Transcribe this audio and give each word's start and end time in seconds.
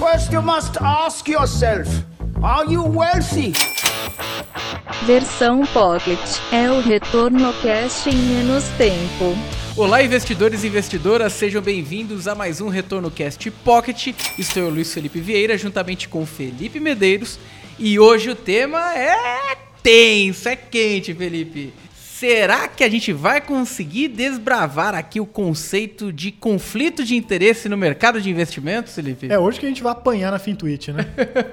First, 0.00 0.32
you 0.32 0.40
must 0.40 0.78
ask 0.80 1.28
yourself 1.28 1.86
Are 2.42 2.64
you 2.66 2.82
wealthy? 2.82 3.52
Versão 5.04 5.66
Pocket 5.66 6.18
é 6.50 6.70
o 6.70 6.80
retorno 6.80 7.52
cast 7.60 8.08
em 8.08 8.16
menos 8.16 8.64
tempo. 8.78 9.36
Olá, 9.76 10.02
investidores 10.02 10.64
e 10.64 10.68
investidoras, 10.68 11.34
sejam 11.34 11.60
bem-vindos 11.60 12.26
a 12.26 12.34
mais 12.34 12.62
um 12.62 12.68
Retorno 12.70 13.10
Cast 13.10 13.50
Pocket. 13.50 14.14
Estou 14.38 14.62
eu, 14.62 14.70
Luiz 14.70 14.90
Felipe 14.94 15.20
Vieira, 15.20 15.58
juntamente 15.58 16.08
com 16.08 16.24
Felipe 16.24 16.80
Medeiros. 16.80 17.38
E 17.78 18.00
hoje 18.00 18.30
o 18.30 18.34
tema 18.34 18.96
é 18.96 19.54
tenso, 19.82 20.48
é 20.48 20.56
quente, 20.56 21.12
Felipe. 21.12 21.74
Será 22.20 22.68
que 22.68 22.84
a 22.84 22.88
gente 22.90 23.14
vai 23.14 23.40
conseguir 23.40 24.08
desbravar 24.08 24.94
aqui 24.94 25.18
o 25.18 25.24
conceito 25.24 26.12
de 26.12 26.30
conflito 26.30 27.02
de 27.02 27.16
interesse 27.16 27.66
no 27.66 27.78
mercado 27.78 28.20
de 28.20 28.28
investimentos, 28.28 28.94
Felipe? 28.94 29.32
É 29.32 29.38
hoje 29.38 29.58
que 29.58 29.64
a 29.64 29.68
gente 29.70 29.82
vai 29.82 29.92
apanhar 29.92 30.30
na 30.30 30.38
Fintuit, 30.38 30.92
né? 30.92 31.06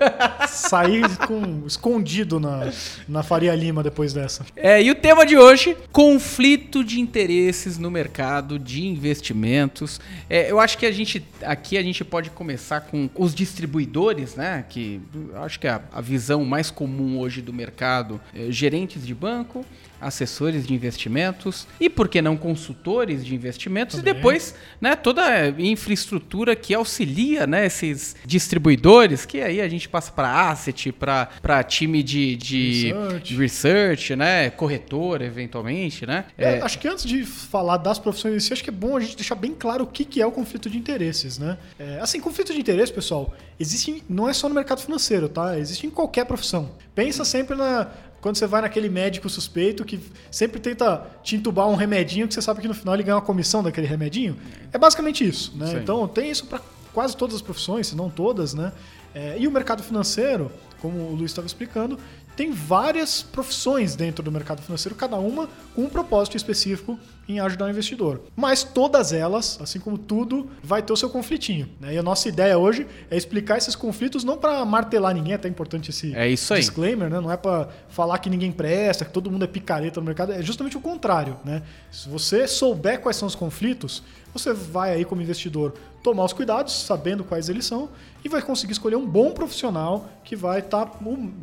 Sair 0.49 1.07
com, 1.19 1.65
escondido 1.65 2.37
na, 2.37 2.69
na 3.07 3.23
Faria 3.23 3.55
Lima 3.55 3.81
depois 3.81 4.11
dessa. 4.11 4.45
É, 4.57 4.83
e 4.83 4.91
o 4.91 4.95
tema 4.95 5.25
de 5.25 5.37
hoje, 5.37 5.73
conflito 5.89 6.83
de 6.83 6.99
interesses 6.99 7.77
no 7.77 7.89
mercado 7.89 8.59
de 8.59 8.85
investimentos. 8.85 10.01
É, 10.29 10.51
eu 10.51 10.59
acho 10.59 10.77
que 10.77 10.85
a 10.85 10.91
gente 10.91 11.25
aqui 11.43 11.77
a 11.77 11.81
gente 11.81 12.03
pode 12.03 12.29
começar 12.31 12.81
com 12.81 13.09
os 13.15 13.33
distribuidores, 13.33 14.35
né? 14.35 14.65
Que 14.67 14.99
acho 15.35 15.61
que 15.61 15.67
é 15.67 15.69
a, 15.69 15.81
a 15.93 16.01
visão 16.01 16.43
mais 16.43 16.69
comum 16.69 17.19
hoje 17.19 17.41
do 17.41 17.53
mercado, 17.53 18.19
é, 18.35 18.51
gerentes 18.51 19.07
de 19.07 19.15
banco 19.15 19.65
assessores 19.99 20.65
de 20.65 20.73
investimentos 20.73 21.67
e 21.79 21.89
por 21.89 22.07
que 22.07 22.21
não 22.21 22.37
consultores 22.37 23.25
de 23.25 23.33
investimentos 23.35 23.97
Também. 23.97 24.11
e 24.11 24.15
depois 24.15 24.55
né, 24.79 24.95
toda 24.95 25.23
a 25.23 25.49
infraestrutura 25.49 26.55
que 26.55 26.73
auxilia 26.73 27.47
né, 27.47 27.65
esses 27.65 28.15
distribuidores 28.25 29.25
que 29.25 29.41
aí 29.41 29.61
a 29.61 29.67
gente 29.67 29.89
passa 29.89 30.11
para 30.11 30.49
asset 30.49 30.91
para 30.91 31.63
time 31.63 32.03
de, 32.03 32.35
de 32.35 32.93
research. 32.93 33.37
research. 33.37 34.15
né 34.15 34.49
corretor 34.49 35.21
eventualmente 35.21 36.05
né 36.05 36.25
é, 36.37 36.57
é, 36.57 36.61
acho 36.61 36.79
que 36.79 36.87
antes 36.87 37.05
de 37.05 37.25
falar 37.25 37.77
das 37.77 37.99
profissões 37.99 38.35
em 38.35 38.39
si 38.39 38.53
acho 38.53 38.63
que 38.63 38.69
é 38.69 38.73
bom 38.73 38.97
a 38.97 38.99
gente 38.99 39.15
deixar 39.15 39.35
bem 39.35 39.53
claro 39.53 39.83
o 39.83 39.87
que, 39.87 40.05
que 40.05 40.21
é 40.21 40.25
o 40.25 40.31
conflito 40.31 40.69
de 40.69 40.77
interesses 40.77 41.37
né 41.37 41.57
é, 41.79 41.99
assim 41.99 42.19
conflito 42.19 42.53
de 42.53 42.59
interesse 42.59 42.93
pessoal 42.93 43.33
existe 43.59 44.03
não 44.09 44.29
é 44.29 44.33
só 44.33 44.47
no 44.47 44.55
mercado 44.55 44.81
financeiro 44.81 45.27
tá 45.27 45.57
existe 45.57 45.87
em 45.87 45.89
qualquer 45.89 46.25
profissão 46.25 46.71
pensa 46.93 47.25
sempre 47.25 47.55
na 47.55 47.87
quando 48.21 48.35
você 48.35 48.47
vai 48.47 48.61
naquele 48.61 48.89
médico 48.89 49.29
suspeito 49.29 49.85
que 49.85 49.99
sempre 50.31 50.59
tenta 50.59 51.05
te 51.23 51.35
entubar 51.35 51.67
um 51.67 51.75
remedinho 51.75 52.27
que 52.27 52.33
você 52.33 52.41
sabe 52.41 52.61
que 52.61 52.67
no 52.67 52.73
final 52.73 52.95
ele 52.95 53.03
ganha 53.03 53.15
uma 53.15 53.21
comissão 53.21 53.61
daquele 53.61 53.87
remedinho. 53.87 54.37
É 54.73 54.77
basicamente 54.77 55.27
isso, 55.27 55.55
né? 55.55 55.79
Então 55.81 56.07
tem 56.07 56.29
isso 56.29 56.45
para 56.45 56.61
quase 56.93 57.15
todas 57.15 57.35
as 57.35 57.41
profissões, 57.41 57.87
se 57.87 57.95
não 57.95 58.09
todas, 58.09 58.53
né? 58.53 58.71
É, 59.13 59.35
e 59.39 59.47
o 59.47 59.51
mercado 59.51 59.83
financeiro, 59.83 60.51
como 60.81 60.97
o 60.97 61.15
Luiz 61.15 61.31
estava 61.31 61.47
explicando, 61.47 61.97
tem 62.37 62.51
várias 62.51 63.23
profissões 63.23 63.95
dentro 63.95 64.23
do 64.23 64.31
mercado 64.31 64.61
financeiro, 64.61 64.95
cada 64.95 65.17
uma 65.17 65.49
com 65.75 65.81
um 65.81 65.89
propósito 65.89 66.37
específico 66.37 66.97
em 67.27 67.39
ajudar 67.39 67.65
o 67.65 67.69
investidor. 67.69 68.21
Mas 68.35 68.63
todas 68.63 69.11
elas, 69.11 69.59
assim 69.59 69.79
como 69.79 69.97
tudo, 69.97 70.47
vai 70.63 70.83
ter 70.83 70.93
o 70.93 70.95
seu 70.95 71.09
conflitinho. 71.09 71.67
Né? 71.81 71.95
E 71.95 71.97
a 71.97 72.03
nossa 72.03 72.29
ideia 72.29 72.55
hoje 72.57 72.85
é 73.09 73.17
explicar 73.17 73.57
esses 73.57 73.75
conflitos 73.75 74.23
não 74.23 74.37
para 74.37 74.63
martelar 74.63 75.15
ninguém, 75.15 75.33
é 75.33 75.35
até 75.35 75.49
importante 75.49 75.89
esse 75.89 76.15
é 76.15 76.29
isso 76.29 76.53
aí. 76.53 76.59
disclaimer, 76.59 77.09
né? 77.09 77.19
não 77.19 77.31
é 77.31 77.35
para 77.35 77.69
falar 77.89 78.19
que 78.19 78.29
ninguém 78.29 78.51
presta, 78.51 79.03
que 79.03 79.11
todo 79.11 79.31
mundo 79.31 79.43
é 79.43 79.47
picareta 79.47 79.99
no 79.99 80.05
mercado, 80.05 80.31
é 80.31 80.41
justamente 80.43 80.77
o 80.77 80.79
contrário. 80.79 81.37
Né? 81.43 81.63
Se 81.91 82.07
você 82.07 82.47
souber 82.47 83.01
quais 83.01 83.17
são 83.17 83.27
os 83.27 83.35
conflitos, 83.35 84.03
você 84.37 84.53
vai 84.53 84.93
aí 84.93 85.05
como 85.05 85.21
investidor 85.21 85.73
tomar 86.03 86.23
os 86.23 86.33
cuidados, 86.33 86.83
sabendo 86.83 87.23
quais 87.23 87.49
eles 87.49 87.65
são, 87.65 87.89
e 88.23 88.29
vai 88.29 88.41
conseguir 88.41 88.71
escolher 88.71 88.95
um 88.95 89.05
bom 89.05 89.31
profissional 89.31 90.09
que 90.23 90.35
vai 90.35 90.59
estar, 90.59 90.85
tá, 90.85 90.99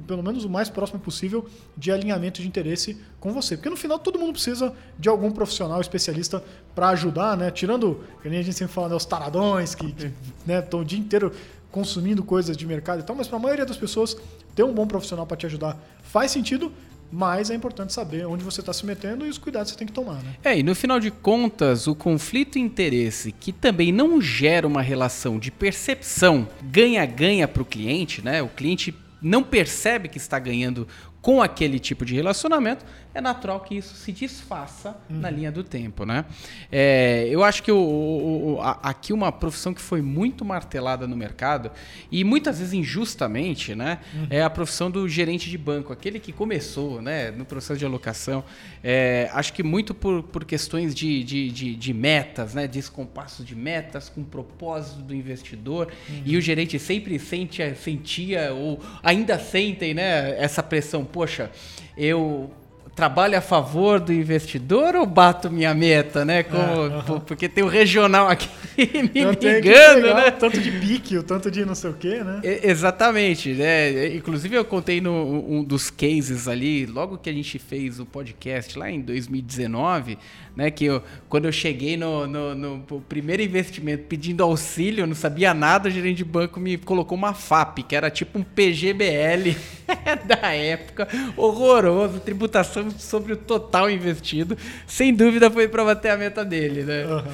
pelo 0.06 0.22
menos, 0.22 0.44
o 0.44 0.48
mais 0.48 0.70
próximo 0.70 1.00
possível 1.00 1.46
de 1.76 1.92
alinhamento 1.92 2.40
de 2.40 2.48
interesse 2.48 2.96
com 3.20 3.32
você. 3.32 3.56
Porque 3.56 3.68
no 3.68 3.76
final 3.76 3.98
todo 3.98 4.18
mundo 4.18 4.32
precisa 4.32 4.72
de 4.98 5.08
algum 5.08 5.30
profissional 5.30 5.80
especialista 5.80 6.42
para 6.74 6.88
ajudar, 6.90 7.36
né? 7.36 7.50
Tirando, 7.50 8.04
que 8.22 8.28
nem 8.28 8.38
a 8.38 8.42
gente 8.42 8.56
sempre 8.56 8.74
fala, 8.74 8.88
né, 8.88 8.94
os 8.94 9.04
taradões 9.04 9.74
que 9.74 9.86
estão 9.86 10.10
né, 10.46 10.66
o 10.72 10.84
dia 10.84 10.98
inteiro 10.98 11.32
consumindo 11.70 12.22
coisas 12.22 12.56
de 12.56 12.64
mercado 12.64 13.00
e 13.00 13.02
tal, 13.02 13.16
mas 13.16 13.26
para 13.26 13.36
a 13.36 13.40
maioria 13.40 13.66
das 13.66 13.76
pessoas, 13.76 14.16
ter 14.54 14.62
um 14.62 14.72
bom 14.72 14.86
profissional 14.86 15.26
para 15.26 15.36
te 15.36 15.46
ajudar 15.46 15.76
faz 16.02 16.30
sentido, 16.30 16.70
mas 17.14 17.48
é 17.48 17.54
importante 17.54 17.92
saber 17.92 18.26
onde 18.26 18.42
você 18.42 18.58
está 18.58 18.72
se 18.72 18.84
metendo 18.84 19.24
e 19.24 19.28
os 19.28 19.38
cuidados 19.38 19.70
que 19.70 19.74
você 19.74 19.78
tem 19.78 19.86
que 19.86 19.92
tomar. 19.92 20.20
Né? 20.20 20.34
É, 20.42 20.58
e 20.58 20.64
no 20.64 20.74
final 20.74 20.98
de 20.98 21.12
contas, 21.12 21.86
o 21.86 21.94
conflito 21.94 22.54
de 22.54 22.58
interesse, 22.58 23.30
que 23.30 23.52
também 23.52 23.92
não 23.92 24.20
gera 24.20 24.66
uma 24.66 24.82
relação 24.82 25.38
de 25.38 25.52
percepção 25.52 26.48
ganha-ganha 26.60 27.46
para 27.46 27.62
o 27.62 27.64
cliente, 27.64 28.20
né? 28.20 28.42
O 28.42 28.48
cliente 28.48 28.92
não 29.22 29.44
percebe 29.44 30.08
que 30.08 30.18
está 30.18 30.40
ganhando 30.40 30.88
com 31.22 31.40
aquele 31.40 31.78
tipo 31.78 32.04
de 32.04 32.16
relacionamento, 32.16 32.84
é 33.14 33.20
natural 33.20 33.60
que 33.60 33.76
isso 33.76 33.94
se 33.94 34.10
desfaça 34.10 34.96
uhum. 35.08 35.20
na 35.20 35.30
linha 35.30 35.52
do 35.52 35.62
tempo, 35.62 36.04
né? 36.04 36.24
É, 36.70 37.28
eu 37.30 37.44
acho 37.44 37.62
que 37.62 37.70
o, 37.70 37.78
o, 37.78 38.60
a, 38.60 38.72
aqui 38.82 39.12
uma 39.12 39.30
profissão 39.30 39.72
que 39.72 39.80
foi 39.80 40.02
muito 40.02 40.44
martelada 40.44 41.06
no 41.06 41.16
mercado 41.16 41.70
e 42.10 42.24
muitas 42.24 42.58
vezes 42.58 42.74
injustamente, 42.74 43.74
né? 43.74 44.00
Uhum. 44.12 44.26
É 44.30 44.42
a 44.42 44.50
profissão 44.50 44.90
do 44.90 45.08
gerente 45.08 45.48
de 45.48 45.56
banco, 45.56 45.92
aquele 45.92 46.18
que 46.18 46.32
começou, 46.32 47.00
né? 47.00 47.30
No 47.30 47.44
processo 47.44 47.78
de 47.78 47.84
alocação, 47.84 48.42
é, 48.82 49.30
acho 49.32 49.52
que 49.52 49.62
muito 49.62 49.94
por, 49.94 50.24
por 50.24 50.44
questões 50.44 50.92
de, 50.92 51.22
de, 51.22 51.50
de, 51.50 51.76
de 51.76 51.94
metas, 51.94 52.52
né? 52.52 52.66
Descompasso 52.66 53.44
de 53.44 53.54
metas 53.54 54.08
com 54.08 54.24
propósito 54.24 55.02
do 55.02 55.14
investidor 55.14 55.92
uhum. 56.08 56.22
e 56.26 56.36
o 56.36 56.40
gerente 56.40 56.80
sempre 56.80 57.16
sente, 57.20 57.62
sentia 57.76 58.52
ou 58.52 58.80
ainda 59.04 59.38
sentem, 59.38 59.94
né? 59.94 60.36
Essa 60.36 60.64
pressão, 60.64 61.04
poxa, 61.04 61.52
eu 61.96 62.50
trabalho 62.94 63.36
a 63.36 63.40
favor 63.40 63.98
do 63.98 64.12
investidor 64.12 64.94
ou 64.94 65.04
bato 65.04 65.50
minha 65.50 65.74
meta, 65.74 66.24
né? 66.24 66.42
Como, 66.42 66.62
é, 66.62 66.86
uh 66.86 67.02
-huh. 67.02 67.20
Porque 67.20 67.48
tem 67.48 67.64
o 67.64 67.68
regional 67.68 68.28
aqui 68.28 68.48
me 68.78 69.20
Eu 69.20 69.30
ligando, 69.32 70.14
né? 70.14 70.28
O 70.28 70.32
tanto 70.32 70.60
de 70.60 70.70
pique, 70.70 71.18
o 71.18 71.22
tanto 71.22 71.50
de 71.50 71.64
não 71.64 71.74
sei 71.74 71.90
o 71.90 71.94
quê, 71.94 72.22
né? 72.22 72.40
Exatamente, 72.62 73.52
né? 73.52 74.14
Inclusive 74.14 74.54
eu 74.54 74.64
contei 74.64 75.00
no 75.00 75.44
um 75.48 75.64
dos 75.64 75.90
cases 75.90 76.46
ali, 76.46 76.86
logo 76.86 77.18
que 77.18 77.28
a 77.28 77.32
gente 77.32 77.58
fez 77.58 77.98
o 77.98 78.06
podcast 78.06 78.78
lá 78.78 78.90
em 78.90 79.00
2019, 79.00 80.16
né? 80.56 80.70
Que 80.70 80.84
eu, 80.86 81.02
quando 81.28 81.46
eu 81.46 81.52
cheguei 81.52 81.96
no, 81.96 82.26
no, 82.26 82.54
no, 82.54 83.00
primeiro 83.08 83.42
investimento 83.42 84.04
pedindo 84.04 84.42
auxílio, 84.42 85.02
eu 85.02 85.06
não 85.06 85.14
sabia 85.14 85.52
nada, 85.52 85.88
o 85.88 85.92
gerente 85.92 86.18
de 86.18 86.24
banco 86.24 86.60
me 86.60 86.76
colocou 86.76 87.18
uma 87.18 87.34
FAP, 87.34 87.80
que 87.80 87.96
era 87.96 88.10
tipo 88.10 88.38
um 88.38 88.42
PGBL 88.42 89.56
da 90.26 90.52
época, 90.52 91.08
horroroso, 91.36 92.20
tributação 92.20 92.83
sobre 92.92 93.32
o 93.32 93.36
total 93.36 93.90
investido. 93.90 94.56
Sem 94.86 95.14
dúvida 95.14 95.50
foi 95.50 95.68
para 95.68 95.84
bater 95.84 96.10
a 96.10 96.16
meta 96.16 96.44
dele, 96.44 96.82
né? 96.82 97.06
Uhum. 97.06 97.32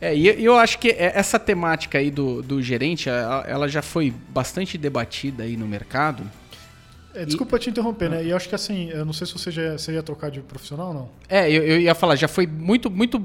É, 0.00 0.14
e 0.14 0.44
eu 0.44 0.56
acho 0.56 0.78
que 0.78 0.94
essa 0.98 1.38
temática 1.38 1.98
aí 1.98 2.10
do, 2.10 2.42
do 2.42 2.60
gerente, 2.62 3.08
ela 3.08 3.66
já 3.66 3.80
foi 3.80 4.12
bastante 4.28 4.76
debatida 4.76 5.44
aí 5.44 5.56
no 5.56 5.66
mercado. 5.66 6.22
É, 7.14 7.24
desculpa 7.24 7.56
e... 7.56 7.60
te 7.60 7.70
interromper, 7.70 8.10
né? 8.10 8.22
E 8.22 8.30
eu 8.30 8.36
acho 8.36 8.46
que 8.46 8.54
assim, 8.54 8.90
eu 8.90 9.06
não 9.06 9.14
sei 9.14 9.26
se 9.26 9.32
você 9.32 9.50
já 9.50 9.72
você 9.72 9.92
ia 9.92 10.02
trocar 10.02 10.30
de 10.30 10.40
profissional 10.40 10.88
ou 10.88 10.94
não. 10.94 11.08
É, 11.28 11.50
eu, 11.50 11.62
eu 11.62 11.80
ia 11.80 11.94
falar, 11.94 12.14
já 12.14 12.28
foi 12.28 12.46
muito, 12.46 12.90
muito 12.90 13.18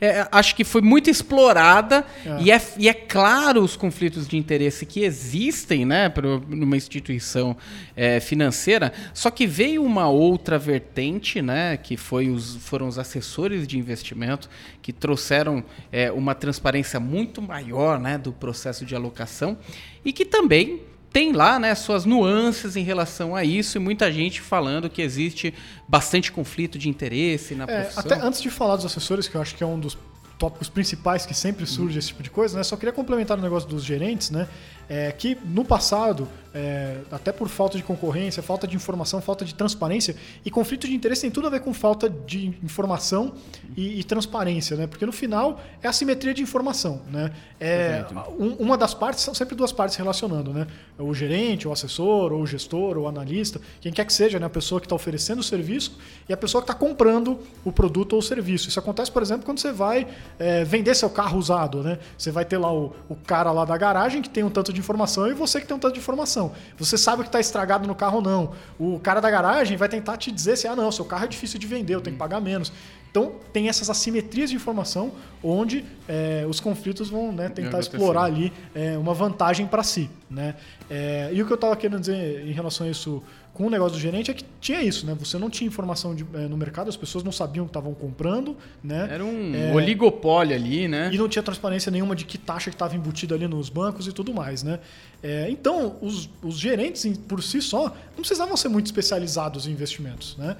é, 0.00 0.26
acho 0.30 0.54
que 0.54 0.64
foi 0.64 0.80
muito 0.80 1.08
explorada 1.10 2.04
é. 2.24 2.42
E, 2.42 2.50
é, 2.50 2.60
e 2.78 2.88
é 2.88 2.94
claro 2.94 3.62
os 3.62 3.76
conflitos 3.76 4.26
de 4.26 4.36
interesse 4.36 4.86
que 4.86 5.02
existem 5.04 5.84
né, 5.84 6.08
para 6.08 6.38
numa 6.48 6.76
instituição 6.76 7.56
é, 7.96 8.20
financeira, 8.20 8.92
só 9.12 9.30
que 9.30 9.46
veio 9.46 9.84
uma 9.84 10.08
outra 10.08 10.58
vertente, 10.58 11.40
né, 11.42 11.76
que 11.76 11.96
foi 11.96 12.28
os, 12.28 12.56
foram 12.56 12.88
os 12.88 12.98
assessores 12.98 13.66
de 13.66 13.78
investimento, 13.78 14.48
que 14.80 14.92
trouxeram 14.92 15.64
é, 15.90 16.10
uma 16.10 16.34
transparência 16.34 16.98
muito 16.98 17.40
maior 17.40 17.98
né, 17.98 18.18
do 18.18 18.32
processo 18.32 18.84
de 18.84 18.94
alocação 18.94 19.56
e 20.04 20.12
que 20.12 20.24
também 20.24 20.80
tem 21.12 21.32
lá 21.32 21.58
né, 21.58 21.74
suas 21.74 22.04
nuances 22.04 22.74
em 22.74 22.82
relação 22.82 23.36
a 23.36 23.44
isso 23.44 23.76
e 23.76 23.80
muita 23.80 24.10
gente 24.10 24.40
falando 24.40 24.88
que 24.88 25.02
existe 25.02 25.52
bastante 25.86 26.32
conflito 26.32 26.78
de 26.78 26.88
interesse 26.88 27.54
na 27.54 27.64
é, 27.64 27.80
profissão. 27.82 28.02
Até 28.04 28.26
antes 28.26 28.40
de 28.40 28.50
falar 28.50 28.76
dos 28.76 28.86
assessores, 28.86 29.28
que 29.28 29.34
eu 29.34 29.42
acho 29.42 29.54
que 29.54 29.62
é 29.62 29.66
um 29.66 29.78
dos 29.78 29.96
tópicos 30.38 30.68
principais 30.68 31.24
que 31.24 31.34
sempre 31.34 31.66
surge 31.66 31.98
esse 31.98 32.08
tipo 32.08 32.22
de 32.22 32.30
coisa, 32.30 32.56
né? 32.56 32.64
Só 32.64 32.76
queria 32.76 32.92
complementar 32.92 33.38
o 33.38 33.40
negócio 33.42 33.68
dos 33.68 33.84
gerentes, 33.84 34.30
né? 34.30 34.48
É 34.88 35.12
que 35.12 35.38
no 35.44 35.64
passado, 35.64 36.28
é, 36.54 36.98
até 37.10 37.32
por 37.32 37.48
falta 37.48 37.78
de 37.78 37.82
concorrência, 37.82 38.42
falta 38.42 38.66
de 38.66 38.76
informação, 38.76 39.20
falta 39.20 39.44
de 39.44 39.54
transparência. 39.54 40.14
E 40.44 40.50
conflito 40.50 40.86
de 40.86 40.94
interesse 40.94 41.22
tem 41.22 41.30
tudo 41.30 41.46
a 41.46 41.50
ver 41.50 41.60
com 41.60 41.72
falta 41.72 42.10
de 42.10 42.48
informação 42.62 43.34
e, 43.76 44.00
e 44.00 44.04
transparência, 44.04 44.76
né? 44.76 44.86
Porque 44.86 45.06
no 45.06 45.12
final 45.12 45.60
é 45.82 45.88
assimetria 45.88 46.34
de 46.34 46.42
informação, 46.42 47.00
né? 47.10 47.32
É, 47.58 48.04
um, 48.38 48.54
uma 48.58 48.76
das 48.76 48.92
partes 48.92 49.22
são 49.22 49.34
sempre 49.34 49.54
duas 49.54 49.72
partes 49.72 49.96
relacionando, 49.96 50.52
né? 50.52 50.66
O 50.98 51.14
gerente, 51.14 51.66
o 51.66 51.72
assessor, 51.72 52.32
ou 52.32 52.42
o 52.42 52.46
gestor, 52.46 52.98
ou 52.98 53.04
o 53.04 53.08
analista, 53.08 53.60
quem 53.80 53.92
quer 53.92 54.04
que 54.04 54.12
seja, 54.12 54.38
né? 54.38 54.46
A 54.46 54.50
pessoa 54.50 54.80
que 54.80 54.86
está 54.86 54.94
oferecendo 54.94 55.38
o 55.38 55.42
serviço 55.42 55.98
e 56.28 56.32
a 56.32 56.36
pessoa 56.36 56.62
que 56.62 56.70
está 56.70 56.78
comprando 56.78 57.38
o 57.64 57.72
produto 57.72 58.12
ou 58.12 58.18
o 58.18 58.22
serviço. 58.22 58.68
Isso 58.68 58.78
acontece, 58.78 59.10
por 59.10 59.22
exemplo, 59.22 59.44
quando 59.44 59.58
você 59.58 59.72
vai 59.72 60.06
é, 60.38 60.64
vender 60.64 60.94
seu 60.94 61.08
carro 61.08 61.38
usado, 61.38 61.82
né? 61.82 61.98
Você 62.18 62.30
vai 62.30 62.44
ter 62.44 62.58
lá 62.58 62.72
o, 62.72 62.94
o 63.08 63.14
cara 63.14 63.50
lá 63.52 63.64
da 63.64 63.76
garagem 63.76 64.20
que 64.20 64.28
tem 64.28 64.44
um 64.44 64.50
tanto 64.50 64.71
de 64.72 64.80
informação 64.80 65.28
e 65.28 65.34
você 65.34 65.60
que 65.60 65.66
tem 65.66 65.76
um 65.76 65.80
tanto 65.80 65.94
de 65.94 66.00
informação. 66.00 66.52
Você 66.78 66.96
sabe 66.96 67.20
o 67.20 67.24
que 67.24 67.28
está 67.28 67.40
estragado 67.40 67.86
no 67.86 67.94
carro 67.94 68.16
ou 68.16 68.22
não. 68.22 68.52
O 68.78 68.98
cara 69.00 69.20
da 69.20 69.30
garagem 69.30 69.76
vai 69.76 69.88
tentar 69.88 70.16
te 70.16 70.30
dizer 70.30 70.56
se, 70.56 70.66
ah, 70.66 70.76
não, 70.76 70.90
seu 70.90 71.04
carro 71.04 71.24
é 71.24 71.28
difícil 71.28 71.58
de 71.58 71.66
vender, 71.66 71.94
eu 71.94 72.00
tenho 72.00 72.14
que 72.14 72.18
pagar 72.18 72.40
menos. 72.40 72.72
Então, 73.12 73.32
tem 73.52 73.68
essas 73.68 73.90
assimetrias 73.90 74.48
de 74.48 74.56
informação 74.56 75.12
onde 75.42 75.84
é, 76.08 76.46
os 76.48 76.60
conflitos 76.60 77.10
vão 77.10 77.30
né, 77.30 77.50
tentar 77.50 77.78
explorar 77.78 78.24
ali 78.24 78.50
é, 78.74 78.96
uma 78.96 79.12
vantagem 79.12 79.66
para 79.66 79.82
si. 79.82 80.08
Né? 80.30 80.54
É, 80.88 81.28
e 81.30 81.42
o 81.42 81.46
que 81.46 81.52
eu 81.52 81.56
estava 81.56 81.76
querendo 81.76 82.00
dizer 82.00 82.48
em 82.48 82.52
relação 82.52 82.86
a 82.86 82.90
isso 82.90 83.22
com 83.54 83.66
o 83.66 83.70
negócio 83.70 83.98
do 83.98 84.00
gerente 84.00 84.30
é 84.30 84.34
que 84.34 84.44
tinha 84.60 84.82
isso, 84.82 85.04
né? 85.04 85.14
Você 85.18 85.36
não 85.36 85.50
tinha 85.50 85.68
informação 85.68 86.14
de, 86.14 86.24
é, 86.34 86.48
no 86.48 86.56
mercado, 86.56 86.88
as 86.88 86.96
pessoas 86.96 87.22
não 87.22 87.30
sabiam 87.30 87.64
o 87.64 87.66
que 87.66 87.70
estavam 87.70 87.92
comprando, 87.92 88.56
né? 88.82 89.08
Era 89.10 89.24
um 89.24 89.54
é, 89.54 89.74
oligopólio 89.74 90.56
ali, 90.56 90.88
né? 90.88 91.10
E 91.12 91.18
não 91.18 91.28
tinha 91.28 91.42
transparência 91.42 91.92
nenhuma 91.92 92.16
de 92.16 92.24
que 92.24 92.38
taxa 92.38 92.70
que 92.70 92.74
estava 92.74 92.96
embutida 92.96 93.34
ali 93.34 93.46
nos 93.46 93.68
bancos 93.68 94.06
e 94.06 94.12
tudo 94.12 94.32
mais, 94.32 94.62
né? 94.62 94.78
É, 95.22 95.50
então, 95.50 95.96
os, 96.00 96.30
os, 96.42 96.58
gerentes 96.58 97.06
por 97.28 97.42
si 97.42 97.60
só 97.60 97.84
não 97.84 98.20
precisavam 98.20 98.56
ser 98.56 98.68
muito 98.68 98.86
especializados 98.86 99.66
em 99.66 99.72
investimentos, 99.72 100.36
né? 100.38 100.56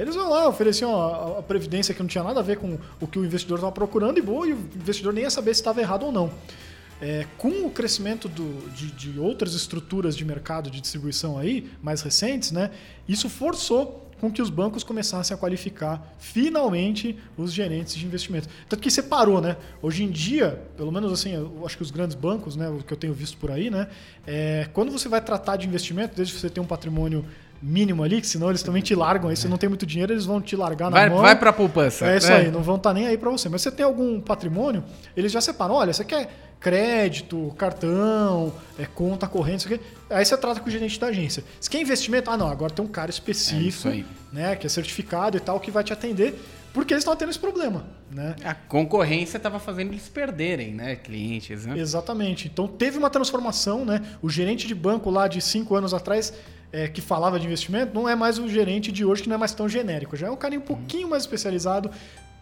Eles 0.00 0.14
vão 0.14 0.28
lá, 0.28 0.48
ofereciam 0.48 1.00
a, 1.00 1.38
a, 1.38 1.42
previdência 1.42 1.94
que 1.94 2.00
não 2.00 2.08
tinha 2.08 2.24
nada 2.24 2.40
a 2.40 2.42
ver 2.42 2.56
com 2.56 2.78
o 3.00 3.06
que 3.06 3.18
o 3.18 3.24
investidor 3.24 3.58
estava 3.58 3.72
procurando 3.72 4.18
e 4.18 4.22
boa, 4.22 4.46
e 4.46 4.52
o 4.52 4.58
investidor 4.74 5.12
nem 5.12 5.24
ia 5.24 5.30
saber 5.30 5.54
se 5.54 5.60
estava 5.60 5.80
errado 5.80 6.04
ou 6.04 6.12
não. 6.12 6.30
É, 7.04 7.26
com 7.36 7.66
o 7.66 7.70
crescimento 7.70 8.28
do, 8.28 8.70
de, 8.70 8.92
de, 8.92 9.18
outras 9.18 9.54
estruturas 9.54 10.16
de 10.16 10.24
mercado 10.24 10.70
de 10.70 10.80
distribuição 10.80 11.36
aí, 11.36 11.68
mais 11.82 12.00
recentes, 12.00 12.52
né, 12.52 12.70
isso 13.08 13.28
forçou 13.28 14.08
com 14.20 14.30
que 14.30 14.40
os 14.40 14.48
bancos 14.48 14.84
começassem 14.84 15.34
a 15.34 15.36
qualificar 15.36 16.14
finalmente 16.20 17.18
os 17.36 17.52
gerentes 17.52 17.96
de 17.96 18.06
investimento. 18.06 18.48
Tanto 18.68 18.80
que 18.80 18.88
separou, 18.88 19.40
né? 19.40 19.56
Hoje 19.82 20.04
em 20.04 20.10
dia, 20.12 20.62
pelo 20.76 20.92
menos 20.92 21.12
assim, 21.12 21.34
eu 21.34 21.64
acho 21.66 21.76
que 21.76 21.82
os 21.82 21.90
grandes 21.90 22.14
bancos, 22.14 22.54
né, 22.54 22.68
o 22.68 22.84
que 22.84 22.92
eu 22.92 22.96
tenho 22.96 23.12
visto 23.12 23.36
por 23.36 23.50
aí, 23.50 23.68
né, 23.68 23.88
é, 24.24 24.68
quando 24.72 24.92
você 24.92 25.08
vai 25.08 25.20
tratar 25.20 25.56
de 25.56 25.66
investimento, 25.66 26.14
desde 26.14 26.32
que 26.32 26.40
você 26.40 26.48
tem 26.48 26.62
um 26.62 26.66
patrimônio 26.66 27.24
mínimo 27.62 28.02
ali, 28.02 28.20
que 28.20 28.26
senão 28.26 28.48
eles 28.48 28.62
também 28.62 28.82
te 28.82 28.94
largam. 28.94 29.30
Aí 29.30 29.36
se 29.36 29.46
não 29.46 29.56
tem 29.56 29.68
muito 29.68 29.86
dinheiro, 29.86 30.12
eles 30.12 30.26
vão 30.26 30.40
te 30.40 30.56
largar 30.56 30.90
na 30.90 30.98
vai, 30.98 31.08
mão. 31.08 31.18
Vai 31.20 31.38
pra 31.38 31.52
poupança. 31.52 32.06
É 32.06 32.16
isso 32.16 32.30
é. 32.30 32.36
aí, 32.36 32.50
não 32.50 32.62
vão 32.62 32.76
estar 32.76 32.90
tá 32.90 32.94
nem 32.94 33.06
aí 33.06 33.16
para 33.16 33.30
você. 33.30 33.48
Mas 33.48 33.62
você 33.62 33.70
tem 33.70 33.86
algum 33.86 34.20
patrimônio, 34.20 34.82
eles 35.16 35.30
já 35.30 35.40
separam. 35.40 35.74
Olha, 35.74 35.92
você 35.92 36.04
quer 36.04 36.28
crédito, 36.62 37.52
cartão, 37.58 38.52
é, 38.78 38.86
conta 38.86 39.26
corrente, 39.26 39.66
isso 39.66 39.74
aqui. 39.74 39.80
Aí 40.08 40.24
você 40.24 40.36
trata 40.36 40.60
com 40.60 40.68
o 40.68 40.70
gerente 40.70 40.98
da 40.98 41.08
agência. 41.08 41.44
Se 41.60 41.68
quer 41.68 41.80
investimento, 41.80 42.30
ah 42.30 42.36
não, 42.36 42.48
agora 42.48 42.72
tem 42.72 42.84
um 42.84 42.88
cara 42.88 43.10
específico, 43.10 43.88
é 43.88 44.04
né, 44.32 44.56
que 44.56 44.66
é 44.66 44.70
certificado 44.70 45.36
e 45.36 45.40
tal, 45.40 45.58
que 45.58 45.70
vai 45.70 45.82
te 45.82 45.92
atender, 45.92 46.40
porque 46.72 46.94
eles 46.94 47.02
estão 47.02 47.14
tendo 47.16 47.30
esse 47.30 47.38
problema, 47.38 47.84
né? 48.10 48.36
A 48.44 48.54
concorrência 48.54 49.36
estava 49.36 49.58
fazendo 49.58 49.92
eles 49.92 50.08
perderem, 50.08 50.72
né, 50.72 50.96
clientes, 50.96 51.66
né? 51.66 51.76
Exatamente. 51.78 52.48
Então 52.48 52.68
teve 52.68 52.96
uma 52.96 53.10
transformação, 53.10 53.84
né? 53.84 54.00
O 54.22 54.30
gerente 54.30 54.66
de 54.66 54.74
banco 54.74 55.10
lá 55.10 55.26
de 55.26 55.40
cinco 55.40 55.74
anos 55.74 55.92
atrás 55.92 56.32
é, 56.72 56.88
que 56.88 57.00
falava 57.00 57.38
de 57.38 57.46
investimento 57.46 57.94
não 57.94 58.08
é 58.08 58.16
mais 58.16 58.38
o 58.38 58.48
gerente 58.48 58.90
de 58.90 59.04
hoje 59.04 59.22
que 59.22 59.28
não 59.28 59.36
é 59.36 59.38
mais 59.38 59.52
tão 59.52 59.68
genérico. 59.68 60.16
Já 60.16 60.28
é 60.28 60.30
um 60.30 60.36
cara 60.36 60.56
um 60.56 60.60
pouquinho 60.60 61.08
mais 61.08 61.24
especializado, 61.24 61.90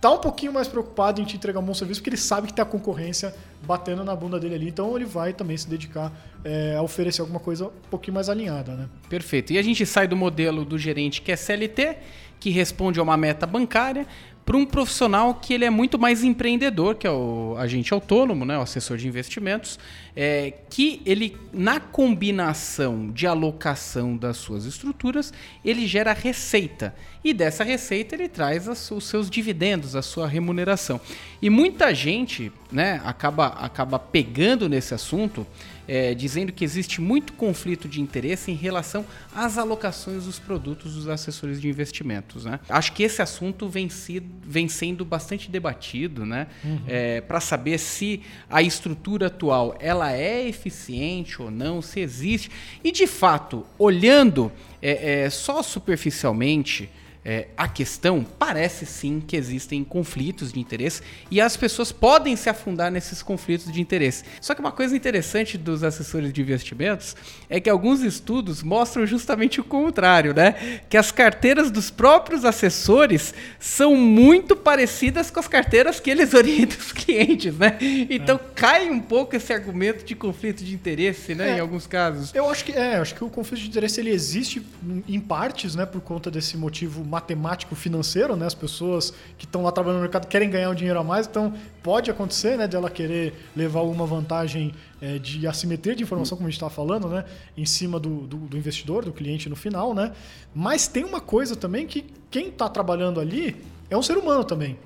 tá 0.01 0.11
um 0.11 0.19
pouquinho 0.19 0.53
mais 0.53 0.69
preocupado 0.69 1.21
em 1.21 1.25
te 1.25 1.37
entregar 1.37 1.61
um 1.61 1.65
bom 1.65 1.75
serviço, 1.75 2.01
porque 2.01 2.11
ele 2.11 2.17
sabe 2.17 2.47
que 2.47 2.53
tem 2.55 2.63
a 2.63 2.67
concorrência 2.67 3.35
batendo 3.67 4.03
na 4.05 4.15
bunda 4.17 4.39
dele 4.41 4.55
ali, 4.55 4.69
então 4.69 4.97
ele 4.97 5.05
vai 5.05 5.33
também 5.33 5.57
se 5.57 5.69
dedicar 5.69 6.13
é, 6.45 6.77
a 6.77 6.83
oferecer 6.83 7.21
alguma 7.21 7.41
coisa 7.41 7.67
um 7.67 7.91
pouquinho 7.91 8.15
mais 8.15 8.29
alinhada, 8.29 8.75
né? 8.75 8.89
Perfeito. 9.09 9.53
E 9.53 9.59
a 9.59 9.63
gente 9.63 9.85
sai 9.85 10.07
do 10.07 10.17
modelo 10.17 10.65
do 10.65 10.79
gerente 10.79 11.21
que 11.21 11.31
é 11.31 11.37
CLT, 11.37 11.99
que 12.39 12.49
responde 12.49 12.99
a 12.99 13.03
uma 13.03 13.19
meta 13.19 13.47
bancária, 13.47 14.07
para 14.51 14.57
um 14.57 14.67
profissional 14.67 15.35
que 15.35 15.55
ele 15.55 15.65
é 15.65 15.71
muito 15.71 15.99
mais 15.99 16.25
empreendedor, 16.25 16.97
que 16.97 17.07
é 17.07 17.11
o 17.11 17.55
agente 17.57 17.93
autônomo, 17.93 18.45
né, 18.45 18.59
o 18.59 18.63
assessor 18.63 18.97
de 18.97 19.07
investimentos, 19.07 19.79
é, 20.15 20.53
que 20.69 21.01
ele, 21.05 21.37
na 21.53 21.81
combinação 21.81 23.11
de 23.11 23.27
alocação 23.27 24.17
das 24.17 24.37
suas 24.37 24.65
estruturas, 24.65 25.33
ele 25.65 25.87
gera 25.87 26.13
receita. 26.13 26.95
E 27.23 27.35
dessa 27.35 27.65
receita 27.65 28.15
ele 28.15 28.29
traz 28.29 28.69
as, 28.69 28.91
os 28.91 29.05
seus 29.05 29.29
dividendos, 29.29 29.95
a 29.95 30.03
sua 30.03 30.27
remuneração. 30.27 31.01
E 31.41 31.51
muita 31.51 31.95
gente 31.95 32.51
né, 32.73 33.01
acaba, 33.05 33.49
acaba 33.49 33.99
pegando 33.99 34.69
nesse 34.69 34.95
assunto 34.95 35.47
é, 35.91 36.15
dizendo 36.15 36.53
que 36.53 36.63
existe 36.63 37.01
muito 37.01 37.33
conflito 37.33 37.89
de 37.89 38.01
interesse 38.01 38.53
em 38.53 38.55
relação 38.55 39.05
às 39.35 39.59
alocações 39.59 40.25
dos 40.25 40.39
produtos 40.39 40.95
dos 40.95 41.09
assessores 41.09 41.61
de 41.61 41.69
investimentos. 41.69 42.45
Né? 42.45 42.61
Acho 42.69 42.93
que 42.93 43.03
esse 43.03 43.21
assunto 43.21 43.69
vem, 43.69 43.89
sido, 43.89 44.25
vem 44.41 44.69
sendo 44.69 45.05
bastante 45.05 45.51
debatido 45.51 46.25
né? 46.25 46.47
Uhum. 46.63 46.79
É, 46.87 47.21
para 47.21 47.41
saber 47.41 47.77
se 47.77 48.23
a 48.49 48.63
estrutura 48.63 49.27
atual 49.27 49.77
ela 49.81 50.00
é 50.09 50.47
eficiente 50.47 51.43
ou 51.43 51.51
não, 51.51 51.83
se 51.83 52.01
existe. 52.01 52.51
E 52.83 52.91
de 52.91 53.07
fato, 53.07 53.67
olhando 53.79 54.51
é, 54.81 55.25
é 55.25 55.31
só 55.31 55.63
superficialmente, 55.63 56.89
é, 57.25 57.49
a 57.57 57.69
questão, 57.69 58.25
parece 58.39 58.87
sim 58.87 59.21
que 59.21 59.37
existem 59.37 59.85
conflitos 59.85 60.53
de 60.53 60.61
interesse 60.61 61.03
e 61.31 61.41
as 61.41 61.57
pessoas 61.57 61.93
podem 61.93 62.35
se 62.35 62.49
afundar 62.49 62.91
nesses 62.91 63.23
conflitos 63.23 63.71
de 63.71 63.81
interesse. 63.81 64.25
Só 64.41 64.55
que 64.55 64.61
uma 64.61 64.73
coisa 64.73 64.97
interessante 64.97 65.59
dos 65.59 65.85
assessores 65.85 66.33
de 66.33 66.41
investimentos 66.41 67.15
é 67.49 67.61
que 67.61 67.69
alguns 67.69 68.01
estudos 68.01 68.63
mostram 68.63 69.05
justamente 69.07 69.61
o 69.61 69.65
contrário, 69.65 70.35
né? 70.35 70.81
Que 70.89 70.97
as 70.97 71.13
carteiras 71.13 71.71
dos 71.71 71.91
próprios 71.91 72.45
assessores 72.45 73.35
são 73.59 73.95
muito 73.97 74.57
parecidas 74.57 75.31
com 75.31 75.41
as 75.41 75.49
carteiras 75.49 76.01
que 76.01 76.11
eles 76.11 76.33
orientam 76.35 76.79
os 76.79 76.93
clientes, 76.93 77.55
né? 77.57 77.77
Então 78.09 78.37
é. 78.37 78.41
cai 78.55 78.91
um 78.91 79.01
pouco 79.01 79.37
esse 79.37 79.53
argumento 79.53 80.05
de 80.05 80.15
conflito 80.15 80.65
de 80.65 80.75
interesse, 80.75 81.35
né? 81.35 81.51
É, 81.51 81.57
em 81.57 81.61
alguns 81.61 81.87
casos. 81.87 82.35
Eu 82.35 82.49
acho 82.49 82.65
que 82.65 82.73
é, 82.73 82.97
acho 82.97 83.15
que 83.15 83.23
o 83.23 83.29
conflito 83.29 83.61
de 83.61 83.69
interesse 83.69 84.01
ele 84.01 84.11
existe 84.11 84.65
em 85.07 85.21
partes, 85.21 85.75
né? 85.75 85.85
Por 85.85 86.01
conta 86.01 86.31
desse 86.31 86.57
motivo 86.57 87.10
matemático 87.11 87.75
financeiro, 87.75 88.37
né? 88.37 88.47
As 88.47 88.55
pessoas 88.55 89.13
que 89.37 89.45
estão 89.45 89.65
lá 89.65 89.73
trabalhando 89.73 89.97
no 89.97 90.03
mercado 90.03 90.29
querem 90.29 90.49
ganhar 90.49 90.71
um 90.71 90.75
dinheiro 90.75 91.01
a 91.01 91.03
mais, 91.03 91.27
então 91.27 91.53
pode 91.83 92.09
acontecer, 92.09 92.57
né, 92.57 92.69
de 92.69 92.77
ela 92.77 92.89
querer 92.89 93.35
levar 93.57 93.81
alguma 93.81 94.07
vantagem 94.07 94.73
é, 95.03 95.19
de 95.19 95.45
assimetria 95.47 95.97
de 95.97 96.05
informação, 96.05 96.37
como 96.39 96.47
a 96.47 96.51
gente 96.51 96.57
estava 96.57 96.73
falando, 96.73 97.09
né, 97.09 97.25
em 97.57 97.67
cima 97.67 97.99
do, 97.99 98.27
do, 98.29 98.37
do, 98.37 98.57
investidor, 98.57 99.05
do 99.05 99.13
cliente 99.13 99.49
no 99.49 99.57
final, 99.57 99.93
né? 99.93 100.13
Mas 100.55 100.87
tem 100.87 101.05
uma 101.05 101.21
coisa 101.21 101.57
também 101.57 101.85
que 101.85 102.07
quem 102.31 102.49
está 102.49 102.69
trabalhando 102.69 103.19
ali 103.19 103.57
é 103.91 103.97
um 103.97 104.03
ser 104.03 104.17
humano 104.17 104.45
também. 104.45 104.79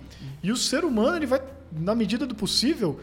E 0.42 0.50
o 0.50 0.56
ser 0.56 0.82
humano 0.84 1.16
ele 1.16 1.26
vai, 1.26 1.42
na 1.70 1.94
medida 1.94 2.26
do 2.26 2.34
possível, 2.34 2.98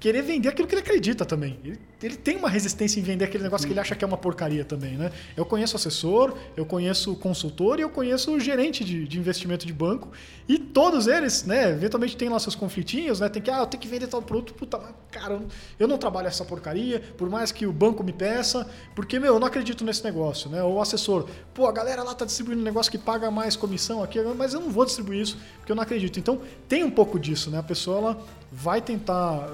querer 0.00 0.22
vender 0.22 0.48
aquilo 0.48 0.68
que 0.68 0.74
ele 0.74 0.82
acredita 0.82 1.24
também. 1.24 1.58
Ele, 1.64 1.78
ele, 2.02 2.16
tem 2.16 2.36
uma 2.36 2.48
resistência 2.48 3.00
em 3.00 3.02
vender 3.02 3.24
aquele 3.24 3.42
negócio 3.42 3.66
que 3.66 3.72
ele 3.72 3.80
acha 3.80 3.96
que 3.96 4.04
é 4.04 4.06
uma 4.06 4.16
porcaria 4.16 4.64
também, 4.64 4.96
né? 4.96 5.10
Eu 5.36 5.44
conheço 5.44 5.74
assessor, 5.74 6.36
eu 6.56 6.64
conheço 6.64 7.16
consultor 7.16 7.78
e 7.78 7.82
eu 7.82 7.90
conheço 7.90 8.38
gerente 8.38 8.84
de, 8.84 9.08
de 9.08 9.18
investimento 9.18 9.66
de 9.66 9.72
banco 9.72 10.10
e 10.48 10.58
todos 10.58 11.08
eles, 11.08 11.44
né, 11.44 11.70
eventualmente 11.70 12.16
tem 12.16 12.28
lá 12.28 12.38
seus 12.38 12.54
conflitinhos, 12.54 13.18
né? 13.20 13.28
Tem 13.28 13.42
que, 13.42 13.50
ah, 13.50 13.58
eu 13.58 13.66
tenho 13.66 13.80
que 13.80 13.88
vender 13.88 14.06
tal 14.06 14.22
produto, 14.22 14.54
puta, 14.54 14.78
cara, 15.10 15.40
eu 15.78 15.88
não 15.88 15.98
trabalho 15.98 16.28
essa 16.28 16.44
porcaria, 16.44 17.00
por 17.16 17.28
mais 17.28 17.50
que 17.50 17.66
o 17.66 17.72
banco 17.72 18.04
me 18.04 18.12
peça, 18.12 18.68
porque, 18.94 19.18
meu, 19.18 19.34
eu 19.34 19.40
não 19.40 19.48
acredito 19.48 19.84
nesse 19.84 20.04
negócio, 20.04 20.48
né? 20.48 20.62
Ou 20.62 20.74
o 20.74 20.80
assessor, 20.80 21.28
pô, 21.52 21.66
a 21.66 21.72
galera 21.72 22.04
lá 22.04 22.14
tá 22.14 22.24
distribuindo 22.24 22.60
um 22.60 22.64
negócio 22.64 22.90
que 22.90 22.98
paga 22.98 23.30
mais 23.30 23.56
comissão 23.56 24.02
aqui, 24.02 24.20
mas 24.36 24.54
eu 24.54 24.60
não 24.60 24.70
vou 24.70 24.84
distribuir 24.84 25.22
isso 25.22 25.36
porque 25.58 25.72
eu 25.72 25.76
não 25.76 25.82
acredito. 25.82 26.18
Então, 26.20 26.40
tem 26.68 26.84
um 26.84 26.90
pouco 26.90 27.18
disso, 27.18 27.50
né? 27.50 27.58
A 27.58 27.62
pessoa, 27.62 27.98
ela 27.98 28.26
vai 28.50 28.80
tentar 28.80 29.50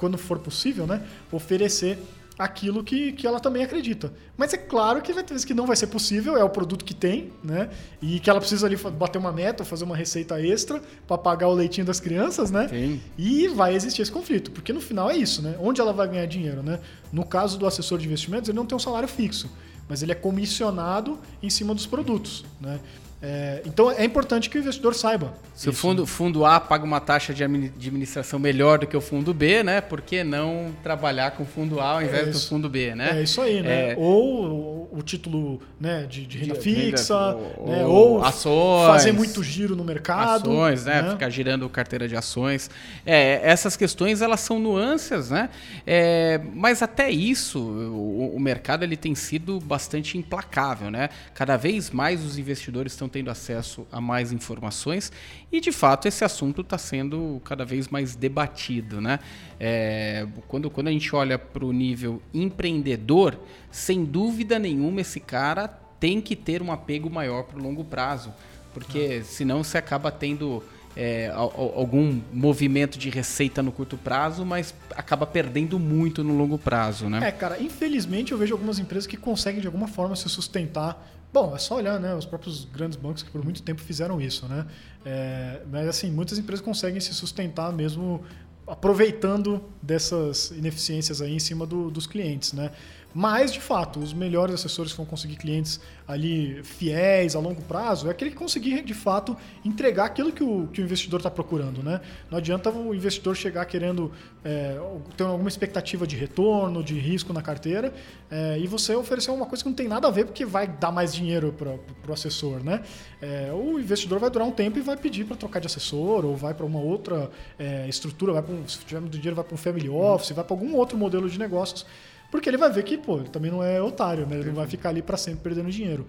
quando 0.00 0.16
for 0.16 0.38
possível, 0.38 0.86
né, 0.86 1.02
oferecer 1.30 1.98
aquilo 2.38 2.82
que, 2.82 3.12
que 3.12 3.26
ela 3.26 3.38
também 3.38 3.62
acredita. 3.62 4.10
Mas 4.34 4.54
é 4.54 4.56
claro 4.56 5.02
que 5.02 5.12
vai 5.12 5.22
ter 5.22 5.34
vezes 5.34 5.44
que 5.44 5.52
não 5.52 5.66
vai 5.66 5.76
ser 5.76 5.88
possível, 5.88 6.38
é 6.38 6.42
o 6.42 6.48
produto 6.48 6.86
que 6.86 6.94
tem, 6.94 7.30
né? 7.44 7.68
E 8.00 8.18
que 8.18 8.30
ela 8.30 8.40
precisa 8.40 8.66
ali 8.66 8.76
bater 8.76 9.18
uma 9.18 9.30
meta, 9.30 9.62
fazer 9.62 9.84
uma 9.84 9.94
receita 9.94 10.40
extra 10.40 10.80
para 11.06 11.18
pagar 11.18 11.48
o 11.48 11.52
leitinho 11.52 11.86
das 11.86 12.00
crianças, 12.00 12.50
né? 12.50 12.66
Sim. 12.68 12.98
E 13.18 13.46
vai 13.48 13.74
existir 13.74 14.00
esse 14.00 14.10
conflito, 14.10 14.50
porque 14.52 14.72
no 14.72 14.80
final 14.80 15.10
é 15.10 15.18
isso, 15.18 15.42
né? 15.42 15.54
Onde 15.60 15.82
ela 15.82 15.92
vai 15.92 16.08
ganhar 16.08 16.24
dinheiro, 16.24 16.62
né? 16.62 16.80
No 17.12 17.26
caso 17.26 17.58
do 17.58 17.66
assessor 17.66 17.98
de 17.98 18.06
investimentos, 18.06 18.48
ele 18.48 18.56
não 18.56 18.64
tem 18.64 18.74
um 18.74 18.80
salário 18.80 19.06
fixo, 19.06 19.50
mas 19.86 20.02
ele 20.02 20.12
é 20.12 20.14
comissionado 20.14 21.18
em 21.42 21.50
cima 21.50 21.74
dos 21.74 21.84
produtos, 21.84 22.42
né? 22.58 22.80
É, 23.22 23.60
então 23.66 23.90
é 23.90 24.02
importante 24.04 24.48
que 24.48 24.56
o 24.56 24.60
investidor 24.60 24.94
saiba. 24.94 25.34
Se 25.54 25.68
o 25.68 25.72
fundo, 25.74 26.06
fundo 26.06 26.46
A 26.46 26.58
paga 26.58 26.84
uma 26.84 27.00
taxa 27.00 27.34
de 27.34 27.44
admi- 27.44 27.68
de 27.68 27.88
administração 27.88 28.38
melhor 28.38 28.78
do 28.78 28.86
que 28.86 28.96
o 28.96 29.00
fundo 29.00 29.34
B, 29.34 29.62
né? 29.62 29.82
Por 29.82 30.00
que 30.00 30.24
não 30.24 30.74
trabalhar 30.82 31.32
com 31.32 31.42
o 31.42 31.46
fundo 31.46 31.80
A 31.80 31.90
ao 31.90 32.02
invés 32.02 32.24
do 32.28 32.30
isso. 32.30 32.48
fundo 32.48 32.66
B, 32.70 32.94
né? 32.94 33.18
É 33.18 33.22
isso 33.22 33.42
aí, 33.42 33.60
né? 33.60 33.90
É. 33.92 33.94
Ou 33.98 34.88
o, 34.90 35.02
título 35.02 35.60
né, 35.78 36.06
de, 36.08 36.24
de 36.26 36.38
renda 36.38 36.54
De 36.54 36.60
fixa, 36.60 37.32
renda, 37.32 37.70
né? 37.76 37.84
ou 37.84 38.00
ou 38.20 38.24
ações. 38.24 38.86
fazer 38.86 39.12
muito 39.12 39.42
giro 39.42 39.76
no 39.76 39.84
mercado. 39.84 40.50
Ações, 40.50 40.86
né? 40.86 41.10
Ficar 41.10 41.28
girando 41.28 41.68
carteira 41.68 42.08
de 42.08 42.16
ações. 42.16 42.70
É, 43.04 43.40
essas 43.42 43.76
questões, 43.76 44.22
elas 44.22 44.40
são 44.40 44.58
nuances, 44.58 45.28
né? 45.28 45.50
É, 45.86 46.40
mas 46.54 46.80
até 46.82 47.10
isso, 47.10 47.58
o, 47.60 48.34
o 48.34 48.40
mercado 48.40 48.82
ele 48.82 48.96
tem 48.96 49.14
sido 49.14 49.60
bastante 49.60 50.16
implacável, 50.16 50.90
né? 50.90 51.10
Cada 51.34 51.58
vez 51.58 51.90
mais 51.90 52.24
os 52.24 52.38
investidores 52.38 52.92
estão 52.92 53.09
tendo 53.10 53.30
acesso 53.30 53.86
a 53.92 54.00
mais 54.00 54.32
informações 54.32 55.12
e, 55.52 55.60
de 55.60 55.72
fato, 55.72 56.06
esse 56.08 56.24
assunto 56.24 56.60
está 56.62 56.78
sendo 56.78 57.40
cada 57.44 57.64
vez 57.64 57.88
mais 57.88 58.14
debatido, 58.14 59.00
né? 59.00 59.18
É, 59.58 60.26
quando, 60.48 60.70
quando 60.70 60.88
a 60.88 60.90
gente 60.92 61.14
olha 61.14 61.38
para 61.38 61.64
o 61.64 61.72
nível 61.72 62.22
empreendedor, 62.32 63.38
sem 63.70 64.04
dúvida 64.04 64.58
nenhuma, 64.58 65.00
esse 65.00 65.20
cara 65.20 65.68
tem 65.98 66.20
que 66.20 66.34
ter 66.34 66.62
um 66.62 66.72
apego 66.72 67.10
maior 67.10 67.42
para 67.44 67.58
o 67.58 67.62
longo 67.62 67.84
prazo, 67.84 68.32
porque 68.72 69.22
senão 69.24 69.62
você 69.62 69.76
acaba 69.76 70.10
tendo 70.10 70.62
é, 70.96 71.28
al- 71.28 71.52
al- 71.56 71.74
algum 71.78 72.20
movimento 72.32 72.98
de 72.98 73.10
receita 73.10 73.62
no 73.62 73.70
curto 73.70 73.96
prazo, 73.96 74.44
mas 74.44 74.74
acaba 74.96 75.26
perdendo 75.26 75.78
muito 75.78 76.24
no 76.24 76.36
longo 76.36 76.58
prazo, 76.58 77.08
né? 77.08 77.20
É, 77.28 77.30
cara, 77.30 77.60
infelizmente 77.62 78.32
eu 78.32 78.38
vejo 78.38 78.54
algumas 78.54 78.78
empresas 78.78 79.06
que 79.06 79.16
conseguem 79.16 79.60
de 79.60 79.66
alguma 79.66 79.86
forma 79.86 80.16
se 80.16 80.28
sustentar. 80.28 81.06
Bom, 81.32 81.54
é 81.54 81.58
só 81.58 81.76
olhar, 81.76 82.00
né? 82.00 82.14
Os 82.14 82.24
próprios 82.26 82.64
grandes 82.64 82.96
bancos 82.98 83.22
que 83.22 83.30
por 83.30 83.44
muito 83.44 83.62
tempo 83.62 83.80
fizeram 83.80 84.20
isso, 84.20 84.46
né? 84.48 84.66
É, 85.04 85.62
mas 85.70 85.86
assim, 85.88 86.10
muitas 86.10 86.38
empresas 86.38 86.64
conseguem 86.64 87.00
se 87.00 87.14
sustentar 87.14 87.72
mesmo 87.72 88.22
aproveitando 88.66 89.62
dessas 89.82 90.50
ineficiências 90.52 91.20
aí 91.20 91.32
em 91.34 91.38
cima 91.38 91.66
do- 91.66 91.90
dos 91.90 92.06
clientes, 92.06 92.52
né? 92.52 92.70
Mas, 93.12 93.52
de 93.52 93.60
fato, 93.60 93.98
os 93.98 94.12
melhores 94.12 94.54
assessores 94.54 94.92
que 94.92 94.96
vão 94.96 95.06
conseguir 95.06 95.36
clientes 95.36 95.80
ali 96.06 96.62
fiéis 96.62 97.34
a 97.34 97.40
longo 97.40 97.62
prazo 97.62 98.08
é 98.08 98.10
aquele 98.10 98.30
que 98.30 98.36
conseguir, 98.36 98.82
de 98.82 98.94
fato, 98.94 99.36
entregar 99.64 100.06
aquilo 100.06 100.32
que 100.32 100.42
o, 100.42 100.68
que 100.68 100.80
o 100.80 100.84
investidor 100.84 101.20
está 101.20 101.30
procurando, 101.30 101.82
né? 101.82 102.00
Não 102.30 102.38
adianta 102.38 102.70
o 102.70 102.94
investidor 102.94 103.36
chegar 103.36 103.64
querendo 103.64 104.12
é, 104.44 104.78
ter 105.16 105.24
alguma 105.24 105.48
expectativa 105.48 106.06
de 106.06 106.16
retorno, 106.16 106.82
de 106.82 106.98
risco 106.98 107.32
na 107.32 107.42
carteira, 107.42 107.92
é, 108.30 108.58
e 108.58 108.66
você 108.66 108.94
oferecer 108.94 109.30
uma 109.30 109.46
coisa 109.46 109.62
que 109.62 109.68
não 109.68 109.76
tem 109.76 109.88
nada 109.88 110.08
a 110.08 110.10
ver 110.10 110.24
porque 110.24 110.44
vai 110.44 110.66
dar 110.66 110.92
mais 110.92 111.12
dinheiro 111.12 111.52
para 111.52 112.10
o 112.10 112.12
assessor, 112.12 112.62
né? 112.62 112.82
É, 113.20 113.50
o 113.52 113.78
investidor 113.78 114.18
vai 114.18 114.30
durar 114.30 114.46
um 114.46 114.52
tempo 114.52 114.78
e 114.78 114.82
vai 114.82 114.96
pedir 114.96 115.24
para 115.24 115.36
trocar 115.36 115.60
de 115.60 115.66
assessor, 115.66 116.24
ou 116.24 116.36
vai 116.36 116.54
para 116.54 116.66
uma 116.66 116.80
outra 116.80 117.30
é, 117.58 117.88
estrutura, 117.88 118.32
vai 118.32 118.42
um, 118.42 118.66
se 118.66 118.78
tiver 118.80 119.00
muito 119.00 119.16
dinheiro, 119.16 119.36
vai 119.36 119.44
para 119.44 119.54
um 119.54 119.58
family 119.58 119.88
office, 119.88 120.30
vai 120.30 120.44
para 120.44 120.54
algum 120.54 120.74
outro 120.74 120.96
modelo 120.96 121.28
de 121.28 121.38
negócios, 121.38 121.84
porque 122.30 122.48
ele 122.48 122.56
vai 122.56 122.70
ver 122.72 122.84
que, 122.84 122.96
pô, 122.96 123.18
ele 123.18 123.28
também 123.28 123.50
não 123.50 123.62
é 123.62 123.80
otário, 123.82 124.26
né? 124.26 124.36
Ele 124.36 124.48
não 124.48 124.54
vai 124.54 124.66
ficar 124.66 124.90
ali 124.90 125.02
para 125.02 125.16
sempre 125.16 125.40
perdendo 125.42 125.70
dinheiro. 125.70 126.06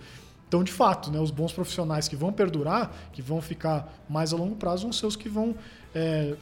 Então, 0.47 0.63
de 0.63 0.71
fato, 0.71 1.09
né, 1.09 1.19
os 1.19 1.31
bons 1.31 1.53
profissionais 1.53 2.09
que 2.09 2.15
vão 2.15 2.31
perdurar, 2.33 2.93
que 3.13 3.21
vão 3.21 3.41
ficar 3.41 4.03
mais 4.09 4.33
a 4.33 4.35
longo 4.35 4.55
prazo, 4.55 4.83
vão 4.83 4.91
ser 4.91 5.05
os 5.05 5.15
que 5.15 5.29
vão 5.29 5.55
é, 5.95 6.33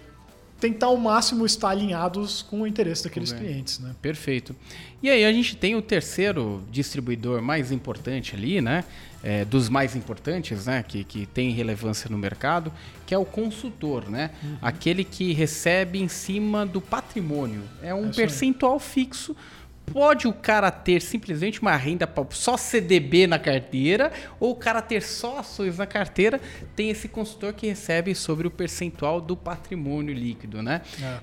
tentar 0.59 0.88
ao 0.88 0.98
máximo 0.98 1.45
estar 1.45 1.69
alinhados 1.69 2.41
com 2.41 2.62
o 2.62 2.67
interesse 2.67 3.03
daqueles 3.03 3.31
Correto. 3.31 3.48
clientes, 3.48 3.79
né? 3.79 3.95
Perfeito. 4.01 4.55
E 5.01 5.09
aí 5.09 5.24
a 5.24 5.31
gente 5.31 5.55
tem 5.55 5.75
o 5.75 5.81
terceiro 5.81 6.63
distribuidor 6.71 7.41
mais 7.41 7.71
importante 7.71 8.36
ali, 8.36 8.59
né? 8.62 8.83
É, 9.21 9.43
dos 9.45 9.69
mais 9.69 9.95
importantes, 9.95 10.65
né? 10.65 10.83
Que, 10.86 11.03
que 11.03 11.25
tem 11.25 11.51
relevância 11.51 12.09
no 12.09 12.17
mercado, 12.17 12.71
que 13.05 13.13
é 13.13 13.17
o 13.17 13.25
consultor, 13.25 14.09
né? 14.09 14.31
Uhum. 14.41 14.57
Aquele 14.62 15.03
que 15.03 15.33
recebe 15.33 16.01
em 16.01 16.07
cima 16.07 16.65
do 16.65 16.81
patrimônio. 16.81 17.62
É 17.81 17.93
um 17.93 18.09
É 18.09 18.13
percentual 18.13 18.79
fixo. 18.79 19.36
Pode 19.91 20.27
o 20.27 20.34
cara 20.34 20.72
ter 20.72 21.01
simplesmente 21.01 21.62
uma 21.62 21.75
renda 21.75 22.10
só 22.31 22.58
CDB 22.58 23.27
na 23.27 23.39
carteira, 23.39 24.12
ou 24.39 24.51
o 24.51 24.55
cara 24.55 24.81
ter 24.81 25.01
só 25.01 25.39
ações 25.39 25.77
na 25.77 25.86
carteira, 25.86 26.39
tem 26.75 26.89
esse 26.89 27.08
consultor 27.08 27.53
que 27.53 27.67
recebe 27.67 28.13
sobre 28.15 28.48
o 28.48 28.51
percentual 28.51 29.19
do 29.19 29.36
patrimônio 29.36 30.13
líquido, 30.13 30.62
né? 30.62 30.81
É. 31.01 31.17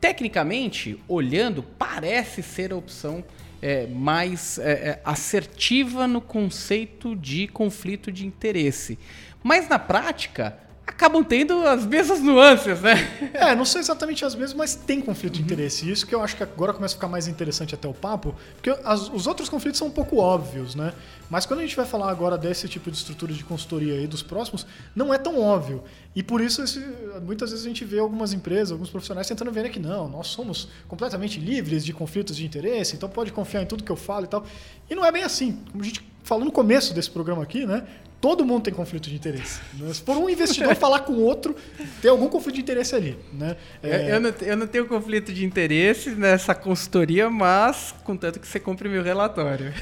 Tecnicamente, 0.00 0.98
olhando, 1.06 1.62
parece 1.62 2.42
ser 2.42 2.72
a 2.72 2.76
opção 2.76 3.22
é, 3.60 3.86
mais 3.86 4.58
é, 4.58 4.70
é, 4.72 5.00
assertiva 5.04 6.06
no 6.06 6.20
conceito 6.20 7.14
de 7.14 7.46
conflito 7.48 8.10
de 8.10 8.26
interesse. 8.26 8.98
Mas 9.42 9.68
na 9.68 9.78
prática, 9.78 10.58
acabam 10.86 11.22
tendo 11.22 11.66
as 11.66 11.86
mesmas 11.86 12.20
nuances, 12.20 12.80
né? 12.80 13.30
É, 13.32 13.54
não 13.54 13.64
são 13.64 13.80
exatamente 13.80 14.24
as 14.24 14.34
mesmas, 14.34 14.54
mas 14.54 14.74
tem 14.74 15.00
conflito 15.00 15.34
de 15.34 15.42
interesse. 15.42 15.88
Isso 15.90 16.04
que 16.06 16.14
eu 16.14 16.20
acho 16.22 16.36
que 16.36 16.42
agora 16.42 16.72
começa 16.74 16.94
a 16.94 16.96
ficar 16.96 17.08
mais 17.08 17.28
interessante 17.28 17.74
até 17.74 17.86
o 17.88 17.94
papo, 17.94 18.34
porque 18.56 18.70
as- 18.84 19.08
os 19.08 19.26
outros 19.26 19.48
conflitos 19.48 19.78
são 19.78 19.86
um 19.88 19.90
pouco 19.90 20.16
óbvios, 20.16 20.74
né? 20.74 20.92
Mas 21.30 21.46
quando 21.46 21.60
a 21.60 21.62
gente 21.62 21.76
vai 21.76 21.86
falar 21.86 22.10
agora 22.10 22.36
desse 22.36 22.68
tipo 22.68 22.90
de 22.90 22.96
estrutura 22.96 23.32
de 23.32 23.44
consultoria 23.44 23.94
aí 23.94 24.06
dos 24.06 24.22
próximos, 24.22 24.66
não 24.94 25.14
é 25.14 25.16
tão 25.18 25.40
óbvio. 25.40 25.82
E 26.14 26.22
por 26.24 26.40
isso 26.40 26.60
esse- 26.62 26.84
muitas 27.24 27.50
vezes 27.50 27.64
a 27.64 27.68
gente 27.68 27.84
vê 27.84 28.00
algumas 28.00 28.32
empresas, 28.32 28.72
alguns 28.72 28.90
profissionais 28.90 29.28
tentando 29.28 29.52
ver 29.52 29.70
que 29.70 29.78
não, 29.78 30.08
nós 30.08 30.26
somos 30.26 30.68
completamente 30.88 31.38
livres 31.38 31.84
de 31.84 31.92
conflitos 31.92 32.36
de 32.36 32.44
interesse, 32.44 32.96
então 32.96 33.08
pode 33.08 33.30
confiar 33.32 33.62
em 33.62 33.66
tudo 33.66 33.84
que 33.84 33.92
eu 33.92 33.96
falo 33.96 34.24
e 34.24 34.28
tal. 34.28 34.44
E 34.90 34.94
não 34.94 35.04
é 35.04 35.12
bem 35.12 35.22
assim. 35.22 35.58
Como 35.70 35.82
a 35.82 35.86
gente 35.86 36.04
falou 36.24 36.44
no 36.44 36.50
começo 36.52 36.92
desse 36.92 37.10
programa 37.10 37.42
aqui, 37.44 37.64
né? 37.64 37.86
Todo 38.20 38.44
mundo 38.44 38.64
tem 38.64 38.74
conflito 38.74 39.08
de 39.08 39.14
interesse. 39.16 39.60
né? 39.78 39.94
Se 39.94 40.02
for 40.02 40.16
um 40.18 40.28
investidor 40.28 40.74
falar 40.76 41.00
com 41.00 41.14
outro, 41.14 41.56
tem 42.02 42.10
algum 42.10 42.28
conflito 42.28 42.56
de 42.56 42.60
interesse 42.60 42.94
ali, 42.94 43.18
né? 43.32 43.56
Eu- 43.82 43.90
É, 43.92 44.14
Eu, 44.16 44.20
não, 44.20 44.34
eu 44.42 44.56
não 44.58 44.66
tenho 44.66 44.86
conflito 44.86 45.32
de 45.32 45.42
interesse 45.44 46.10
nessa 46.10 46.54
consultoria, 46.54 47.30
mas 47.30 47.94
contanto 48.04 48.38
que 48.38 48.46
você 48.46 48.60
compre 48.60 48.90
meu 48.90 49.02
relatório. 49.02 49.72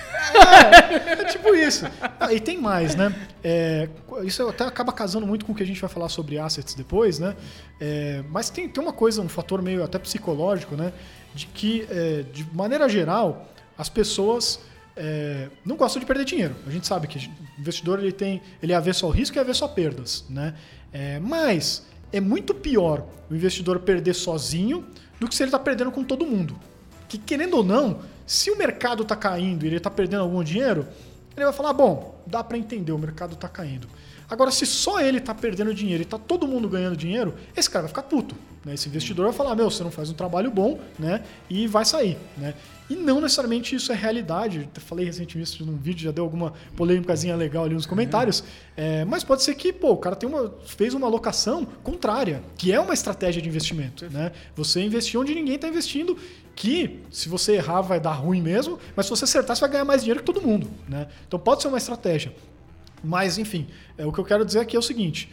É 1.18 1.25
tipo 1.25 1.54
isso. 1.54 1.85
Ah, 2.21 2.33
e 2.33 2.40
tem 2.40 2.59
mais, 2.61 2.95
né? 2.95 3.12
É, 3.42 3.88
isso 4.23 4.47
até 4.49 4.64
acaba 4.64 4.92
casando 4.92 5.26
muito 5.26 5.45
com 5.45 5.52
o 5.52 5.54
que 5.54 5.62
a 5.62 5.66
gente 5.66 5.80
vai 5.80 5.90
falar 5.90 6.09
sobre 6.09 6.38
assets 6.38 6.75
depois, 6.75 7.18
né? 7.18 7.35
É, 7.80 8.23
mas 8.30 8.50
tem, 8.50 8.68
tem 8.68 8.83
uma 8.83 8.92
coisa, 8.92 9.21
um 9.21 9.28
fator 9.28 9.61
meio 9.62 9.83
até 9.83 9.99
psicológico, 9.99 10.76
né? 10.76 10.92
De 11.35 11.47
que, 11.47 11.87
é, 11.90 12.25
de 12.33 12.47
maneira 12.52 12.88
geral, 12.88 13.49
as 13.76 13.88
pessoas 13.88 14.61
é, 15.00 15.48
não 15.64 15.76
gostam 15.76 16.00
de 16.00 16.06
perder 16.06 16.24
dinheiro. 16.24 16.56
A 16.66 16.70
gente 16.70 16.86
sabe 16.86 17.06
que 17.06 17.18
o 17.18 17.60
investidor 17.60 18.00
ele 18.00 18.10
tem, 18.10 18.42
ele 18.60 18.72
é 18.72 18.76
avesso 18.76 19.06
ao 19.06 19.12
risco 19.12 19.36
e 19.36 19.38
é 19.38 19.40
avesso 19.40 19.64
a 19.64 19.68
perdas, 19.68 20.24
né? 20.28 20.54
É, 20.92 21.20
mas 21.20 21.86
é 22.12 22.20
muito 22.20 22.52
pior 22.52 23.06
o 23.30 23.34
investidor 23.34 23.78
perder 23.78 24.14
sozinho 24.14 24.84
do 25.20 25.28
que 25.28 25.34
se 25.34 25.42
ele 25.42 25.48
está 25.48 25.58
perdendo 25.58 25.92
com 25.92 26.02
todo 26.02 26.26
mundo. 26.26 26.58
Que 27.08 27.16
querendo 27.16 27.58
ou 27.58 27.64
não, 27.64 28.00
se 28.26 28.50
o 28.50 28.58
mercado 28.58 29.04
está 29.04 29.14
caindo 29.14 29.64
e 29.64 29.68
ele 29.68 29.76
está 29.76 29.90
perdendo 29.90 30.22
algum 30.22 30.42
dinheiro, 30.42 30.86
ele 31.36 31.44
vai 31.44 31.54
falar: 31.54 31.72
bom, 31.72 32.20
dá 32.26 32.42
para 32.42 32.58
entender, 32.58 32.90
o 32.90 32.98
mercado 32.98 33.34
está 33.34 33.48
caindo. 33.48 33.88
Agora, 34.28 34.50
se 34.50 34.66
só 34.66 35.00
ele 35.00 35.18
está 35.18 35.35
perdendo 35.35 35.73
dinheiro 35.73 36.02
e 36.02 36.04
está 36.04 36.18
todo 36.18 36.47
mundo 36.47 36.68
ganhando 36.68 36.97
dinheiro, 36.97 37.35
esse 37.56 37.68
cara 37.68 37.82
vai 37.82 37.88
ficar 37.88 38.02
puto. 38.02 38.37
Né? 38.64 38.75
Esse 38.75 38.88
investidor 38.88 39.25
vai 39.25 39.35
falar: 39.35 39.54
meu, 39.54 39.70
você 39.70 39.82
não 39.82 39.90
faz 39.90 40.11
um 40.11 40.14
trabalho 40.14 40.50
bom, 40.50 40.78
né? 40.99 41.23
E 41.49 41.66
vai 41.66 41.85
sair. 41.85 42.18
Né? 42.37 42.54
E 42.90 42.94
não 42.94 43.20
necessariamente 43.20 43.75
isso 43.75 43.92
é 43.92 43.94
realidade. 43.94 44.68
Eu 44.75 44.80
falei 44.82 45.04
recentemente 45.04 45.50
isso 45.50 45.64
num 45.64 45.76
vídeo, 45.76 46.04
já 46.04 46.11
deu 46.11 46.25
alguma 46.25 46.52
polêmicazinha 46.76 47.37
legal 47.37 47.64
ali 47.64 47.75
nos 47.75 47.87
comentários. 47.87 48.42
É, 48.76 49.04
mas 49.04 49.25
pode 49.25 49.42
ser 49.42 49.54
que, 49.54 49.73
pô, 49.73 49.92
o 49.92 49.97
cara 49.97 50.16
tem 50.16 50.28
uma, 50.28 50.54
fez 50.64 50.94
uma 50.94 51.06
alocação 51.06 51.66
contrária, 51.82 52.42
que 52.56 52.73
é 52.73 52.80
uma 52.80 52.94
estratégia 52.94 53.42
de 53.42 53.49
investimento. 53.49 54.08
Né? 54.11 54.32
Você 54.56 54.80
investiu 54.80 55.20
onde 55.20 55.35
ninguém 55.35 55.56
está 55.56 55.68
investindo, 55.68 56.16
que 56.56 57.00
se 57.11 57.28
você 57.28 57.52
errar 57.52 57.82
vai 57.82 58.00
dar 58.00 58.12
ruim 58.12 58.40
mesmo, 58.40 58.78
mas 58.97 59.06
se 59.06 59.11
você 59.11 59.25
acertar, 59.25 59.54
você 59.54 59.61
vai 59.61 59.70
ganhar 59.70 59.85
mais 59.85 60.02
dinheiro 60.02 60.20
que 60.20 60.26
todo 60.26 60.40
mundo. 60.40 60.68
Né? 60.88 61.06
Então 61.26 61.38
pode 61.38 61.62
ser 61.62 61.68
uma 61.68 61.78
estratégia. 61.78 62.35
Mas, 63.02 63.38
enfim, 63.38 63.66
é, 63.96 64.04
o 64.04 64.12
que 64.12 64.18
eu 64.18 64.24
quero 64.24 64.44
dizer 64.44 64.60
aqui 64.60 64.76
é 64.76 64.78
o 64.78 64.82
seguinte: 64.82 65.30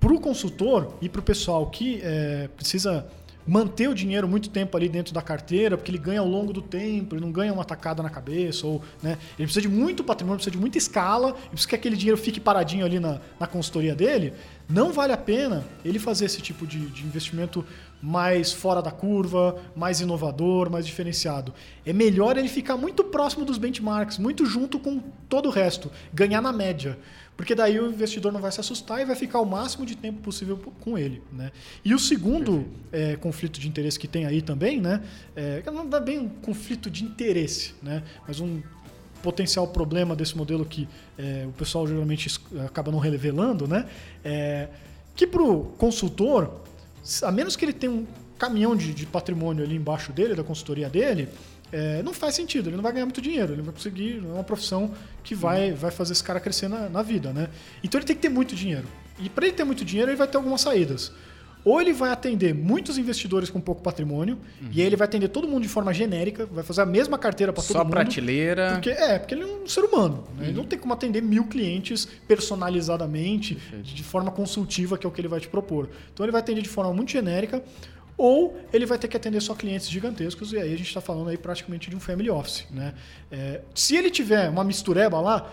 para 0.00 0.12
o 0.12 0.20
consultor 0.20 0.94
e 1.00 1.08
para 1.08 1.20
o 1.20 1.22
pessoal 1.22 1.66
que 1.70 2.00
é, 2.02 2.48
precisa 2.56 3.06
manter 3.46 3.88
o 3.88 3.94
dinheiro 3.94 4.26
muito 4.26 4.48
tempo 4.48 4.76
ali 4.76 4.88
dentro 4.88 5.12
da 5.12 5.20
carteira, 5.20 5.76
porque 5.76 5.90
ele 5.90 5.98
ganha 5.98 6.20
ao 6.20 6.26
longo 6.26 6.52
do 6.52 6.62
tempo, 6.62 7.14
ele 7.14 7.20
não 7.20 7.30
ganha 7.30 7.52
uma 7.52 7.64
tacada 7.64 8.02
na 8.02 8.08
cabeça, 8.08 8.66
ou 8.66 8.82
né, 9.02 9.18
ele 9.38 9.46
precisa 9.46 9.60
de 9.60 9.68
muito 9.68 10.02
patrimônio, 10.02 10.38
precisa 10.38 10.52
de 10.52 10.58
muita 10.58 10.78
escala, 10.78 11.36
e 11.46 11.48
precisa 11.50 11.68
que 11.68 11.74
aquele 11.74 11.96
dinheiro 11.96 12.16
fique 12.16 12.40
paradinho 12.40 12.84
ali 12.84 12.98
na, 12.98 13.20
na 13.38 13.46
consultoria 13.46 13.94
dele, 13.94 14.32
não 14.68 14.92
vale 14.92 15.12
a 15.12 15.16
pena 15.16 15.64
ele 15.84 15.98
fazer 15.98 16.24
esse 16.24 16.40
tipo 16.40 16.66
de, 16.66 16.86
de 16.86 17.02
investimento 17.04 17.64
mais 18.00 18.52
fora 18.52 18.82
da 18.82 18.90
curva, 18.90 19.56
mais 19.74 20.00
inovador, 20.00 20.70
mais 20.70 20.86
diferenciado. 20.86 21.54
É 21.86 21.92
melhor 21.92 22.36
ele 22.36 22.48
ficar 22.48 22.76
muito 22.76 23.02
próximo 23.04 23.44
dos 23.44 23.56
benchmarks, 23.56 24.18
muito 24.18 24.44
junto 24.44 24.78
com 24.78 25.00
todo 25.28 25.46
o 25.46 25.50
resto, 25.50 25.90
ganhar 26.12 26.42
na 26.42 26.52
média. 26.52 26.98
Porque 27.36 27.54
daí 27.54 27.80
o 27.80 27.90
investidor 27.90 28.30
não 28.32 28.40
vai 28.40 28.52
se 28.52 28.60
assustar 28.60 29.00
e 29.00 29.04
vai 29.04 29.16
ficar 29.16 29.40
o 29.40 29.44
máximo 29.44 29.84
de 29.84 29.96
tempo 29.96 30.20
possível 30.20 30.56
com 30.80 30.96
ele. 30.96 31.22
Né? 31.32 31.50
E 31.84 31.94
o 31.94 31.98
segundo 31.98 32.66
é, 32.92 33.16
conflito 33.16 33.58
de 33.58 33.66
interesse 33.66 33.98
que 33.98 34.06
tem 34.06 34.24
aí 34.24 34.40
também, 34.40 34.80
né? 34.80 35.02
É, 35.34 35.62
não 35.72 35.88
dá 35.88 35.98
bem 35.98 36.18
um 36.18 36.28
conflito 36.28 36.88
de 36.90 37.04
interesse, 37.04 37.74
né? 37.82 38.02
Mas 38.26 38.38
um 38.38 38.62
potencial 39.24 39.66
problema 39.66 40.14
desse 40.14 40.36
modelo 40.36 40.66
que 40.66 40.86
é, 41.18 41.46
o 41.48 41.52
pessoal 41.52 41.88
geralmente 41.88 42.38
acaba 42.66 42.92
não 42.92 42.98
revelando, 42.98 43.66
né? 43.66 43.86
É, 44.22 44.68
que 45.16 45.26
para 45.26 45.42
o 45.42 45.64
consultor, 45.78 46.60
a 47.22 47.32
menos 47.32 47.56
que 47.56 47.64
ele 47.64 47.72
tenha 47.72 47.90
um 47.90 48.06
caminhão 48.38 48.76
de, 48.76 48.92
de 48.92 49.06
patrimônio 49.06 49.64
ali 49.64 49.76
embaixo 49.76 50.12
dele, 50.12 50.34
da 50.34 50.44
consultoria 50.44 50.90
dele, 50.90 51.30
é, 51.72 52.02
não 52.02 52.12
faz 52.12 52.34
sentido, 52.34 52.68
ele 52.68 52.76
não 52.76 52.82
vai 52.82 52.92
ganhar 52.92 53.06
muito 53.06 53.22
dinheiro, 53.22 53.54
ele 53.54 53.62
vai 53.62 53.72
conseguir, 53.72 54.20
não 54.20 54.30
é 54.30 54.34
uma 54.34 54.44
profissão 54.44 54.92
que 55.22 55.34
vai, 55.34 55.72
vai 55.72 55.90
fazer 55.90 56.12
esse 56.12 56.22
cara 56.22 56.38
crescer 56.38 56.68
na, 56.68 56.90
na 56.90 57.02
vida, 57.02 57.32
né? 57.32 57.48
Então 57.82 57.98
ele 57.98 58.06
tem 58.06 58.14
que 58.14 58.22
ter 58.22 58.28
muito 58.28 58.54
dinheiro. 58.54 58.86
E 59.18 59.30
para 59.30 59.46
ele 59.46 59.56
ter 59.56 59.64
muito 59.64 59.84
dinheiro, 59.84 60.10
ele 60.10 60.18
vai 60.18 60.28
ter 60.28 60.36
algumas 60.36 60.60
saídas. 60.60 61.12
Ou 61.64 61.80
ele 61.80 61.92
vai 61.94 62.10
atender 62.10 62.54
muitos 62.54 62.98
investidores 62.98 63.48
com 63.48 63.58
pouco 63.60 63.80
patrimônio, 63.82 64.38
e 64.70 64.80
aí 64.80 64.86
ele 64.86 64.96
vai 64.96 65.06
atender 65.06 65.28
todo 65.28 65.48
mundo 65.48 65.62
de 65.62 65.68
forma 65.68 65.94
genérica, 65.94 66.44
vai 66.46 66.62
fazer 66.62 66.82
a 66.82 66.86
mesma 66.86 67.16
carteira 67.16 67.52
para 67.52 67.62
todo 67.62 67.72
Só 67.72 67.84
mundo. 67.84 67.90
prateleira. 67.92 68.72
Porque, 68.72 68.90
é, 68.90 69.18
porque 69.18 69.34
ele 69.34 69.44
é 69.44 69.46
um 69.46 69.66
ser 69.66 69.80
humano. 69.80 70.24
né? 70.36 70.48
Ele 70.48 70.56
não 70.56 70.64
tem 70.64 70.78
como 70.78 70.92
atender 70.92 71.22
mil 71.22 71.44
clientes 71.44 72.06
personalizadamente, 72.28 73.56
de 73.82 74.02
forma 74.02 74.30
consultiva, 74.30 74.98
que 74.98 75.06
é 75.06 75.08
o 75.08 75.12
que 75.12 75.20
ele 75.20 75.28
vai 75.28 75.40
te 75.40 75.48
propor. 75.48 75.88
Então 76.12 76.24
ele 76.24 76.32
vai 76.32 76.40
atender 76.40 76.62
de 76.62 76.68
forma 76.68 76.92
muito 76.92 77.10
genérica, 77.10 77.62
ou 78.16 78.56
ele 78.72 78.86
vai 78.86 78.96
ter 78.98 79.08
que 79.08 79.16
atender 79.16 79.40
só 79.40 79.54
clientes 79.54 79.88
gigantescos, 79.88 80.52
e 80.52 80.56
aí 80.58 80.72
a 80.72 80.76
gente 80.76 80.86
está 80.88 81.00
falando 81.00 81.28
aí 81.30 81.36
praticamente 81.36 81.90
de 81.90 81.96
um 81.96 82.00
family 82.00 82.30
office. 82.30 82.64
Né? 82.70 82.94
É, 83.30 83.60
se 83.74 83.96
ele 83.96 84.10
tiver 84.10 84.48
uma 84.48 84.62
mistureba 84.62 85.20
lá, 85.20 85.50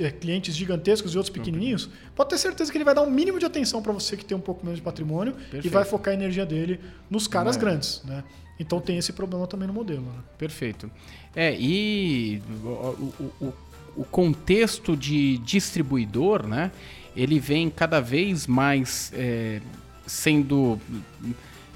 é, 0.00 0.10
clientes 0.10 0.56
gigantescos 0.56 1.14
e 1.14 1.18
outros 1.18 1.32
pequenininhos, 1.34 1.90
pode 2.16 2.30
ter 2.30 2.38
certeza 2.38 2.72
que 2.72 2.78
ele 2.78 2.84
vai 2.84 2.94
dar 2.94 3.02
um 3.02 3.10
mínimo 3.10 3.38
de 3.38 3.44
atenção 3.44 3.82
para 3.82 3.92
você 3.92 4.16
que 4.16 4.24
tem 4.24 4.34
um 4.36 4.40
pouco 4.40 4.64
menos 4.64 4.78
de 4.78 4.82
patrimônio 4.82 5.34
e 5.38 5.50
Perfeito. 5.50 5.70
vai 5.74 5.84
focar 5.84 6.12
a 6.12 6.14
energia 6.14 6.46
dele 6.46 6.80
nos 7.10 7.26
caras 7.28 7.56
É. 7.56 7.60
grandes. 7.60 8.02
Né? 8.04 8.24
Então 8.58 8.80
tem 8.80 8.96
esse 8.96 9.12
problema 9.12 9.46
também 9.46 9.66
no 9.68 9.74
modelo. 9.74 10.02
Né? 10.02 10.18
Perfeito. 10.38 10.90
É, 11.36 11.54
e 11.58 12.40
o, 12.64 12.68
o- 12.68 13.32
o- 13.40 13.52
o 13.94 14.04
contexto 14.04 14.96
de 14.96 15.36
distribuidor, 15.38 16.46
né? 16.46 16.70
Ele 17.14 17.38
vem 17.38 17.68
cada 17.68 18.00
vez 18.00 18.46
mais 18.46 19.12
é, 19.14 19.60
sendo 20.06 20.80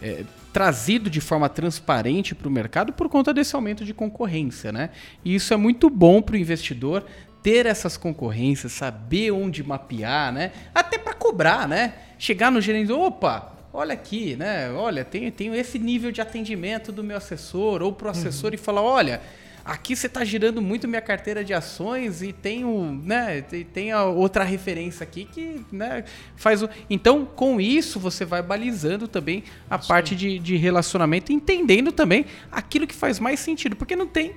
é, 0.03 0.25
trazido 0.53 1.11
de 1.11 1.21
forma 1.21 1.49
transparente 1.49 2.35
para 2.35 2.49
o 2.49 2.51
mercado 2.51 2.93
por 2.93 3.09
conta 3.09 3.33
desse 3.33 3.55
aumento 3.55 3.85
de 3.85 3.93
concorrência, 3.93 4.73
né? 4.73 4.91
E 5.25 5.35
isso 5.35 5.53
é 5.53 5.57
muito 5.57 5.91
bom 5.91 6.23
para 6.23 6.35
o 6.35 6.39
investidor 6.39 7.05
ter 7.43 7.67
essas 7.67 7.97
concorrências, 7.97 8.73
saber 8.73 9.31
onde 9.31 9.63
mapear, 9.63 10.33
né? 10.33 10.53
Até 10.75 10.99
para 10.99 11.15
cobrar, 11.15 11.69
né? 11.69 11.95
Chegar 12.19 12.51
no 12.51 12.61
gerente, 12.61 12.91
opa, 12.91 13.55
olha 13.73 13.93
aqui, 13.93 14.35
né? 14.35 14.71
Olha, 14.73 15.05
tenho, 15.05 15.31
tenho 15.31 15.55
esse 15.55 15.79
nível 15.79 16.11
de 16.11 16.21
atendimento 16.21 16.91
do 16.91 17.05
meu 17.05 17.19
assessor 17.19 17.83
ou 17.83 17.93
pro 17.93 18.09
assessor 18.09 18.55
e 18.55 18.57
falar, 18.57 18.83
olha, 18.83 19.21
aqui 19.67 19.97
você 19.97 20.07
está 20.07 20.25
girando 20.25 20.63
muito 20.63 20.87
minha 20.87 21.01
carteira 21.03 21.43
de 21.45 21.53
ações 21.53 22.23
e 22.23 22.33
tem, 22.33 22.65
o, 22.65 22.93
né, 23.05 23.41
tem, 23.43 23.91
a 23.91 24.05
outra 24.05 24.45
referência 24.45 25.03
aqui 25.03 25.25
que 25.25 25.61
né, 25.73 26.05
faz 26.37 26.63
o. 26.63 26.71
Então, 26.89 27.25
com 27.27 27.61
isso, 27.61 27.99
você 27.99 28.25
vai 28.25 28.41
balizando 28.43 29.09
também 29.09 29.43
a 29.69 29.77
parte 29.77 30.15
de, 30.15 30.39
de 30.39 30.57
relacionamento, 30.57 31.33
entendendo 31.33 31.91
também 31.91 32.25
aquilo 32.51 32.87
que 32.87 32.95
faz 32.95 33.19
mais 33.19 33.41
sentido, 33.41 33.75
porque 33.75 33.97
não 33.97 34.07
tem. 34.07 34.35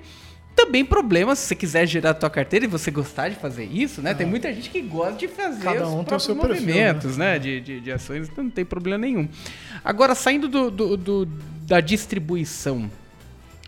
Também 0.56 0.84
problema 0.84 1.36
se 1.38 1.44
você 1.48 1.56
quiser 1.56 1.86
gerar 1.88 2.10
a 2.10 2.14
tua 2.14 2.30
carteira 2.30 2.66
e 2.66 2.68
você 2.68 2.92
gostar 2.92 3.30
de 3.30 3.36
fazer 3.36 3.64
isso, 3.64 4.02
né? 4.02 4.14
Tem 4.14 4.26
muita 4.28 4.52
gente 4.54 4.70
que 4.70 4.82
gosta 4.82 5.14
de 5.14 5.28
fazer 5.30 5.64
Cada 5.64 5.84
os 5.88 5.90
um 5.94 5.98
tem 5.98 6.02
o 6.02 6.06
próprios 6.06 6.24
seu 6.24 6.36
perfil, 6.36 6.60
movimentos, 6.66 7.16
né? 7.16 7.40
De, 7.40 7.62
de, 7.62 7.80
de 7.80 7.92
ações, 7.92 8.28
então 8.28 8.44
não 8.44 8.52
tem 8.52 8.66
problema 8.66 8.98
nenhum. 8.98 9.30
Agora, 9.86 10.14
saindo 10.16 10.50
do, 10.50 10.70
do- 10.70 10.98
do- 10.98 11.26
da 11.66 11.80
distribuição, 11.80 12.92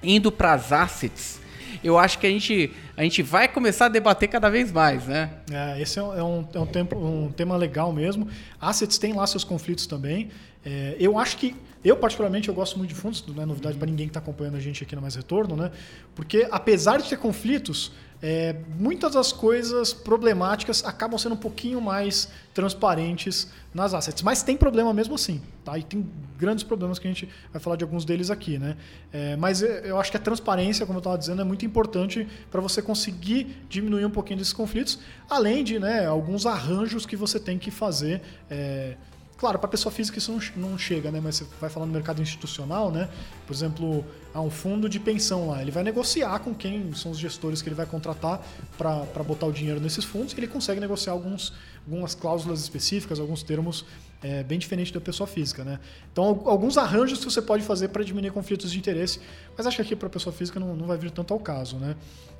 indo 0.03 0.32
para 0.34 0.51
as 0.53 0.74
assets, 0.74 1.39
eu 1.84 1.98
acho 1.98 2.20
que 2.20 2.28
a 2.28 2.30
gente, 2.30 2.72
a 2.96 3.04
gente 3.04 3.22
vai 3.24 3.48
começar 3.48 3.86
a 3.86 3.90
debater 3.90 4.30
cada 4.30 4.50
vez 4.50 4.72
mais, 4.72 5.06
né? 5.08 5.30
É, 5.52 5.82
esse 5.82 5.98
é 6.00 6.04
um, 6.04 6.18
é 6.18 6.24
um, 6.24 6.48
é 6.54 6.60
um 6.60 6.66
tempo- 6.66 6.98
um 6.98 7.32
tema 7.32 7.56
legal 7.58 7.92
mesmo. 7.92 8.28
Assets 8.60 8.98
tem 8.98 9.14
lá 9.14 9.26
seus 9.28 9.44
conflitos 9.44 9.86
também. 9.88 10.30
É, 10.66 10.96
eu 11.00 11.18
acho 11.18 11.38
que, 11.38 11.56
eu 11.84 11.98
particularmente, 11.98 12.48
eu 12.50 12.54
gosto 12.54 12.78
muito 12.78 12.90
de 12.90 12.96
fundos, 12.96 13.26
não 13.28 13.42
é 13.42 13.46
novidade 13.46 13.78
para 13.78 13.88
ninguém 13.88 14.06
que 14.08 14.12
está 14.12 14.20
acompanhando 14.20 14.58
a 14.58 14.60
gente 14.60 14.84
aqui 14.84 14.96
no 14.96 15.02
Mais 15.02 15.16
Retorno, 15.16 15.56
né? 15.56 15.72
Porque 16.16 16.48
apesar 16.52 16.98
de 17.02 17.10
ter 17.10 17.18
conflitos, 17.18 17.92
é, 18.22 18.56
muitas 18.78 19.13
das 19.13 19.32
coisas 19.32 19.94
problemáticas 19.94 20.84
acabam 20.86 21.18
sendo 21.18 21.34
um 21.34 21.38
pouquinho 21.38 21.82
mais 21.82 22.30
transparentes 22.54 23.48
nas 23.74 23.94
assets. 23.94 24.22
Mas 24.22 24.44
tem 24.44 24.56
problema 24.56 24.94
mesmo 24.94 25.16
assim, 25.16 25.42
tá? 25.63 25.78
E 25.78 25.84
tem 25.84 26.08
grandes 26.38 26.63
problemas 26.63 27.00
que 27.00 27.08
a 27.08 27.12
gente 27.12 27.28
vai 27.51 27.60
falar 27.62 27.75
de 27.78 27.84
alguns 27.84 28.06
deles 28.06 28.30
aqui, 28.30 28.60
né? 28.60 28.78
É, 29.12 29.36
mas 29.38 29.63
é, 29.63 29.90
eu 29.90 30.00
acho 30.00 30.12
que 30.12 30.18
a 30.18 30.20
transparência, 30.20 30.86
como 30.86 30.98
eu 30.98 31.01
estava 31.01 31.18
dizendo, 31.18 31.42
é 31.42 31.46
muito 31.46 31.66
importante 31.66 32.28
para 32.51 32.62
você 32.62 32.82
conseguir 32.82 33.58
diminuir 33.68 34.06
um 34.06 34.12
pouquinho 34.12 34.38
desses 34.38 34.54
conflitos, 34.54 35.00
além 35.30 35.63
de 35.63 35.80
né, 35.80 36.06
alguns 36.06 36.46
arranjos 36.46 37.06
que 37.06 37.16
você 37.16 37.40
tem 37.40 37.58
que 37.58 37.72
fazer. 37.72 38.22
é, 38.50 38.98
Claro, 39.42 39.58
para 39.58 39.68
pessoa 39.68 39.92
física 39.92 40.20
isso 40.20 40.32
não, 40.56 40.70
não 40.70 40.78
chega, 40.78 41.10
né? 41.10 41.20
Mas 41.20 41.38
você 41.38 41.46
vai 41.60 41.68
falar 41.68 41.88
no 41.88 41.92
mercado 41.92 42.22
institucional, 42.22 42.92
né? 42.92 43.10
Por 43.48 43.52
exemplo, 43.56 44.06
há 44.36 44.40
um 44.40 44.52
fundo 44.52 44.88
de 44.88 45.00
pensão 45.00 45.48
lá. 45.50 45.64
Ele 45.64 45.72
vai 45.72 45.82
negociar 45.84 46.38
com 46.42 46.54
quem 46.54 46.94
são 46.94 47.10
os 47.10 47.18
gestores 47.18 47.60
que 47.60 47.68
ele 47.68 47.74
vai 47.76 47.88
contratar 47.88 48.40
para 48.78 49.24
botar 49.24 49.48
o 49.48 49.52
dinheiro 49.52 49.80
nesses 49.80 50.06
fundos 50.06 50.34
e 50.34 50.38
ele 50.40 50.46
consegue 50.48 50.80
negociar 50.80 51.14
alguns, 51.14 51.54
algumas 51.88 52.14
cláusulas 52.14 52.62
específicas, 52.62 53.20
alguns 53.20 53.42
termos 53.42 53.84
é, 54.22 54.44
bem 54.44 54.60
diferentes 54.60 54.92
da 54.92 55.01
pessoa 55.01 55.25
física, 55.25 55.64
né? 55.64 55.80
Então, 56.12 56.24
al- 56.24 56.48
alguns 56.48 56.77
arranjos 56.77 57.18
que 57.18 57.25
você 57.25 57.42
pode 57.42 57.64
fazer 57.64 57.88
para 57.88 58.04
diminuir 58.04 58.30
conflitos 58.30 58.72
de 58.72 58.77
interesse, 58.77 59.20
mas 59.58 59.66
acho 59.66 59.77
que 59.77 59.82
aqui 59.82 59.96
para 59.96 60.08
pessoa 60.08 60.32
física 60.32 60.60
não, 60.60 60.75
não 60.75 60.86
vai 60.86 61.00
vir 61.00 61.10
tanto 61.10 61.34
ao 61.34 61.40
caso, 61.40 61.77
né? 61.77 61.96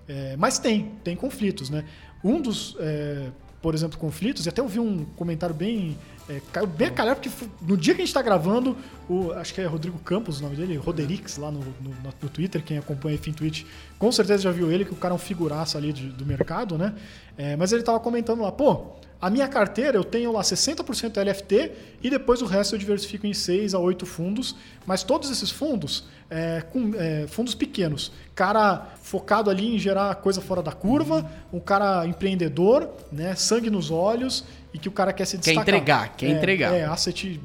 É, 0.08 0.38
mas 0.38 0.60
tem, 0.60 0.92
tem 1.04 1.16
conflitos, 1.16 1.68
né? 1.72 1.84
Um 2.24 2.40
dos, 2.40 2.76
é, 2.80 3.32
por 3.62 3.76
exemplo, 3.76 3.98
conflitos, 4.00 4.46
e 4.46 4.50
até 4.50 4.60
eu 4.62 4.68
vi 4.68 4.80
um 4.80 5.06
comentário 5.16 5.54
bem. 5.56 5.98
É, 6.30 6.42
caiu 6.54 6.68
bem 6.68 6.88
a 6.88 6.92
calhar, 6.92 7.16
porque 7.16 7.30
no 7.62 7.76
dia 7.76 7.94
que 7.94 8.02
a 8.02 8.04
gente 8.06 8.10
está 8.10 8.22
gravando, 8.22 8.78
o, 9.10 9.32
acho 9.34 9.54
que 9.54 9.60
é 9.62 9.66
Rodrigo 9.66 10.00
Campos 10.00 10.40
o 10.40 10.44
nome 10.44 10.56
dele, 10.56 10.78
Roderix, 10.78 11.38
lá 11.38 11.52
no, 11.52 11.60
no, 11.60 11.90
no- 12.22 12.30
Twitter, 12.30 12.64
quem 12.64 12.78
acompanha 12.78 13.16
a 13.16 13.20
FinTwitch, 13.20 13.66
com 14.00 14.12
certeza 14.12 14.44
já 14.44 14.52
viu 14.52 14.72
ele, 14.72 14.86
que 14.86 14.94
o 14.94 14.96
cara 14.96 15.14
é 15.14 15.16
um 15.16 15.20
figuraça 15.20 15.78
ali 15.78 15.92
de- 15.92 16.08
do 16.10 16.26
mercado, 16.26 16.78
né? 16.78 16.94
É, 17.38 17.56
mas 17.58 17.72
ele 17.74 17.84
tava 17.84 18.00
comentando 18.00 18.42
lá, 18.42 18.52
pô, 18.52 18.94
a 19.20 19.30
minha 19.30 19.48
carteira 19.48 19.98
eu 19.98 20.04
tenho 20.04 20.32
lá 20.32 20.42
60% 20.42 21.18
LFT 21.18 21.72
e 22.02 22.10
depois 22.10 22.42
o 22.42 22.46
resto 22.46 22.76
eu 22.76 22.80
diversifico 22.80 23.28
em 23.28 23.34
6 23.34 23.74
a 23.74 23.80
8 23.80 24.06
fundos, 24.06 24.56
mas 24.86 25.04
todos 25.04 25.30
esses 25.30 25.52
fundos, 25.52 26.06
é, 26.30 26.62
com 26.62 26.94
é, 26.96 27.28
fundos 27.28 27.54
pequenos. 27.54 28.12
Cara 28.42 28.88
focado 29.04 29.52
ali 29.52 29.76
em 29.76 29.78
gerar 29.78 30.16
coisa 30.16 30.42
fora 30.42 30.64
da 30.64 30.72
curva, 30.72 31.30
um 31.54 31.60
cara 31.60 32.08
empreendedor, 32.08 32.90
né, 33.12 33.36
sangue 33.36 33.70
nos 33.70 33.92
olhos 33.92 34.44
e 34.74 34.80
que 34.80 34.88
o 34.88 34.92
cara 34.92 35.14
quer 35.14 35.26
se 35.26 35.38
Quer 35.38 35.52
destacar. 35.52 35.62
entregar, 35.62 36.16
quer 36.16 36.26
É, 36.26 36.30
entregar. 36.32 36.74
É, 36.74 36.86
asset 36.86 37.40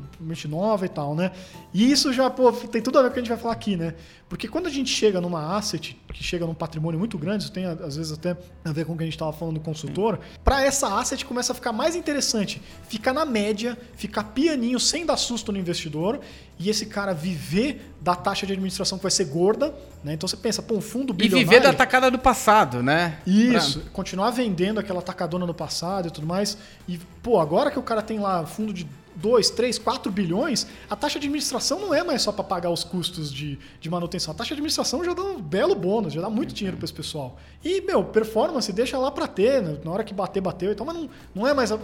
nova 0.48 0.86
e 0.86 0.88
tal, 0.88 1.14
né? 1.14 1.32
E 1.74 1.90
isso 1.90 2.12
já, 2.12 2.30
pô, 2.30 2.50
tem 2.52 2.80
tudo 2.80 2.98
a 2.98 3.02
ver 3.02 3.08
com 3.08 3.10
o 3.10 3.14
que 3.14 3.18
a 3.20 3.22
gente 3.22 3.28
vai 3.28 3.38
falar 3.38 3.52
aqui, 3.52 3.76
né? 3.76 3.94
Porque 4.28 4.48
quando 4.48 4.66
a 4.66 4.70
gente 4.70 4.90
chega 4.90 5.20
numa 5.20 5.56
asset, 5.56 5.96
que 6.12 6.22
chega 6.24 6.46
num 6.46 6.54
patrimônio 6.54 6.98
muito 6.98 7.18
grande, 7.18 7.44
isso 7.44 7.52
tem 7.52 7.64
às 7.66 7.96
vezes 7.96 8.12
até 8.12 8.36
a 8.64 8.72
ver 8.72 8.84
com 8.86 8.94
o 8.94 8.96
que 8.96 9.02
a 9.02 9.06
gente 9.06 9.14
estava 9.14 9.32
falando 9.32 9.54
do 9.56 9.60
consultor, 9.60 10.18
para 10.42 10.64
essa 10.64 10.98
asset 10.98 11.24
começa 11.24 11.52
a 11.52 11.54
ficar 11.54 11.72
mais 11.72 11.94
interessante 11.94 12.62
ficar 12.88 13.12
na 13.12 13.24
média, 13.24 13.76
ficar 13.94 14.24
pianinho, 14.24 14.80
sem 14.80 15.04
dar 15.04 15.16
susto 15.16 15.52
no 15.52 15.58
investidor, 15.58 16.20
e 16.58 16.70
esse 16.70 16.86
cara 16.86 17.12
viver 17.12 17.92
da 18.00 18.14
taxa 18.16 18.46
de 18.46 18.52
administração 18.52 18.98
que 18.98 19.02
vai 19.02 19.10
ser 19.10 19.26
gorda, 19.26 19.74
né? 20.02 20.14
Então 20.14 20.26
você 20.28 20.36
pensa, 20.36 20.62
pô, 20.62 20.80
fundo 20.86 21.12
E 21.12 21.16
bilionário... 21.16 21.48
viver 21.48 21.60
da 21.62 21.72
tacada 21.72 22.10
do 22.10 22.18
passado, 22.18 22.82
né? 22.82 23.18
Isso, 23.26 23.82
continuar 23.92 24.30
vendendo 24.30 24.80
aquela 24.80 25.02
tacadona 25.02 25.44
no 25.44 25.54
passado 25.54 26.08
e 26.08 26.10
tudo 26.10 26.26
mais. 26.26 26.56
E, 26.88 26.98
pô, 27.22 27.38
agora 27.40 27.70
que 27.70 27.78
o 27.78 27.82
cara 27.82 28.00
tem 28.00 28.18
lá 28.18 28.46
fundo 28.46 28.72
de 28.72 28.86
2, 29.16 29.50
3, 29.50 29.78
4 29.78 30.12
bilhões, 30.12 30.66
a 30.88 30.94
taxa 30.96 31.18
de 31.18 31.26
administração 31.26 31.80
não 31.80 31.94
é 31.94 32.02
mais 32.04 32.22
só 32.22 32.30
para 32.32 32.44
pagar 32.44 32.70
os 32.70 32.84
custos 32.84 33.32
de, 33.32 33.58
de 33.80 33.90
manutenção. 33.90 34.32
A 34.32 34.36
taxa 34.36 34.48
de 34.48 34.54
administração 34.54 35.04
já 35.04 35.14
dá 35.14 35.22
um 35.22 35.40
belo 35.40 35.74
bônus, 35.74 36.12
já 36.12 36.20
dá 36.20 36.30
muito 36.30 36.54
dinheiro 36.54 36.76
para 36.76 36.84
esse 36.84 36.92
pessoal. 36.94 37.36
E, 37.64 37.80
meu, 37.80 38.04
performance 38.04 38.72
deixa 38.72 38.96
lá 38.98 39.10
para 39.10 39.26
ter, 39.26 39.62
né? 39.62 39.78
na 39.84 39.90
hora 39.90 40.04
que 40.04 40.14
bater, 40.14 40.40
bateu. 40.40 40.72
Então, 40.72 40.86
mas 40.86 40.94
não, 40.96 41.10
não 41.34 41.46
é 41.46 41.52
mais. 41.54 41.70
ele 41.70 41.80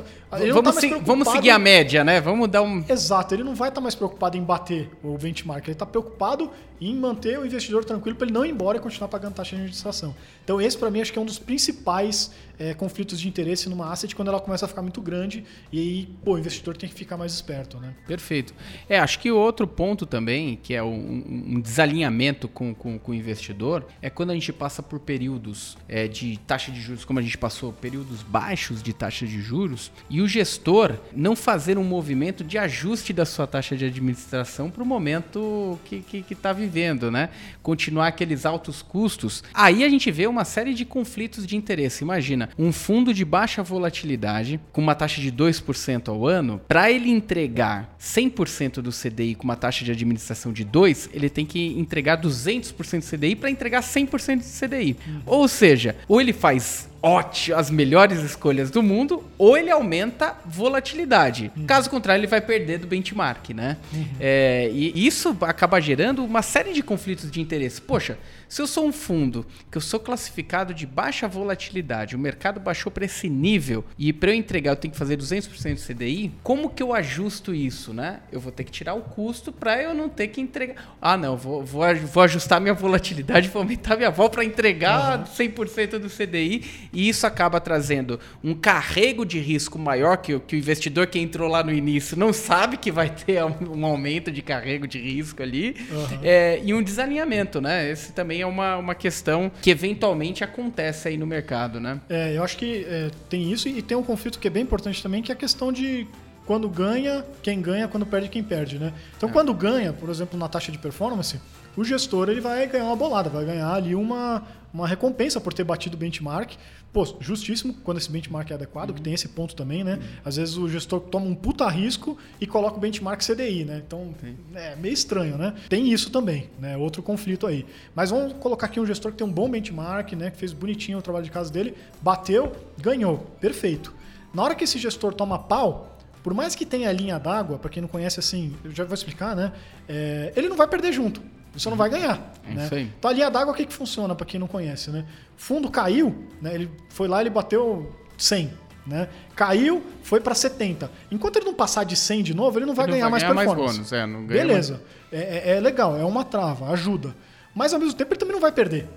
não 0.53 0.63
Vamos, 0.63 0.75
tá 0.75 0.81
mais 0.81 0.95
se- 0.95 1.01
vamos 1.05 1.29
seguir 1.29 1.51
a 1.51 1.59
média, 1.59 2.05
né? 2.05 2.21
Vamos 2.21 2.49
dar 2.49 2.63
um. 2.63 2.85
Exato, 2.89 3.35
ele 3.35 3.43
não 3.43 3.55
vai 3.55 3.69
estar 3.71 3.81
mais 3.81 3.95
preocupado 3.95 4.37
em 4.37 4.43
bater 4.43 4.91
o 5.03 5.17
benchmark, 5.19 5.65
ele 5.67 5.73
está 5.73 5.87
preocupado 5.87 6.51
em 6.81 6.95
manter 6.97 7.39
o 7.39 7.47
investidor 7.47 7.85
tranquilo 7.85 8.17
para 8.17 8.27
ele 8.27 8.35
não 8.35 8.45
ir 8.45 8.51
embora 8.51 8.79
e 8.79 8.81
continuar 8.81 9.09
pagando 9.09 9.35
taxa 9.35 9.51
de 9.51 9.57
administração. 9.57 10.15
Então, 10.45 10.61
esse 10.61 10.77
para 10.77 10.91
mim 10.91 11.01
acho 11.01 11.13
que 11.13 11.19
é 11.19 11.23
um 11.23 11.25
dos 11.25 11.39
principais 11.39 12.33
eh, 12.59 12.75
conflitos 12.75 13.21
de 13.21 13.29
interesse 13.29 13.69
numa 13.69 13.93
asset 13.93 14.15
quando 14.15 14.29
ela 14.29 14.41
começa 14.41 14.65
a 14.65 14.69
ficar 14.69 14.83
muito 14.83 15.01
grande 15.01 15.45
e 15.73 15.79
aí, 15.79 16.09
pô, 16.25 16.35
o 16.35 16.39
investidor 16.39 16.77
tem 16.77 16.89
que 16.89 16.95
ficar 16.95 17.17
mais 17.17 17.33
mais 17.33 17.33
esperto, 17.33 17.79
né? 17.79 17.95
Perfeito. 18.07 18.55
É, 18.89 18.99
acho 18.99 19.19
que 19.19 19.31
outro 19.31 19.67
ponto 19.67 20.05
também, 20.05 20.59
que 20.63 20.75
é 20.75 20.83
um, 20.83 21.55
um 21.57 21.61
desalinhamento 21.61 22.47
com, 22.47 22.75
com, 22.75 22.99
com, 22.99 23.13
o 23.13 23.15
investidor, 23.15 23.87
é 24.01 24.11
quando 24.11 24.31
a 24.31 24.35
gente 24.35 24.53
passa 24.53 24.83
por 24.83 25.01
períodos 25.01 25.77
é, 25.89 26.07
de 26.07 26.39
taxa 26.47 26.71
de 26.71 26.81
juros, 26.81 27.05
como 27.05 27.19
a 27.19 27.23
gente 27.23 27.39
passou, 27.39 27.73
períodos 27.73 28.23
baixos 28.23 28.83
de 28.83 28.93
taxa 28.93 29.27
de 29.27 29.41
juros, 29.41 29.91
e 30.11 30.21
o 30.21 30.29
gestor 30.29 30.99
não 31.15 31.35
fazer 31.35 31.79
um 31.79 31.85
movimento 31.85 32.45
de 32.45 32.59
ajuste 32.59 33.13
da 33.13 33.25
sua 33.25 33.47
taxa 33.47 33.77
de 33.77 33.85
administração 33.87 34.71
para 34.71 34.83
o 34.83 34.87
momento 34.87 35.79
que 35.85 36.25
está 36.31 36.53
vivendo, 36.53 37.11
né? 37.11 37.31
Continuar 37.63 38.09
aqueles 38.09 38.45
altos 38.45 38.83
custos. 38.83 39.43
Aí 39.55 39.85
a 39.85 39.89
gente 39.89 40.11
vê 40.11 40.27
uma 40.27 40.45
série 40.45 40.75
de 40.75 40.85
conflitos 40.85 41.47
de 41.47 41.57
interesse. 41.57 42.03
Imagina, 42.05 42.42
um 42.59 42.73
fundo 42.73 43.13
de 43.13 43.25
baixa 43.25 43.63
volatilidade, 43.63 44.61
com 44.73 44.81
uma 44.81 44.95
taxa 44.95 45.21
de 45.21 45.31
2% 45.33 46.09
ao 46.09 46.27
ano, 46.27 46.61
para 46.69 46.91
ele 46.91 47.11
entregar 47.11 47.95
100% 48.01 48.81
do 48.81 48.91
CDI 48.91 49.35
com 49.35 49.45
uma 49.45 49.57
taxa 49.57 49.85
de 49.85 49.91
administração 49.91 50.53
de 50.53 50.65
2, 50.65 51.11
ele 51.13 51.29
tem 51.29 51.47
que 51.47 51.79
entregar 51.79 52.21
200% 52.21 53.01
do 53.01 53.17
CDI 53.17 53.37
para 53.37 53.51
entregar 53.51 53.83
100% 53.83 54.39
do 54.39 54.69
CDI. 54.69 54.97
Ou 55.27 55.49
seja, 55.49 55.97
ou 56.09 56.21
ele 56.21 56.33
faz 56.33 56.92
ótimo, 57.03 57.57
as 57.57 57.69
melhores 57.69 58.21
escolhas 58.21 58.71
do 58.71 58.83
mundo, 58.83 59.25
ou 59.37 59.57
ele 59.57 59.71
aumenta 59.71 60.37
volatilidade. 60.47 61.51
Uhum. 61.57 61.67
Caso 61.67 61.91
contrário, 61.91 62.21
ele 62.21 62.29
vai 62.29 62.41
perder 62.41 62.79
do 62.79 62.87
benchmark, 62.87 63.51
né? 63.51 63.77
Uhum. 63.93 64.07
É, 64.21 64.71
e 64.73 65.07
isso 65.07 65.37
acaba 65.41 65.81
gerando 65.81 66.25
uma 66.25 66.43
série 66.43 66.73
de 66.73 66.83
conflitos 66.83 67.31
de 67.31 67.41
interesse. 67.41 67.81
Poxa, 67.81 68.17
se 68.49 68.61
eu 68.61 68.67
sou 68.67 68.87
um 68.87 68.93
fundo 68.93 69.47
que 69.71 69.79
eu 69.79 69.81
sou 69.81 69.99
classificado 69.99 70.75
de 70.75 70.87
baixa 70.87 71.27
volatilidade, 71.27 72.15
o 72.15 72.19
mercado 72.19 72.61
baixou 72.61 72.93
para 72.93 73.07
esse 73.07 73.29
nível 73.29 73.83
e 73.99 74.13
para 74.13 74.31
eu 74.31 74.35
entregar 74.35 74.73
eu 74.73 74.77
tenho 74.77 74.93
que 74.93 74.99
fazer 74.99 75.17
200% 75.17 75.75
de 75.75 75.83
CDI, 75.83 76.33
como 76.43 76.69
que 76.69 76.83
eu 76.83 76.95
ajusto 76.95 77.55
isso, 77.55 77.95
né? 77.95 78.21
Eu 78.31 78.39
vou 78.41 78.53
ter 78.53 78.65
que 78.65 78.71
tirar 78.71 78.93
o 78.93 79.01
custo 79.01 79.51
para 79.51 79.83
eu 79.83 79.95
não 79.95 80.09
ter 80.09 80.29
que 80.29 80.39
entregar. 80.39 80.97
Ah, 81.01 81.17
não, 81.17 81.35
vou, 81.35 81.65
vou, 81.65 81.83
vou 81.97 82.23
ajustar 82.23 82.61
minha 82.61 82.75
volatilidade, 82.75 83.49
vou 83.49 83.63
aumentar 83.63 83.97
minha 83.97 84.11
vol 84.11 84.29
para 84.29 84.45
entregar 84.45 85.21
uhum. 85.21 85.25
100% 85.25 85.99
do 85.99 86.11
CDI 86.11 86.91
e 86.93 87.09
isso 87.09 87.27
acaba 87.27 87.61
trazendo 87.61 88.21
um 88.43 88.55
carrego 88.55 89.25
de 89.25 89.39
risco 89.39 89.79
maior 89.79 90.17
que, 90.17 90.39
que 90.41 90.57
o 90.57 90.59
investidor 90.59 91.07
que 91.07 91.19
entrou 91.19 91.49
lá 91.49 91.63
no 91.63 91.73
início 91.73 92.17
não 92.17 92.33
sabe 92.33 92.77
que 92.77 92.91
vai 92.91 93.11
ter 93.11 93.43
um 93.71 93.85
aumento 93.85 94.31
de 94.31 94.43
carrego 94.43 94.87
de 94.87 94.99
risco 94.99 95.43
ali 95.43 95.77
uhum. 95.91 96.19
é, 96.23 96.61
e 96.63 96.75
um 96.75 96.83
desalinhamento, 96.83 97.61
né? 97.61 97.91
Esse 97.91 98.13
também 98.13 98.41
é 98.41 98.47
uma, 98.47 98.77
uma 98.77 98.95
questão 98.95 99.51
que 99.61 99.71
eventualmente 99.71 100.45
acontece 100.45 101.09
aí 101.09 101.17
no 101.17 101.27
mercado, 101.27 101.81
né? 101.81 102.01
É, 102.09 102.37
eu 102.37 102.43
acho 102.43 102.57
que 102.57 102.85
é, 102.89 103.11
tem 103.29 103.51
isso 103.51 103.69
e 103.69 103.81
tem 103.81 103.97
um 103.97 104.03
conflito 104.03 104.39
que 104.39 104.47
é 104.47 104.51
bem 104.51 104.63
importante 104.63 105.03
também, 105.03 105.23
que 105.23 105.33
é 105.33 105.35
a 105.35 105.39
questão 105.39 105.73
de 105.73 106.07
quando 106.47 106.69
ganha, 106.69 107.25
quem 107.43 107.61
ganha, 107.61 107.87
quando 107.89 108.05
perde, 108.05 108.29
quem 108.29 108.43
perde, 108.43 108.79
né? 108.79 108.93
Então, 109.17 109.29
é. 109.29 109.33
quando 109.33 109.55
ganha, 109.55 109.93
por 109.93 110.11
exemplo, 110.11 110.39
na 110.39 110.49
taxa 110.49 110.73
de 110.73 110.79
performance, 110.79 111.41
o 111.77 111.85
gestor 111.85 112.29
ele 112.29 112.41
vai 112.41 112.67
ganhar 112.67 112.85
uma 112.85 112.97
bolada, 112.97 113.31
vai 113.31 113.45
ganhar 113.45 113.73
ali 113.73 113.95
uma, 113.95 114.43
uma 114.73 114.87
recompensa 114.87 115.41
por 115.41 115.53
ter 115.53 115.65
batido 115.65 115.97
o 115.97 115.99
benchmark. 115.99 116.53
Pô, 116.93 117.07
justíssimo 117.21 117.73
quando 117.83 117.97
esse 117.97 118.11
benchmark 118.11 118.51
é 118.51 118.55
adequado, 118.55 118.91
uhum. 118.91 118.97
que 118.97 119.01
tem 119.01 119.15
esse 119.15 119.29
ponto 119.29 119.57
também, 119.57 119.83
né? 119.83 119.95
Uhum. 119.95 120.09
Às 120.25 120.37
vezes 120.37 120.57
o 120.59 120.69
gestor 120.69 121.01
toma 121.01 121.25
um 121.25 121.35
puta 121.35 121.67
risco 121.69 122.19
e 122.39 122.47
coloca 122.47 122.77
o 122.77 122.81
benchmark 122.81 123.23
CDI, 123.23 123.65
né? 123.65 123.83
Então, 123.87 124.15
é 124.55 124.77
meio 124.77 124.93
estranho, 124.93 125.39
né? 125.39 125.55
Tem 125.71 125.91
isso 125.91 126.11
também, 126.11 126.51
né? 126.59 126.77
Outro 126.77 127.03
conflito 127.03 127.47
aí. 127.47 127.65
Mas 127.95 128.11
vamos 128.11 128.35
colocar 128.35 128.67
aqui 128.67 128.79
um 128.79 128.85
gestor 128.85 129.11
que 129.11 129.17
tem 129.17 129.27
um 129.27 129.33
bom 129.33 129.51
benchmark, 129.51 130.13
né? 130.13 130.31
Que 130.31 130.37
fez 130.37 130.53
bonitinho 130.53 130.99
o 130.99 131.03
trabalho 131.03 131.25
de 131.25 131.31
casa 131.31 131.51
dele, 131.51 131.75
bateu, 132.03 132.53
ganhou. 132.79 133.19
Perfeito. 133.41 133.95
Na 134.35 134.43
hora 134.43 134.55
que 134.55 134.65
esse 134.65 134.79
gestor 134.79 135.15
toma 135.15 135.39
pau, 135.39 135.99
por 136.23 136.35
mais 136.35 136.55
que 136.55 136.67
tenha 136.67 136.91
a 136.91 136.93
linha 136.93 137.19
d'água, 137.19 137.59
para 137.59 137.71
quem 137.71 137.81
não 137.81 137.89
conhece 137.89 138.21
assim, 138.21 138.55
eu 138.63 138.71
já 138.71 138.85
vou 138.85 138.95
explicar, 138.95 139.35
né? 139.35 139.53
É, 139.89 140.33
ele 140.37 140.49
não 140.49 140.57
vai 140.57 140.69
perder 140.69 140.93
junto. 140.93 141.23
Você 141.55 141.69
não 141.69 141.77
vai 141.77 141.91
ganhar. 141.91 142.33
É 142.49 142.55
né? 142.55 142.69
Então 142.99 143.11
a 143.11 143.15
linha 143.15 143.31
d'água 143.31 143.53
o 143.53 143.57
que, 143.57 143.67
que 143.67 143.73
funciona, 143.73 144.15
para 144.15 144.27
quem 144.27 144.41
não 144.41 144.47
conhece, 144.47 144.91
né? 144.91 145.05
Fundo 145.37 145.71
caiu, 145.71 146.27
né? 146.41 146.55
ele 146.55 146.71
foi 146.89 147.09
lá 147.09 147.21
ele 147.21 147.31
bateu 147.31 147.95
100. 148.17 148.63
Né? 148.85 149.09
Caiu, 149.37 149.83
foi 150.03 150.21
para 150.21 150.35
70. 150.35 150.91
Enquanto 151.11 151.37
ele 151.37 151.47
não 151.47 151.55
passar 151.55 151.85
de 151.85 151.95
100 151.95 152.23
de 152.23 152.35
novo, 152.35 152.59
ele 152.59 152.67
não 152.67 152.75
vai 152.75 152.87
ele 152.87 152.93
ganhar 152.93 153.05
não 153.05 153.11
vai 153.13 153.21
mais 153.21 153.35
ganhar 153.35 153.47
performance. 153.47 153.79
Mais 153.93 154.09
bônus, 154.09 154.25
é, 154.25 154.27
Beleza. 154.27 154.81
Mais... 155.13 155.23
É, 155.23 155.51
é, 155.51 155.57
é 155.57 155.61
legal, 155.61 155.97
é 155.97 156.05
uma 156.05 156.25
trava, 156.25 156.69
ajuda. 156.71 157.15
Mas 157.55 157.73
ao 157.73 157.79
mesmo 157.79 157.95
tempo 157.95 158.13
ele 158.13 158.19
também 158.19 158.35
não 158.35 158.41
vai 158.41 158.51
perder. 158.51 158.89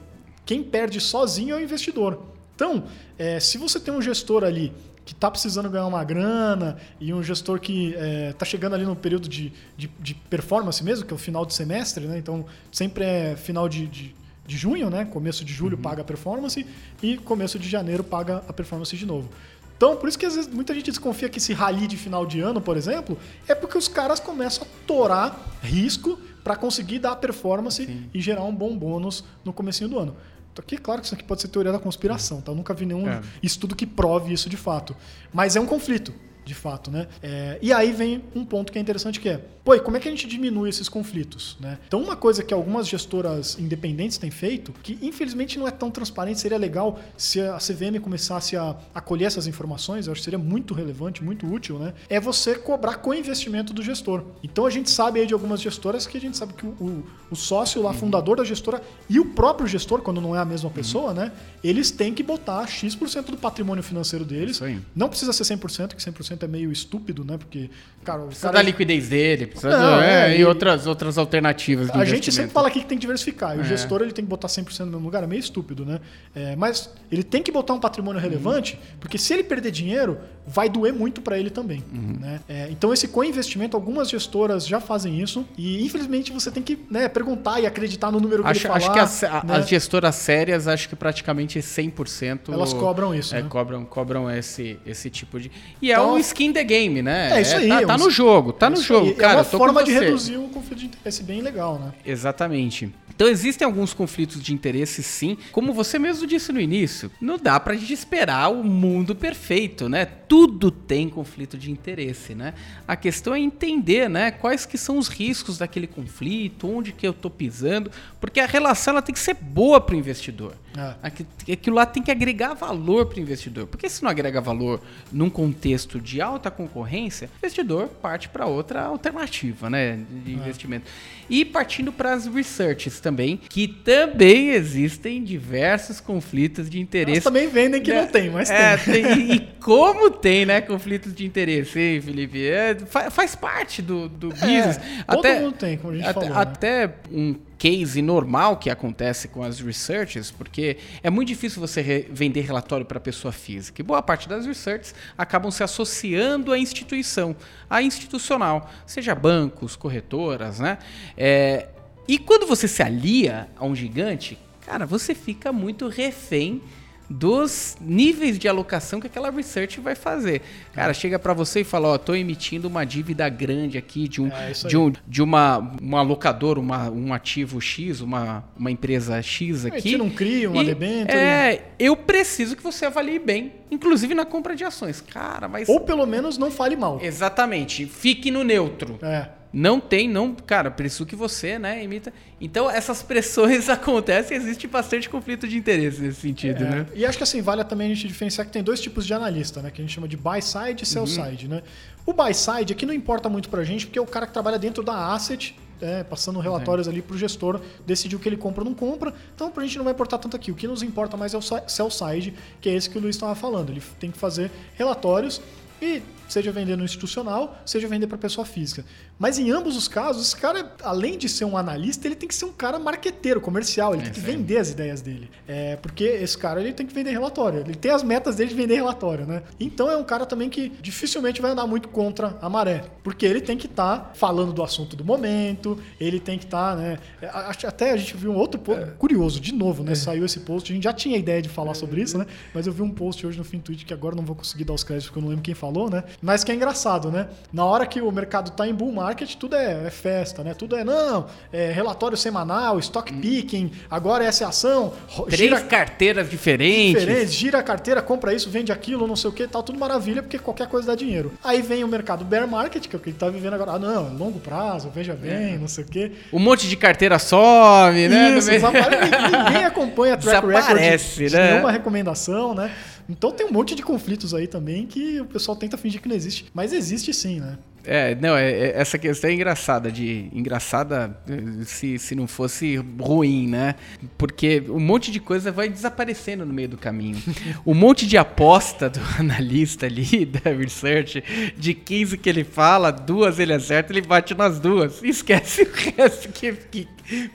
Quem 0.46 0.64
perde 0.64 1.00
sozinho 1.00 1.56
é 1.56 1.60
o 1.60 1.62
investidor. 1.62 2.22
Então, 2.56 2.86
é, 3.18 3.40
se 3.40 3.58
você 3.58 3.80
tem 3.80 3.94
um 3.94 4.02
gestor 4.02 4.44
ali 4.44 4.74
que 5.06 5.14
está 5.14 5.30
precisando 5.30 5.70
ganhar 5.70 5.86
uma 5.86 6.04
grana 6.04 6.78
e 7.00 7.14
um 7.14 7.22
gestor 7.22 7.60
que 7.60 7.90
está 7.90 8.04
é, 8.04 8.34
tá 8.34 8.46
chegando 8.46 8.74
ali 8.74 8.84
no 8.84 8.96
período 8.96 9.30
de, 9.30 9.54
de, 9.78 9.88
de, 10.00 10.16
performance 10.16 10.84
mesmo, 10.84 11.06
que 11.06 11.14
é 11.14 11.16
o 11.16 11.20
final 11.20 11.46
do 11.46 11.54
semestre, 11.54 12.06
né? 12.06 12.18
Então 12.18 12.44
sempre 12.72 13.06
é 13.06 13.36
final 13.36 13.70
de, 13.70 13.86
de, 13.86 14.16
de 14.48 14.58
junho, 14.58 14.90
né? 14.90 15.06
Começo 15.06 15.46
de 15.46 15.54
julho 15.54 15.78
uhum. 15.78 15.84
paga 15.84 16.02
a 16.02 16.06
performance 16.06 16.66
e 17.04 17.18
começo 17.18 17.60
de 17.60 17.70
janeiro 17.70 18.04
paga 18.04 18.44
a 18.48 18.52
performance 18.52 18.98
de 18.98 19.06
novo. 19.06 19.30
Então, 19.78 19.98
por 19.98 20.08
isso 20.08 20.18
que 20.18 20.26
às 20.26 20.36
vezes 20.36 20.52
muita 20.52 20.74
gente 20.74 20.90
desconfia 20.90 21.28
que 21.28 21.38
esse 21.38 21.54
rally 21.54 21.86
de 21.86 21.98
final 21.98 22.26
de 22.26 22.40
ano, 22.40 22.62
por 22.62 22.78
exemplo, 22.78 23.18
é 23.48 23.54
porque 23.54 23.78
os 23.78 23.90
caras 23.90 24.20
começam 24.22 24.66
a 24.66 24.88
torar 24.88 25.38
risco 25.62 26.18
para 26.44 26.56
conseguir 26.56 27.00
dar 27.00 27.16
performance 27.18 27.86
Sim. 27.86 28.06
e 28.14 28.22
gerar 28.22 28.44
um 28.44 28.56
bom 28.56 28.76
bônus 28.78 29.24
no 29.44 29.52
comecinho 29.52 29.90
do 29.90 30.00
ano. 30.00 30.16
Aqui, 30.62 30.78
claro 30.78 31.02
que 31.02 31.08
isso 31.08 31.16
aqui 31.16 31.24
pode 31.24 31.42
ser 31.42 31.48
teoria 31.48 31.72
da 31.72 31.80
conspiração, 31.80 32.42
tá? 32.42 32.52
Eu 32.52 32.56
nunca 32.56 32.74
vi 32.74 32.86
nenhum 32.86 33.08
é. 33.10 33.22
estudo 33.44 33.76
que 33.76 33.86
prove 33.86 34.34
isso 34.34 34.50
de 34.50 34.58
fato. 34.58 34.96
Mas 35.34 35.56
é 35.56 35.60
um 35.60 35.66
conflito 35.66 36.14
de 36.46 36.54
fato, 36.54 36.92
né? 36.92 37.08
É, 37.22 37.58
e 37.62 37.74
aí 37.74 37.92
vem 37.92 38.24
um 38.36 38.46
ponto 38.46 38.72
que 38.72 38.78
é 38.78 38.82
interessante 38.82 39.20
que 39.20 39.28
é, 39.28 39.42
pô, 39.64 39.74
e 39.74 39.80
como 39.80 39.98
é 39.98 40.00
que 40.00 40.08
a 40.08 40.12
gente 40.12 40.28
diminui 40.28 40.70
esses 40.70 40.88
conflitos, 40.88 41.58
né? 41.60 41.80
Então 41.88 42.02
uma 42.02 42.16
coisa 42.16 42.44
que 42.44 42.54
algumas 42.54 42.88
gestoras 42.88 43.58
independentes 43.60 44.18
têm 44.18 44.30
feito, 44.30 44.72
que 44.84 44.98
infelizmente 45.02 45.58
não 45.58 45.68
é 45.68 45.72
tão 45.72 45.90
transparente, 45.90 46.40
seria 46.40 46.58
legal 46.58 47.00
se 47.18 47.42
a 47.42 47.58
CVM 47.58 48.00
começasse 48.00 48.56
a 48.56 48.76
acolher 48.94 49.26
essas 49.26 49.48
informações, 49.48 50.06
eu 50.06 50.14
acho 50.14 50.22
que 50.22 50.26
seria 50.26 50.38
muito 50.38 50.74
relevante, 50.74 51.24
muito 51.24 51.52
útil, 51.52 51.80
né? 51.80 51.94
É 52.08 52.20
você 52.20 52.56
cobrar 52.56 52.98
co-investimento 52.98 53.74
do 53.74 53.82
gestor. 53.82 54.24
Então 54.44 54.66
a 54.66 54.70
gente 54.70 54.90
sabe 54.90 55.20
aí 55.20 55.26
de 55.26 55.34
algumas 55.34 55.60
gestoras 55.60 56.06
que 56.06 56.18
a 56.18 56.22
gente 56.22 56.38
sabe 56.38 56.54
que 56.54 56.66
o, 56.66 56.70
o, 56.70 57.04
o 57.32 57.36
sócio 57.36 57.82
lá, 57.82 57.90
uhum. 57.90 57.98
fundador 57.98 58.38
da 58.38 58.44
gestora 58.44 58.82
e 59.10 59.20
o 59.20 59.26
próprio 59.26 59.68
gestor, 59.68 60.02
quando 60.02 60.22
não 60.22 60.36
é 60.36 60.40
a 60.40 60.46
mesma 60.46 60.70
pessoa, 60.70 61.10
uhum. 61.10 61.16
né? 61.16 61.32
Eles 61.64 61.90
têm 61.90 62.14
que 62.14 62.22
botar 62.22 62.68
X% 62.68 63.32
do 63.32 63.38
patrimônio 63.38 63.84
financeiro 63.84 64.24
deles. 64.24 64.60
Não 64.96 65.10
precisa 65.10 65.34
ser 65.34 65.44
100%, 65.44 65.96
que 65.96 66.02
100% 66.02 66.35
é 66.44 66.48
meio 66.48 66.72
estúpido, 66.72 67.24
né? 67.24 67.38
Porque, 67.38 67.70
cara, 68.04 68.24
precisa 68.24 68.48
cara... 68.48 68.58
da 68.58 68.64
liquidez 68.64 69.10
dele, 69.10 69.48
precisa 69.48 69.78
Não, 69.78 69.98
do... 69.98 70.04
é, 70.04 70.34
é, 70.34 70.38
e, 70.38 70.42
e 70.42 70.46
outras, 70.46 70.88
outras 70.88 71.18
alternativas. 71.18 71.90
a 71.92 72.06
gente 72.06 72.32
sempre 72.32 72.52
fala 72.52 72.68
aqui 72.68 72.82
que 72.82 72.86
tem 72.86 72.98
que 72.98 73.02
diversificar. 73.02 73.56
E 73.56 73.60
o 73.60 73.62
é. 73.62 73.66
gestor 73.66 74.02
ele 74.02 74.12
tem 74.12 74.26
que 74.26 74.30
botar 74.30 74.48
100% 74.48 74.80
no 74.80 74.86
mesmo 74.88 75.06
lugar, 75.06 75.24
é 75.24 75.28
meio 75.28 75.40
estúpido, 75.40 75.86
né? 75.86 76.00
É, 76.36 76.56
mas 76.56 76.90
ele 77.12 77.24
tem 77.24 77.42
que 77.42 77.52
botar 77.52 77.74
um 77.74 77.80
patrimônio 77.80 78.20
relevante, 78.20 78.74
uhum. 78.74 78.98
porque 79.00 79.18
se 79.18 79.34
ele 79.34 79.44
perder 79.44 79.72
dinheiro, 79.72 80.18
vai 80.46 80.70
doer 80.70 80.94
muito 80.94 81.22
para 81.22 81.40
ele 81.40 81.50
também. 81.50 81.84
Uhum. 81.92 82.18
Né? 82.20 82.40
É, 82.48 82.68
então, 82.70 82.94
esse 82.94 83.08
co-investimento, 83.08 83.76
algumas 83.76 84.10
gestoras 84.10 84.66
já 84.68 84.80
fazem 84.80 85.20
isso. 85.22 85.46
E, 85.58 85.84
infelizmente, 85.84 86.32
você 86.32 86.52
tem 86.52 86.62
que 86.62 86.78
né, 86.90 87.08
perguntar 87.08 87.60
e 87.60 87.66
acreditar 87.66 88.12
no 88.12 88.20
número 88.20 88.44
que 88.44 88.50
acho, 88.50 88.60
ele 88.60 88.68
falar. 88.68 88.78
Acho 88.78 88.94
que 88.94 89.00
as, 89.00 89.22
né? 89.22 89.56
as 89.56 89.68
gestoras 89.68 90.16
sérias, 90.16 90.68
acho 90.68 90.88
que 90.88 90.96
praticamente 90.96 91.60
100%... 91.60 92.54
Elas 92.54 92.74
cobram 92.74 93.14
isso, 93.14 93.36
é, 93.36 93.42
né? 93.42 93.50
Cobram, 93.50 93.86
cobram 93.86 94.30
esse, 94.30 94.80
esse 94.86 95.10
tipo 95.10 95.40
de... 95.40 95.52
E 95.82 95.92
é 95.92 95.96
então, 95.96 96.10
é 96.10 96.14
o 96.14 96.18
skin 96.26 96.52
the 96.52 96.64
game, 96.64 97.02
né? 97.02 97.38
É 97.38 97.42
isso 97.42 97.56
aí. 97.56 97.70
Tá, 97.70 97.82
é 97.82 97.86
tá 97.86 97.98
no 97.98 98.10
jogo, 98.10 98.54
tá 98.54 98.70
no 98.70 98.82
jogo. 98.82 99.14
Cara, 99.16 99.34
é 99.34 99.38
uma 99.38 99.44
forma 99.44 99.84
de 99.84 99.92
reduzir 99.92 100.38
o 100.38 100.48
conflito 100.50 100.80
de 100.80 100.86
interesse 100.86 101.24
bem 101.24 101.42
legal, 101.42 101.80
né? 101.80 101.94
Exatamente. 102.06 102.94
Então 103.16 103.30
existem 103.30 103.66
alguns 103.66 103.94
conflitos 103.94 104.44
de 104.44 104.54
interesse, 104.54 105.02
sim. 105.02 105.38
Como 105.54 105.74
você 105.74 105.98
mesmo 105.98 106.28
disse 106.28 106.52
no 106.52 106.60
início, 106.60 107.10
não 107.22 107.38
dá 107.38 107.58
pra 107.60 107.74
gente 107.74 107.94
esperar 107.94 108.50
o 108.52 108.62
mundo 108.62 109.16
perfeito, 109.16 109.88
né? 109.88 110.04
Tudo 110.06 110.70
tem 110.70 111.08
conflito 111.08 111.58
de 111.58 111.72
interesse, 111.72 112.36
né? 112.36 112.54
A 112.86 112.98
questão 112.98 113.34
é 113.34 113.40
entender, 113.40 114.10
né? 114.10 114.32
Quais 114.32 114.66
que 114.66 114.78
são 114.78 114.98
os 114.98 115.08
riscos 115.08 115.58
daquele 115.58 115.88
conflito, 115.88 116.70
onde 116.70 116.92
que 116.92 117.08
eu 117.08 117.14
tô 117.14 117.30
pisando, 117.30 117.90
porque 118.20 118.42
a 118.42 118.46
relação 118.46 118.92
ela 118.92 119.02
tem 119.02 119.14
que 119.14 119.20
ser 119.20 119.36
boa 119.36 119.80
para 119.80 119.96
o 119.96 119.98
investidor. 119.98 120.54
É. 120.78 121.54
Aquilo 121.54 121.76
lá 121.76 121.86
tem 121.86 122.04
que 122.04 122.12
agregar 122.12 122.54
valor 122.54 123.06
para 123.06 123.18
o 123.18 123.22
investidor. 123.22 123.68
Porque 123.68 123.88
se 123.90 124.04
não 124.04 124.10
agrega 124.10 124.42
valor 124.42 124.82
num 125.12 125.30
contexto 125.30 126.00
de 126.00 126.22
alta 126.22 126.52
concorrência, 126.52 127.30
o 127.34 127.38
investidor 127.38 127.88
parte 127.88 128.30
para 128.30 128.46
outra 128.46 128.84
alternativa, 128.84 129.70
né? 129.70 130.00
De 130.24 130.32
é. 130.32 130.36
investimento. 130.36 130.86
E 131.30 131.44
partindo 131.44 131.92
para 131.92 132.14
as 132.14 132.28
researches 132.28 133.00
também, 133.00 133.38
que 133.50 133.68
também 133.68 134.50
existem 134.50 135.24
diversos 135.24 136.00
conflitos 136.00 136.70
de 136.70 136.80
interesse. 136.80 137.18
Elas 137.18 137.24
também 137.24 137.48
vendem 137.48 137.82
que 137.82 137.92
né? 137.92 138.02
não 138.02 138.08
tem, 138.08 138.30
mas 138.30 138.50
é, 138.50 138.78
tem. 138.78 139.04
tem. 139.04 139.32
E 139.32 139.40
como 139.60 140.12
tem, 140.12 140.46
né, 140.46 140.62
conflitos 140.62 141.14
de 141.16 141.26
interesse, 141.26 141.80
hein, 141.80 142.02
Felipe? 142.02 142.48
É, 142.48 142.76
faz, 143.10 143.36
parte 143.36 143.82
do, 143.82 144.08
do 144.08 144.28
é, 144.28 144.34
business. 144.34 144.80
Todo 145.08 145.20
até, 145.20 145.40
mundo 145.40 145.56
tem, 145.56 145.78
como 145.78 145.94
a 145.94 145.96
gente 145.96 146.08
até, 146.08 146.22
falou. 146.22 146.38
Até 146.38 146.88
né? 146.88 146.94
um 147.12 147.36
case 147.66 148.00
normal 148.00 148.58
que 148.58 148.70
acontece 148.70 149.28
com 149.28 149.42
as 149.42 149.60
researches, 149.60 150.30
porque 150.30 150.78
é 151.02 151.10
muito 151.10 151.30
difícil 151.30 151.60
você 151.60 151.82
re- 151.82 152.08
vender 152.12 152.42
relatório 152.42 152.86
para 152.86 153.00
pessoa 153.00 153.32
física. 153.32 153.82
E 153.82 153.84
boa 153.84 154.04
parte 154.04 154.30
das 154.30 154.46
researches 154.46 154.94
acabam 155.18 155.50
se 155.50 155.64
associando 155.64 156.52
à 156.52 156.60
instituição, 156.60 157.36
à 157.68 157.82
institucional, 157.82 158.70
seja 158.86 159.16
bancos, 159.16 159.76
corretoras, 159.76 160.60
né? 160.60 160.78
É, 161.18 161.70
e 162.08 162.20
quando 162.20 162.46
você 162.46 162.68
se 162.68 162.84
alia 162.84 163.50
a 163.58 163.66
um 163.66 163.76
gigante, 163.76 164.38
cara, 164.64 164.86
você 164.86 165.16
fica 165.16 165.52
muito 165.52 165.88
refém 165.88 166.62
dos 167.10 167.78
níveis 167.82 168.38
de 168.38 168.48
alocação 168.48 169.00
que 169.00 169.08
aquela 169.08 169.32
research 169.32 169.80
vai 169.80 169.96
fazer. 169.96 170.42
Cara, 170.76 170.94
chega 170.94 171.18
para 171.18 171.34
você 171.34 171.62
e 171.62 171.64
fala, 171.64 171.88
ó, 171.90 171.98
tô 171.98 172.14
emitindo 172.14 172.68
uma 172.68 172.86
dívida 172.86 173.28
grande 173.30 173.78
aqui 173.78 174.08
de 174.08 174.22
um 174.22 174.28
É, 174.28 174.52
de, 174.68 174.78
um, 174.78 174.92
de 175.08 175.22
uma 175.24 175.58
uma 175.82 176.02
locadora, 176.02 176.60
uma, 176.60 176.90
um 176.90 177.14
ativo 177.14 177.60
X, 177.62 178.02
uma, 178.02 178.44
uma 178.58 178.70
empresa 178.70 179.22
X 179.22 179.66
aqui. 179.66 179.82
tira 179.82 180.04
um 180.04 180.10
CRI, 180.10 180.48
uma 180.48 180.64
debênture. 180.64 181.18
É, 181.18 181.64
eu 181.80 181.96
preciso 181.96 182.56
que 182.56 182.62
você 182.64 182.86
avalie 182.86 183.20
bem, 183.20 183.54
inclusive 183.72 184.14
na 184.14 184.26
compra 184.26 184.56
de 184.56 184.64
ações. 184.64 185.00
Cara, 185.02 185.48
mas 185.48 185.70
Ou 185.70 185.80
pelo 185.80 186.06
menos 186.06 186.38
não 186.38 186.52
fale 186.52 186.76
mal. 186.76 187.00
exatamente, 187.02 187.86
fique 187.86 188.30
no 188.30 188.44
neutro. 188.44 189.00
É. 189.02 189.30
Não 189.58 189.80
tem, 189.80 190.10
não, 190.10 190.36
cara, 190.36 190.70
preciso 190.70 191.06
que 191.06 191.16
você, 191.16 191.58
né, 191.58 191.82
imita. 191.82 192.12
Então 192.42 192.70
essas 192.70 193.02
pressões 193.02 193.70
acontecem, 193.70 194.36
existe 194.36 194.68
bastante 194.68 195.10
conflito 195.10 195.48
de 195.48 195.58
interesse 195.58 196.02
nesse 196.02 196.20
sentido, 196.20 196.62
É, 196.62 196.70
né? 196.70 196.86
E 196.94 197.06
acho 197.06 197.18
que 197.18 197.24
assim, 197.24 197.42
vale 197.42 197.64
também 197.64 197.90
a 197.90 197.96
gente 197.96 198.06
diferenciar 198.06 198.46
que 198.46 198.52
tem 198.52 198.62
dois 198.62 198.82
tipos 198.82 199.06
de 199.08 199.14
analista, 199.14 199.62
né? 199.62 199.72
Que 199.72 199.82
a 199.82 199.86
gente 199.86 199.94
chama 199.94 200.10
de 200.10 200.18
buy 200.18 200.42
side 200.42 200.65
e 200.72 200.86
sell 200.86 201.08
side, 201.08 201.48
né? 201.48 201.62
O 202.06 202.14
buy 202.14 202.34
side 202.34 202.72
aqui 202.72 202.86
não 202.86 202.94
importa 202.94 203.28
muito 203.28 203.50
pra 203.50 203.64
gente, 203.64 203.88
porque 203.88 203.98
é 203.98 204.02
o 204.02 204.06
cara 204.06 204.28
que 204.28 204.34
trabalha 204.34 204.60
dentro 204.60 204.84
da 204.84 205.14
asset, 205.14 205.58
é, 205.82 206.04
passando 206.04 206.40
relatórios 206.40 206.88
ali 206.88 207.02
pro 207.02 207.18
gestor, 207.18 207.60
decidir 207.86 208.16
o 208.16 208.20
que 208.20 208.30
ele 208.30 208.38
compra 208.38 208.64
ou 208.64 208.70
não 208.70 208.76
compra. 208.76 209.14
Então 209.34 209.50
pra 209.50 209.64
gente 209.64 209.78
não 209.78 209.84
vai 209.84 209.94
importar 209.94 210.18
tanto 210.18 210.36
aqui. 210.36 210.52
O 210.52 210.56
que 210.56 210.68
nos 210.68 210.84
importa 210.84 211.18
mais 211.18 211.34
é 211.34 211.38
o 211.38 211.42
sell 211.42 211.90
side, 211.90 212.34
que 212.62 212.70
é 212.70 212.74
esse 212.74 212.90
que 212.90 212.98
o 212.98 213.02
Luiz 213.02 213.16
estava 213.16 213.36
falando. 213.36 213.72
Ele 213.72 213.82
tem 214.00 214.12
que 214.12 214.18
fazer 214.18 214.52
relatórios 214.76 215.42
e 215.82 216.02
seja 216.28 216.52
vender 216.52 216.76
no 216.78 216.84
institucional, 216.84 217.58
seja 217.66 217.88
vender 217.88 218.08
para 218.08 218.18
pessoa 218.18 218.46
física. 218.46 218.86
Mas 219.18 219.40
em 219.40 219.50
ambos 219.52 219.78
os 219.78 219.88
casos, 219.88 220.28
esse 220.28 220.36
cara, 220.36 220.74
além 220.84 221.18
de 221.18 221.30
ser 221.30 221.46
um 221.46 221.58
analista, 221.58 222.08
ele 222.08 222.16
tem 222.16 222.28
que 222.28 222.36
ser 222.36 222.46
um 222.46 222.52
cara 222.52 222.78
marqueteiro, 222.78 223.40
comercial, 223.40 223.94
ele 223.94 224.04
tem 224.04 224.12
que 224.12 224.20
aí. 224.20 224.26
vender 224.26 224.58
as 224.58 224.70
ideias 224.72 225.02
dele. 225.02 225.30
É, 225.48 225.78
porque 225.78 226.04
esse 226.04 226.38
cara 226.38 226.60
ele 226.60 226.74
tem 226.74 226.86
que 226.86 226.94
vender 226.94 227.12
relatório, 227.12 227.62
ele 227.62 227.76
tem 227.76 227.92
as 227.92 228.04
metas 228.04 228.36
dele 228.36 228.50
de 228.50 228.56
vender 228.56 228.76
relatório, 228.76 229.26
né? 229.26 229.44
Então 229.60 229.90
é 229.90 229.96
um 229.96 230.04
cara 230.04 230.26
também 230.26 230.50
que 230.50 230.70
dificilmente 230.82 231.42
vai 231.42 231.52
andar 231.52 231.66
muito 231.66 231.88
contra 231.88 232.38
a 232.42 232.50
maré, 232.50 232.84
porque 233.04 233.26
ele 233.26 233.40
tem 233.40 233.58
que 233.58 233.68
estar 233.68 234.12
falando 234.16 234.52
do 234.52 234.62
assunto 234.62 234.96
do 234.96 235.04
momento, 235.06 235.80
ele 236.00 236.20
tem 236.20 236.38
que 236.38 236.46
estar, 236.46 236.76
né? 236.76 237.00
é, 237.22 237.28
Até 237.66 237.92
a 237.92 237.98
gente 237.98 238.18
viu 238.18 238.32
um 238.32 238.36
outro 238.36 238.60
post, 238.60 238.92
curioso, 238.98 239.40
de 239.40 239.54
novo, 239.54 239.84
né? 239.84 239.96
Saiu 239.96 240.26
esse 240.26 240.42
post, 240.42 240.72
a 240.72 240.76
gente 240.76 240.84
já 240.84 240.94
tinha 240.94 241.18
ideia 241.18 241.42
de 241.42 241.50
falar 241.50 241.74
sobre 241.74 242.02
isso, 242.02 242.18
né? 242.18 242.26
Mas 242.54 242.68
eu 242.68 242.74
vi 242.74 242.82
um 242.82 242.90
post 242.92 243.26
hoje 243.26 243.38
no 243.38 243.44
FinTwitch 243.44 243.86
que 243.86 243.94
agora 243.94 244.16
não 244.16 244.24
vou 244.24 244.36
conseguir 244.36 244.66
dar 244.66 244.74
os 244.74 244.84
créditos 244.84 245.08
porque 245.08 245.20
eu 245.20 245.22
não 245.24 245.30
lembro 245.30 245.44
quem 245.44 245.54
falou, 245.54 245.90
né? 245.90 246.04
Mas 246.22 246.44
que 246.44 246.52
é 246.52 246.56
engraçado, 246.56 247.10
né? 247.10 247.28
Na 247.54 247.64
hora 247.66 247.86
que 247.86 248.02
o 248.02 248.12
mercado 248.12 248.52
tá 248.52 248.68
em 248.68 248.74
bull 248.74 248.92
market, 249.06 249.36
tudo 249.36 249.56
é, 249.56 249.86
é 249.86 249.90
festa, 249.90 250.44
né? 250.44 250.54
Tudo 250.54 250.76
é, 250.76 250.84
não, 250.84 251.28
é 251.54 251.72
relatório 251.72 252.18
semanal, 252.18 252.80
stock 252.80 253.14
picking, 253.14 253.72
agora 253.90 254.24
essa 254.24 254.44
é 254.44 254.48
ação, 254.48 254.94
Três 255.26 255.38
gira 255.38 255.62
carteiras 255.62 256.30
diferentes. 256.30 257.02
diferentes, 257.02 257.34
gira 257.34 257.60
a 257.60 257.64
carteira, 257.64 258.02
compra 258.02 258.34
isso, 258.34 258.50
vende 258.50 258.72
aquilo, 258.72 259.06
não 259.06 259.16
sei 259.16 259.30
o 259.30 259.34
que, 259.34 259.48
tal, 259.48 259.62
tudo 259.62 259.78
maravilha, 259.78 260.24
porque 260.24 260.40
qualquer 260.40 260.68
coisa 260.68 260.88
dá 260.88 260.96
dinheiro. 260.96 261.32
Aí 261.44 261.62
vem 261.62 261.84
o 261.84 261.88
mercado 261.88 262.26
bear 262.26 262.48
market, 262.48 262.88
que 262.88 262.96
é 262.96 262.98
o 262.98 263.02
que 263.02 263.10
ele 263.10 263.18
tá 263.18 263.30
vivendo 263.30 263.54
agora. 263.54 263.74
Ah, 263.74 263.80
não, 263.80 264.16
longo 264.18 264.40
prazo, 264.40 264.90
veja 264.94 265.14
bem, 265.14 265.58
não 265.58 265.68
sei 265.68 265.84
o 265.84 265.88
quê. 265.88 266.12
Um 266.34 266.40
monte 266.40 266.68
de 266.68 266.76
carteira 266.76 267.20
some, 267.20 268.08
né? 268.08 268.38
Isso, 268.38 268.50
ninguém 268.52 269.66
acompanha 269.66 270.18
track 270.18 270.46
record 270.46 270.56
Desaparece, 270.56 271.18
de, 271.18 271.30
de 271.30 271.36
né? 271.36 271.52
nenhuma 271.52 271.72
recomendação, 271.72 272.56
né? 272.56 272.72
Então 273.08 273.32
tem 273.32 273.46
um 273.46 273.52
monte 273.52 273.76
de 273.76 273.84
conflitos 273.84 274.34
aí 274.34 274.48
também 274.48 274.88
que 274.88 275.22
o 275.22 275.26
pessoal 275.26 275.56
tenta 275.56 275.78
fingir 275.78 276.02
que 276.02 276.10
não 276.10 276.16
existe, 276.16 276.46
mas 276.54 276.74
existe 276.74 277.14
sim, 277.14 277.40
né? 277.40 277.58
É, 277.86 278.16
não, 278.16 278.36
é, 278.36 278.50
é- 278.52 278.74
essa 278.76 278.98
questão 278.98 279.30
é 279.30 279.34
engraçada, 279.34 279.92
de 279.92 280.28
engraçada 280.34 281.18
se, 281.66 281.98
se 282.00 282.16
não 282.16 282.28
fosse 282.28 282.78
ruim, 283.00 283.48
né? 283.48 283.76
Porque 284.18 284.64
um 284.70 284.80
monte 284.80 285.12
de 285.12 285.20
coisa 285.20 285.52
vai 285.52 285.70
desaparecendo 285.70 286.46
no 286.46 286.54
meio 286.54 286.70
do 286.70 286.78
caminho. 286.78 287.22
Um 287.66 287.74
monte 287.74 288.06
de 288.08 288.18
aposta 288.18 288.90
do 288.90 289.00
analista 289.20 289.86
ali, 289.86 290.26
da 290.26 290.52
research, 290.52 291.24
de 291.58 291.74
15 291.74 292.18
que 292.18 292.30
ele 292.30 292.44
fala, 292.44 292.92
duas 292.92 293.40
ele 293.40 293.54
acerta, 293.54 293.92
ele 293.94 294.02
bate 294.02 294.34
nas 294.34 294.60
duas. 294.60 295.02
Esquece 295.04 295.64
o 295.64 295.72
resto 296.02 296.30
que, 296.30 296.52
que 296.54 296.88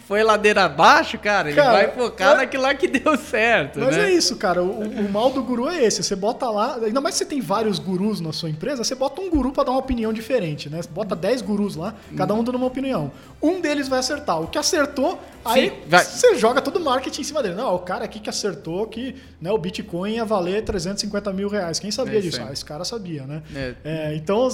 foi 0.07 0.23
ladeira 0.23 0.65
abaixo, 0.65 1.17
cara. 1.19 1.49
Ele 1.49 1.57
Cara, 1.57 1.73
vai 1.73 1.91
focar 1.93 2.33
é- 2.33 2.37
naquilo 2.39 2.63
lá 2.65 2.75
que 2.75 2.89
deu 2.89 3.17
certo, 3.17 3.79
Mas 3.81 3.97
né? 3.97 4.11
é 4.11 4.15
isso, 4.15 4.37
cara. 4.37 4.63
O, 4.63 4.81
o 4.83 5.09
mal 5.13 5.31
do 5.31 5.43
guru 5.43 5.69
é 5.69 5.85
esse. 5.85 6.03
Você 6.03 6.17
bota 6.17 6.49
lá, 6.51 6.77
ainda 6.83 7.01
mais 7.01 7.15
se 7.15 7.21
você 7.21 7.25
tem 7.27 7.41
vários 7.41 7.79
gurus 7.79 8.21
na 8.21 8.33
sua 8.33 8.51
empresa, 8.51 8.83
você 8.83 8.95
bota 8.95 9.21
um 9.21 9.31
guru 9.31 9.53
pra 9.53 9.63
dar 9.63 9.71
uma 9.71 9.79
opinião 9.81 10.13
diferente, 10.13 10.40
né? 10.69 10.81
Você 10.83 10.89
bota 10.89 11.15
10 11.15 11.43
gurus 11.43 11.77
lá, 11.77 11.95
cada 12.17 12.35
um 12.35 12.43
dando 12.43 12.57
uma 12.57 12.67
opinião. 12.67 13.11
Um 13.43 13.61
deles 13.61 13.89
vai 13.89 13.99
acertar. 13.99 14.41
O 14.41 14.47
que 14.49 14.59
acertou, 14.59 15.19
aí 15.45 15.73
vai- 15.87 16.05
você 16.05 16.35
joga 16.37 16.61
todo 16.61 16.77
o 16.77 16.85
marketing 16.85 17.21
em 17.21 17.25
cima 17.25 17.43
dele. 17.43 17.55
Não, 17.55 17.75
o 17.75 17.79
cara 17.81 18.05
aqui 18.05 18.19
que 18.21 18.29
acertou 18.31 18.87
que 18.87 19.15
né, 19.41 19.51
o 19.53 19.59
Bitcoin 19.59 20.15
ia 20.15 20.25
valer 20.25 20.65
350 20.65 21.33
mil 21.33 21.49
reais. 21.49 21.79
Quem 21.79 21.91
sabia 21.91 22.15
É 22.15 22.19
isso 22.19 22.31
disso? 22.31 22.43
Ah, 22.49 22.53
esse 22.53 22.65
cara 22.65 22.85
sabia, 22.85 23.25
né? 23.25 23.43
É. 23.55 23.75
É, 23.85 24.15
então, 24.17 24.49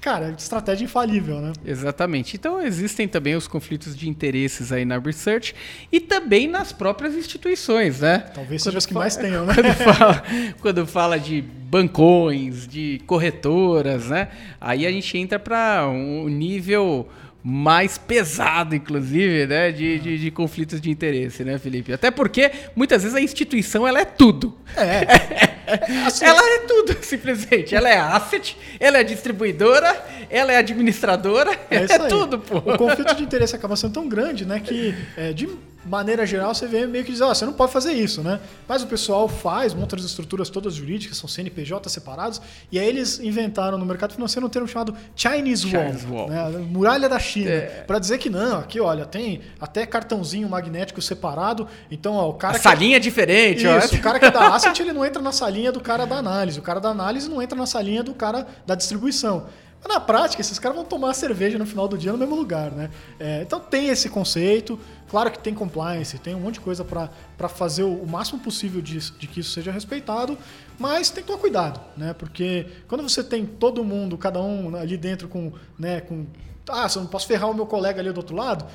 cara, 0.00 0.34
estratégia 0.36 0.84
infalível, 0.84 1.40
né? 1.40 1.52
Exatamente. 1.64 2.36
Então 2.36 2.62
existem 2.62 3.06
também 3.06 3.34
os 3.34 3.46
conflitos 3.46 3.96
de 3.96 4.08
interesses 4.08 4.72
aí 4.72 4.84
na 4.84 4.98
research 4.98 5.54
e 5.90 6.00
também 6.00 6.48
nas 6.48 6.72
próprias 6.72 7.14
instituições, 7.14 8.00
né? 8.00 8.18
Talvez 8.34 8.62
Quando 8.62 8.64
seja 8.64 8.78
os 8.78 8.86
que 8.86 8.94
mais 8.94 9.16
tenham, 9.16 9.44
né? 9.46 9.54
Quando 9.54 9.74
fala, 9.74 10.22
quando 10.60 10.86
fala 10.86 11.18
de 11.18 11.40
bancões, 11.40 12.66
de 12.66 13.00
corretoras, 13.06 14.08
né? 14.08 14.28
Aí 14.60 14.86
a 14.86 14.90
gente 14.90 15.16
entra 15.18 15.38
para 15.38 15.88
um 15.88 16.28
nível 16.28 17.08
mais 17.42 17.96
pesado, 17.96 18.74
inclusive, 18.74 19.46
né? 19.46 19.70
De, 19.70 19.98
de, 19.98 20.18
de 20.18 20.30
conflitos 20.30 20.80
de 20.80 20.90
interesse, 20.90 21.44
né, 21.44 21.58
Felipe? 21.58 21.92
Até 21.92 22.10
porque 22.10 22.50
muitas 22.74 23.02
vezes 23.02 23.16
a 23.16 23.20
instituição 23.20 23.86
ela 23.86 24.00
é 24.00 24.04
tudo. 24.04 24.56
É. 24.76 25.46
Assim, 26.06 26.24
Ela 26.24 26.40
é 26.40 26.58
tudo, 26.60 26.96
simplesmente. 27.02 27.74
Ela 27.74 27.88
é 27.88 27.98
asset, 27.98 28.56
ela 28.78 28.98
é 28.98 29.04
distribuidora, 29.04 30.00
ela 30.30 30.52
é 30.52 30.58
administradora, 30.58 31.58
É, 31.70 31.76
é 31.92 31.98
tudo, 32.08 32.38
pô. 32.38 32.58
O 32.58 32.78
conflito 32.78 33.14
de 33.14 33.22
interesse 33.24 33.56
acaba 33.56 33.74
sendo 33.76 33.94
tão 33.94 34.08
grande, 34.08 34.44
né, 34.44 34.60
que 34.60 34.94
é, 35.16 35.32
de 35.32 35.48
maneira 35.88 36.26
geral 36.26 36.54
você 36.54 36.66
vê 36.66 36.86
meio 36.86 37.04
que 37.04 37.12
diz, 37.12 37.20
ó, 37.20 37.32
você 37.34 37.44
não 37.46 37.52
pode 37.52 37.72
fazer 37.72 37.92
isso, 37.92 38.22
né? 38.22 38.40
Mas 38.68 38.82
o 38.82 38.86
pessoal 38.86 39.28
faz, 39.28 39.72
monta 39.74 39.96
as 39.96 40.02
estruturas 40.04 40.50
todas 40.50 40.74
jurídicas, 40.74 41.16
são 41.16 41.28
CNPJ 41.28 41.88
separados, 41.88 42.40
e 42.70 42.78
aí 42.78 42.86
eles 42.86 43.20
inventaram 43.20 43.78
no 43.78 43.86
mercado 43.86 44.12
financeiro 44.14 44.46
um 44.46 44.50
termo 44.50 44.66
chamado 44.68 44.94
Chinese 45.14 45.66
Wall, 45.74 45.86
Chinese 45.86 46.06
Wall. 46.06 46.28
né, 46.28 46.48
muralha 46.70 47.08
da 47.08 47.18
China, 47.18 47.50
É. 47.50 47.84
Pra 47.86 47.98
dizer 47.98 48.18
que 48.18 48.28
não, 48.28 48.58
aqui 48.58 48.80
olha, 48.80 49.04
tem 49.06 49.40
até 49.60 49.86
cartãozinho 49.86 50.48
magnético 50.48 51.00
separado, 51.00 51.68
então 51.90 52.14
ó, 52.14 52.28
o 52.28 52.34
cara 52.34 52.54
A 52.54 52.58
que 52.58 52.62
salinha 52.62 52.96
é 52.96 53.00
diferente, 53.00 53.66
ó. 53.66 53.78
isso, 53.78 53.94
o 53.94 54.00
cara 54.00 54.18
que 54.18 54.24
é 54.24 54.30
da 54.30 54.54
asset, 54.54 54.80
ele 54.82 54.92
não 54.92 55.04
entra 55.04 55.22
na 55.22 55.32
salinha 55.32 55.70
do 55.70 55.80
cara 55.80 56.06
da 56.06 56.16
análise. 56.16 56.58
O 56.58 56.62
cara 56.62 56.80
da 56.80 56.88
análise 56.90 57.28
não 57.28 57.40
entra 57.40 57.56
na 57.56 57.66
salinha 57.66 58.02
do 58.02 58.14
cara 58.14 58.46
da 58.66 58.74
distribuição. 58.74 59.46
Mas 59.82 59.92
na 59.92 60.00
prática, 60.00 60.40
esses 60.40 60.58
caras 60.58 60.76
vão 60.76 60.84
tomar 60.84 61.14
cerveja 61.14 61.58
no 61.58 61.66
final 61.66 61.86
do 61.86 61.96
dia 61.96 62.12
no 62.12 62.18
mesmo 62.18 62.34
lugar, 62.34 62.70
né? 62.72 62.90
É, 63.20 63.42
então 63.42 63.60
tem 63.60 63.88
esse 63.88 64.08
conceito. 64.08 64.78
Claro 65.08 65.30
que 65.30 65.38
tem 65.38 65.54
compliance, 65.54 66.18
tem 66.18 66.34
um 66.34 66.40
monte 66.40 66.54
de 66.54 66.60
coisa 66.60 66.84
para 66.84 67.48
fazer 67.48 67.84
o, 67.84 68.06
máximo 68.06 68.40
possível 68.40 68.82
de, 68.82 68.98
de 68.98 69.26
que 69.26 69.40
isso 69.40 69.50
seja 69.50 69.70
respeitado, 69.70 70.36
mas 70.78 71.10
tem 71.10 71.22
que 71.22 71.28
tomar 71.28 71.38
cuidado, 71.38 71.80
né? 71.96 72.12
Porque 72.12 72.66
quando 72.88 73.02
você 73.02 73.22
tem 73.22 73.46
todo 73.46 73.84
mundo, 73.84 74.18
cada 74.18 74.40
um 74.40 74.74
ali 74.74 74.96
dentro 74.96 75.28
com, 75.28 75.52
né, 75.78 76.00
com 76.00 76.26
ah, 76.68 76.88
eu 76.92 77.02
não 77.02 77.08
posso 77.08 77.28
ferrar 77.28 77.48
o 77.48 77.54
meu 77.54 77.66
colega 77.66 78.00
ali 78.00 78.10
do 78.10 78.16
outro 78.16 78.34
lado, 78.34 78.66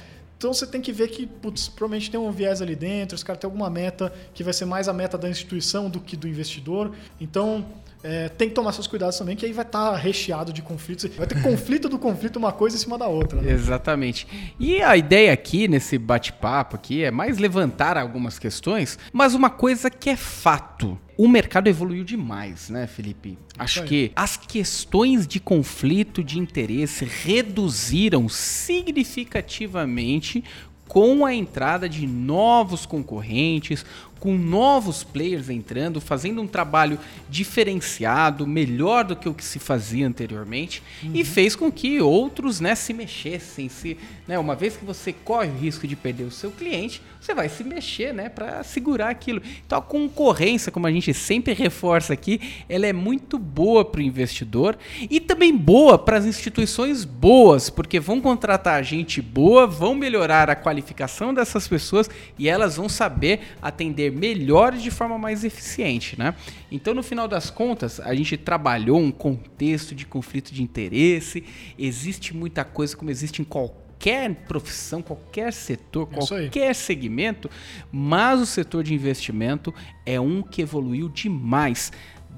então 0.42 0.52
você 0.52 0.66
tem 0.66 0.82
que 0.82 0.92
ver 0.92 1.08
que, 1.10 1.28
putz, 1.28 1.68
provavelmente 1.68 2.10
tem 2.10 2.20
um 2.20 2.32
viés 2.32 2.64
ali 2.64 2.76
dentro, 2.76 3.16
os 3.16 3.22
caras 3.22 3.40
têm 3.40 3.48
alguma 3.48 3.70
meta 3.70 4.12
que 4.34 4.44
vai 4.44 4.52
ser 4.52 4.66
mais 4.66 4.90
a 4.90 4.94
meta 4.94 5.16
da 5.16 5.30
instituição 5.30 5.88
do 5.88 6.00
que 6.00 6.18
do 6.18 6.28
investidor. 6.28 6.96
Então 7.20 7.64
é, 8.04 8.30
tem 8.30 8.50
que 8.50 8.56
tomar 8.56 8.74
seus 8.74 8.88
cuidados 8.88 9.18
também, 9.18 9.36
que 9.36 9.46
aí 9.46 9.54
vai 9.54 9.66
estar 9.66 9.96
recheado 9.96 10.52
de 10.52 10.62
conflitos. 10.62 11.10
Vai 11.16 11.28
ter 11.28 11.42
conflito 11.42 11.88
do 11.88 12.00
conflito, 12.00 12.38
uma 12.38 12.52
coisa 12.52 12.76
em 12.76 12.80
cima 12.80 12.98
da 12.98 13.08
outra. 13.08 13.42
Né? 13.42 13.52
Exatamente. 13.52 14.28
E 14.60 14.82
a 14.82 14.98
ideia 14.98 15.32
aqui, 15.32 15.68
nesse 15.68 15.98
bate-papo 15.98 16.76
aqui, 16.76 17.04
é 17.04 17.12
mais 17.12 17.38
levantar 17.38 17.98
algumas 17.98 18.40
questões, 18.40 18.98
mas 19.14 19.36
uma 19.36 19.50
coisa 19.50 19.90
que 19.90 20.10
é 20.10 20.16
fato. 20.16 20.98
O 21.18 21.28
mercado 21.28 21.68
evoluiu 21.68 22.04
demais, 22.04 22.70
né, 22.70 22.88
Felipe? 22.88 23.38
Acho 23.58 23.84
que 23.84 24.12
as 24.16 24.38
questões 24.38 25.28
de 25.28 25.40
conflito 25.40 26.24
de 26.24 26.40
interesse 26.40 27.06
reduziram 27.06 28.28
significativamente 28.28 30.44
com 30.92 31.26
a 31.26 31.34
entrada 31.34 31.88
de 31.88 32.06
novos 32.06 32.86
concorrentes, 32.86 33.86
com 34.22 34.38
novos 34.38 35.04
players 35.04 35.50
entrando, 35.50 36.00
fazendo 36.00 36.44
um 36.44 36.48
trabalho 36.48 37.00
diferenciado, 37.28 38.46
melhor 38.46 39.04
do 39.04 39.16
que 39.16 39.28
o 39.28 39.34
que 39.34 39.44
se 39.44 39.58
fazia 39.58 40.08
anteriormente, 40.08 40.84
uhum. 41.04 41.10
e 41.16 41.26
fez 41.26 41.56
com 41.56 41.72
que 41.72 42.00
outros 42.00 42.60
né, 42.60 42.76
se 42.76 42.94
mexessem. 42.94 43.68
Se, 43.68 43.98
né, 44.28 44.38
uma 44.38 44.56
vez 44.56 44.78
que 44.78 44.86
você 44.86 45.12
corre 45.12 45.50
o 45.50 45.58
risco 45.58 45.88
de 45.88 45.96
perder 45.96 46.26
o 46.26 46.32
seu 46.32 46.52
cliente, 46.52 47.02
você 47.20 47.34
vai 47.34 47.50
se 47.50 47.64
mexer 47.64 48.14
né, 48.14 48.30
para 48.30 48.64
segurar 48.64 49.10
aquilo. 49.10 49.42
Então 49.66 49.80
a 49.80 49.82
concorrência, 49.82 50.72
como 50.72 50.86
a 50.86 50.92
gente 50.92 51.16
sempre 51.16 51.54
reforça 51.54 52.14
aqui, 52.14 52.40
ela 52.70 52.86
é 52.86 52.94
muito 52.94 53.40
boa 53.40 53.84
para 53.84 54.02
o 54.02 54.04
investidor 54.04 54.78
e 55.02 55.20
também 55.20 55.56
boa 55.58 55.98
para 55.98 56.18
as 56.18 56.26
instituições 56.28 57.06
boas, 57.06 57.72
porque 57.72 58.00
vão 58.00 58.22
contratar 58.22 58.84
gente 58.84 59.20
boa, 59.20 59.66
vão 59.66 59.96
melhorar 59.96 60.48
a 60.48 60.56
qualificação 60.56 61.34
dessas 61.34 61.68
pessoas 61.68 62.08
e 62.38 62.48
elas 62.48 62.76
vão 62.76 62.88
saber 62.88 63.40
atender 63.60 64.11
melhor 64.12 64.74
de 64.74 64.92
forma 64.92 65.18
mais 65.18 65.44
eficiente, 65.44 66.18
né? 66.18 66.36
Então, 66.72 66.94
no 66.94 67.02
final 67.02 67.28
das 67.28 67.50
contas, 67.50 68.00
a 68.00 68.14
gente 68.14 68.38
trabalhou 68.38 69.00
um 69.00 69.12
contexto 69.12 69.96
de 69.96 70.06
conflito 70.06 70.54
de 70.54 70.62
interesse, 70.62 71.44
existe 71.78 72.36
muita 72.36 72.64
coisa 72.64 72.96
como 72.96 73.10
existe 73.10 73.42
em 73.42 73.46
qualquer 73.46 74.34
profissão, 74.48 75.02
qualquer 75.02 75.54
setor, 75.54 76.08
qualquer 76.08 76.74
segmento, 76.76 77.50
mas 77.92 78.40
o 78.40 78.46
setor 78.46 78.84
de 78.84 78.94
investimento 78.94 79.74
é 80.06 80.20
um 80.20 80.42
que 80.42 80.62
evoluiu 80.62 81.08
demais. 81.08 81.92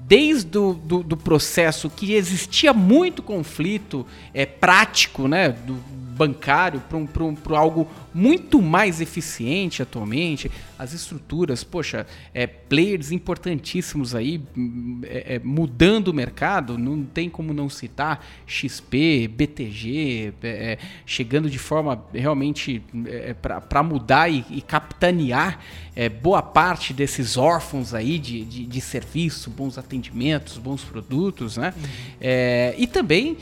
Desde 0.06 0.58
o 0.58 0.74
do, 0.74 1.02
do, 1.02 1.16
processo 1.16 1.88
que 1.88 2.12
existia 2.12 2.74
muito 2.74 3.22
conflito 3.22 4.06
é, 4.34 4.44
prático, 4.44 5.26
né, 5.26 5.48
do 5.48 5.74
bancário 6.14 6.80
para 6.80 6.96
um, 6.96 7.08
um, 7.20 7.54
algo 7.54 7.88
muito 8.14 8.62
mais 8.62 9.00
eficiente 9.00 9.82
atualmente. 9.82 10.50
As 10.78 10.92
estruturas, 10.92 11.64
poxa, 11.64 12.06
é, 12.32 12.46
players 12.46 13.10
importantíssimos 13.10 14.14
aí 14.14 14.40
é, 15.02 15.34
é, 15.34 15.38
mudando 15.40 16.08
o 16.08 16.14
mercado, 16.14 16.78
não 16.78 17.02
tem 17.02 17.28
como 17.28 17.52
não 17.52 17.68
citar 17.68 18.24
XP, 18.46 19.28
BTG, 19.28 20.32
é, 20.42 20.48
é, 20.48 20.78
chegando 21.04 21.50
de 21.50 21.58
forma 21.58 22.04
realmente 22.14 22.80
é, 23.06 23.34
para 23.34 23.82
mudar 23.82 24.28
e, 24.28 24.44
e 24.48 24.62
capitanear 24.62 25.58
boa 26.20 26.42
parte 26.42 26.92
desses 26.92 27.36
órfãos 27.36 27.94
aí 27.94 28.18
de, 28.18 28.44
de, 28.44 28.66
de, 28.66 28.80
serviço, 28.80 29.48
bons 29.48 29.78
atendimentos, 29.78 30.58
bons 30.58 30.82
produtos, 30.82 31.56
né? 31.56 31.72
Uhum. 31.76 32.74
e 32.78 32.86
também 32.88 33.36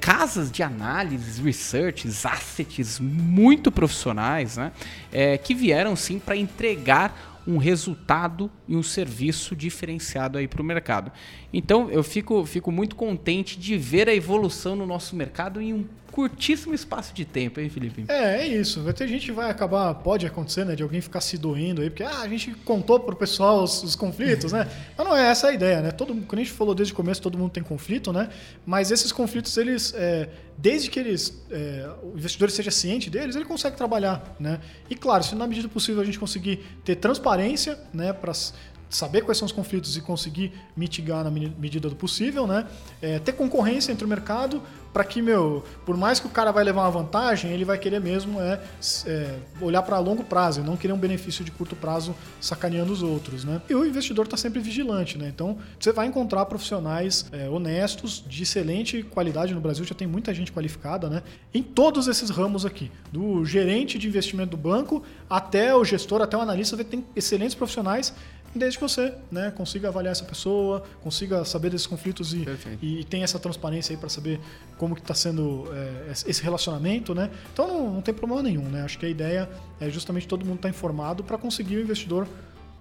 casas 0.00 0.50
de 0.50 0.64
análise, 0.64 1.40
research, 1.40 2.08
assets 2.08 2.98
muito 2.98 3.70
profissionais 3.70 4.11
profissionais, 4.12 4.56
né, 4.56 4.72
é, 5.10 5.38
que 5.38 5.54
vieram 5.54 5.96
sim 5.96 6.18
para 6.18 6.36
entregar 6.36 7.40
um 7.46 7.56
resultado 7.56 8.50
e 8.68 8.76
um 8.76 8.82
serviço 8.82 9.56
diferenciado 9.56 10.38
aí 10.38 10.46
para 10.46 10.62
o 10.62 10.64
mercado. 10.64 11.10
Então 11.52 11.90
eu 11.90 12.02
fico, 12.02 12.44
fico 12.46 12.72
muito 12.72 12.96
contente 12.96 13.58
de 13.58 13.76
ver 13.76 14.08
a 14.08 14.14
evolução 14.14 14.74
no 14.74 14.86
nosso 14.86 15.14
mercado 15.14 15.60
em 15.60 15.72
um 15.72 15.84
curtíssimo 16.12 16.74
espaço 16.74 17.14
de 17.14 17.24
tempo, 17.24 17.58
hein, 17.58 17.68
Felipe? 17.70 18.04
É, 18.06 18.42
é 18.42 18.46
isso. 18.46 18.82
Vai 18.82 18.92
ter 18.92 19.08
gente 19.08 19.26
que 19.26 19.32
vai 19.32 19.50
acabar, 19.50 19.92
pode 19.94 20.26
acontecer, 20.26 20.64
né, 20.64 20.76
de 20.76 20.82
alguém 20.82 21.00
ficar 21.00 21.22
se 21.22 21.38
doendo 21.38 21.80
aí, 21.80 21.88
porque 21.88 22.02
ah, 22.02 22.20
a 22.20 22.28
gente 22.28 22.52
contou 22.66 23.00
pro 23.00 23.16
pessoal 23.16 23.64
os, 23.64 23.82
os 23.82 23.96
conflitos, 23.96 24.52
né? 24.52 24.68
Mas 24.96 25.06
não 25.06 25.16
é 25.16 25.28
essa 25.28 25.48
a 25.48 25.54
ideia, 25.54 25.80
né? 25.80 25.90
Todo, 25.90 26.14
como 26.14 26.40
a 26.40 26.44
gente 26.44 26.52
falou 26.52 26.74
desde 26.74 26.92
o 26.92 26.96
começo, 26.96 27.20
todo 27.20 27.36
mundo 27.38 27.50
tem 27.50 27.62
conflito, 27.62 28.12
né? 28.12 28.28
Mas 28.64 28.90
esses 28.90 29.10
conflitos, 29.10 29.56
eles, 29.56 29.94
é, 29.96 30.28
desde 30.56 30.90
que 30.90 31.00
eles, 31.00 31.42
é, 31.50 31.88
o 32.02 32.16
investidor 32.16 32.50
seja 32.50 32.70
ciente 32.70 33.08
deles, 33.08 33.34
ele 33.34 33.46
consegue 33.46 33.76
trabalhar, 33.76 34.36
né? 34.38 34.60
E 34.90 34.94
claro, 34.94 35.24
se 35.24 35.34
na 35.34 35.46
medida 35.46 35.68
possível 35.68 36.02
a 36.02 36.04
gente 36.04 36.18
conseguir 36.18 36.60
ter 36.84 36.96
transparência, 36.96 37.78
né, 37.92 38.12
para 38.12 38.32
saber 38.92 39.22
quais 39.22 39.38
são 39.38 39.46
os 39.46 39.52
conflitos 39.52 39.96
e 39.96 40.00
conseguir 40.00 40.52
mitigar 40.76 41.24
na 41.24 41.30
medida 41.30 41.88
do 41.88 41.96
possível, 41.96 42.46
né? 42.46 42.66
É, 43.00 43.18
ter 43.18 43.32
concorrência 43.32 43.90
entre 43.90 44.04
o 44.04 44.08
mercado, 44.08 44.62
para 44.92 45.04
que, 45.04 45.22
meu, 45.22 45.64
por 45.86 45.96
mais 45.96 46.20
que 46.20 46.26
o 46.26 46.30
cara 46.30 46.52
vai 46.52 46.62
levar 46.62 46.82
uma 46.82 46.90
vantagem, 46.90 47.50
ele 47.50 47.64
vai 47.64 47.78
querer 47.78 48.00
mesmo 48.00 48.40
é, 48.40 48.60
é 49.06 49.38
olhar 49.60 49.82
para 49.82 49.98
longo 49.98 50.22
prazo 50.22 50.60
e 50.60 50.62
não 50.62 50.76
querer 50.76 50.92
um 50.92 50.98
benefício 50.98 51.44
de 51.44 51.50
curto 51.50 51.74
prazo 51.74 52.14
sacaneando 52.40 52.92
os 52.92 53.02
outros, 53.02 53.44
né? 53.44 53.62
E 53.68 53.74
o 53.74 53.86
investidor 53.86 54.26
está 54.26 54.36
sempre 54.36 54.60
vigilante, 54.60 55.16
né? 55.16 55.28
Então, 55.34 55.56
você 55.80 55.92
vai 55.92 56.06
encontrar 56.06 56.44
profissionais 56.44 57.26
é, 57.32 57.48
honestos, 57.48 58.22
de 58.28 58.42
excelente 58.42 59.02
qualidade 59.02 59.54
no 59.54 59.60
Brasil, 59.60 59.84
já 59.84 59.94
tem 59.94 60.06
muita 60.06 60.34
gente 60.34 60.52
qualificada, 60.52 61.08
né? 61.08 61.22
Em 61.54 61.62
todos 61.62 62.06
esses 62.06 62.28
ramos 62.28 62.66
aqui, 62.66 62.90
do 63.10 63.44
gerente 63.44 63.98
de 63.98 64.06
investimento 64.06 64.50
do 64.50 64.56
banco 64.58 65.02
até 65.30 65.74
o 65.74 65.84
gestor, 65.84 66.20
até 66.20 66.36
o 66.36 66.40
analista, 66.40 66.76
tem 66.84 67.04
excelentes 67.16 67.54
profissionais 67.54 68.12
desde 68.54 68.78
que 68.78 68.82
você 68.82 69.14
né, 69.30 69.50
consiga 69.50 69.88
avaliar 69.88 70.12
essa 70.12 70.24
pessoa, 70.24 70.82
consiga 71.02 71.44
saber 71.44 71.70
desses 71.70 71.86
conflitos 71.86 72.32
e, 72.34 72.44
e, 72.80 73.00
e 73.00 73.04
tem 73.04 73.22
essa 73.22 73.38
transparência 73.38 73.92
aí 73.94 73.96
para 73.96 74.08
saber 74.08 74.40
como 74.76 74.94
que 74.94 75.00
está 75.00 75.14
sendo 75.14 75.64
é, 75.72 76.12
esse 76.12 76.42
relacionamento, 76.42 77.14
né? 77.14 77.30
Então 77.52 77.66
não, 77.66 77.94
não, 77.94 78.02
tem 78.02 78.12
problema 78.12 78.42
nenhum, 78.42 78.68
né? 78.68 78.82
Acho 78.82 78.98
que 78.98 79.06
a 79.06 79.08
ideia 79.08 79.48
é 79.80 79.88
justamente 79.88 80.28
todo 80.28 80.44
mundo 80.44 80.56
estar 80.56 80.68
tá 80.68 80.70
informado 80.70 81.24
para 81.24 81.38
conseguir 81.38 81.76
o 81.76 81.80
investidor 81.80 82.28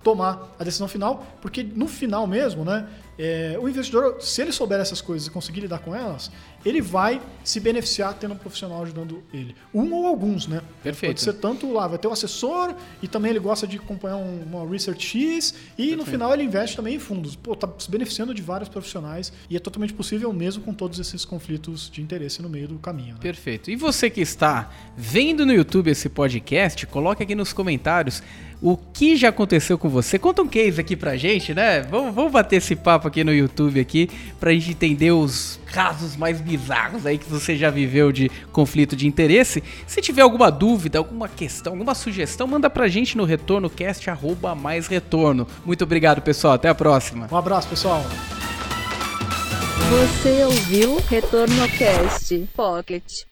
tomar 0.04 0.56
a 0.60 0.64
decisão 0.64 0.88
final, 0.88 1.26
porque 1.42 1.64
no 1.64 1.88
final 1.88 2.26
mesmo, 2.26 2.66
né, 2.66 2.88
é, 3.20 3.56
o 3.62 3.70
investidor, 3.70 4.18
se 4.20 4.42
ele 4.42 4.52
souber 4.52 4.80
essas 4.80 5.00
coisas 5.00 5.28
e 5.28 5.32
conseguir 5.32 5.62
lidar 5.62 5.80
com 5.80 5.96
elas, 5.96 6.32
ele 6.66 6.82
vai 6.82 7.22
se 7.44 7.60
beneficiar 7.60 8.14
tendo 8.14 8.34
um 8.34 8.38
profissional 8.38 8.84
ajudando 8.84 9.24
ele. 9.34 9.56
Um 9.74 9.92
ou 9.94 10.06
alguns, 10.06 10.48
né? 10.48 10.62
Perfeito. 10.84 11.14
Pode 11.14 11.22
ser 11.22 11.34
tanto 11.34 11.72
lá, 11.72 11.88
vai 11.88 11.98
ter 11.98 12.08
o 12.08 12.12
um 12.12 12.14
assessor 12.14 12.76
e 13.02 13.08
também 13.08 13.32
ele 13.32 13.40
gosta 13.40 13.66
de 13.66 13.78
acompanhar 13.78 14.18
um, 14.18 14.44
uma 14.44 14.70
Research 14.70 15.06
X 15.06 15.50
e 15.50 15.76
Perfeito. 15.76 15.98
no 15.98 16.06
final 16.06 16.34
ele 16.34 16.44
investe 16.44 16.76
também 16.76 16.96
em 16.96 17.00
fundos. 17.00 17.36
Pô, 17.36 17.56
tá 17.56 17.68
se 17.80 17.90
beneficiando 17.90 18.34
de 18.34 18.42
vários 18.42 18.70
profissionais 18.70 19.34
e 19.50 19.56
é 19.56 19.60
totalmente 19.60 19.94
possível 19.94 20.32
mesmo 20.32 20.64
com 20.64 20.74
todos 20.74 21.00
esses 21.00 21.26
conflitos 21.26 21.90
de 21.90 22.02
interesse 22.02 22.42
no 22.42 22.50
meio 22.50 22.68
do 22.68 22.78
caminho. 22.80 23.16
Né? 23.16 23.20
Perfeito. 23.22 23.72
E 23.72 23.76
você 23.76 24.10
que 24.10 24.22
está 24.22 24.72
vendo 24.96 25.46
no 25.46 25.54
YouTube 25.54 25.90
esse 25.90 26.10
podcast, 26.10 26.86
coloque 26.86 27.24
aqui 27.24 27.36
nos 27.36 27.54
comentários 27.54 28.22
o 28.62 28.78
que 28.78 29.16
já 29.16 29.30
aconteceu 29.30 29.78
com 29.78 29.90
você. 29.90 30.20
Conta 30.20 30.44
um 30.44 30.48
case 30.48 30.80
aqui 30.80 30.96
pra 30.96 31.18
gente, 31.18 31.54
né? 31.54 31.82
Vamos, 31.82 32.14
vamos 32.14 32.32
bater 32.32 32.58
esse 32.58 32.76
papo 32.76 33.08
aqui 33.08 33.24
no 33.24 33.34
YouTube 33.34 33.80
aqui 33.80 34.08
pra 34.40 34.54
gente 34.54 34.72
entender 34.72 35.12
os 35.12 35.60
casos 35.66 36.16
mais 36.16 36.40
bizarros 36.58 37.06
aí 37.06 37.18
que 37.18 37.30
você 37.30 37.56
já 37.56 37.70
viveu 37.70 38.12
de 38.12 38.30
conflito 38.52 38.96
de 38.96 39.08
interesse. 39.08 39.64
Se 39.88 40.02
tiver 40.02 40.22
alguma 40.22 40.52
dúvida, 40.52 40.98
alguma 40.98 41.28
questão, 41.28 41.74
alguma 41.74 41.96
sugestão, 41.96 42.48
manda 42.48 42.70
pra 42.70 42.88
gente 42.88 43.18
no 43.18 43.24
retornocast 43.24 44.10
arroba 44.10 44.54
mais 44.56 44.88
retorno. 44.88 45.48
Muito 45.66 45.84
obrigado, 45.84 46.22
pessoal. 46.22 46.54
Até 46.54 46.70
a 46.70 46.76
próxima. 46.76 47.28
Um 47.32 47.38
abraço, 47.38 47.68
pessoal. 47.68 48.04
Você 49.90 50.44
ouviu 50.46 50.98
Retorno 51.10 51.68
Cast 51.78 52.50
Pocket. 52.56 53.31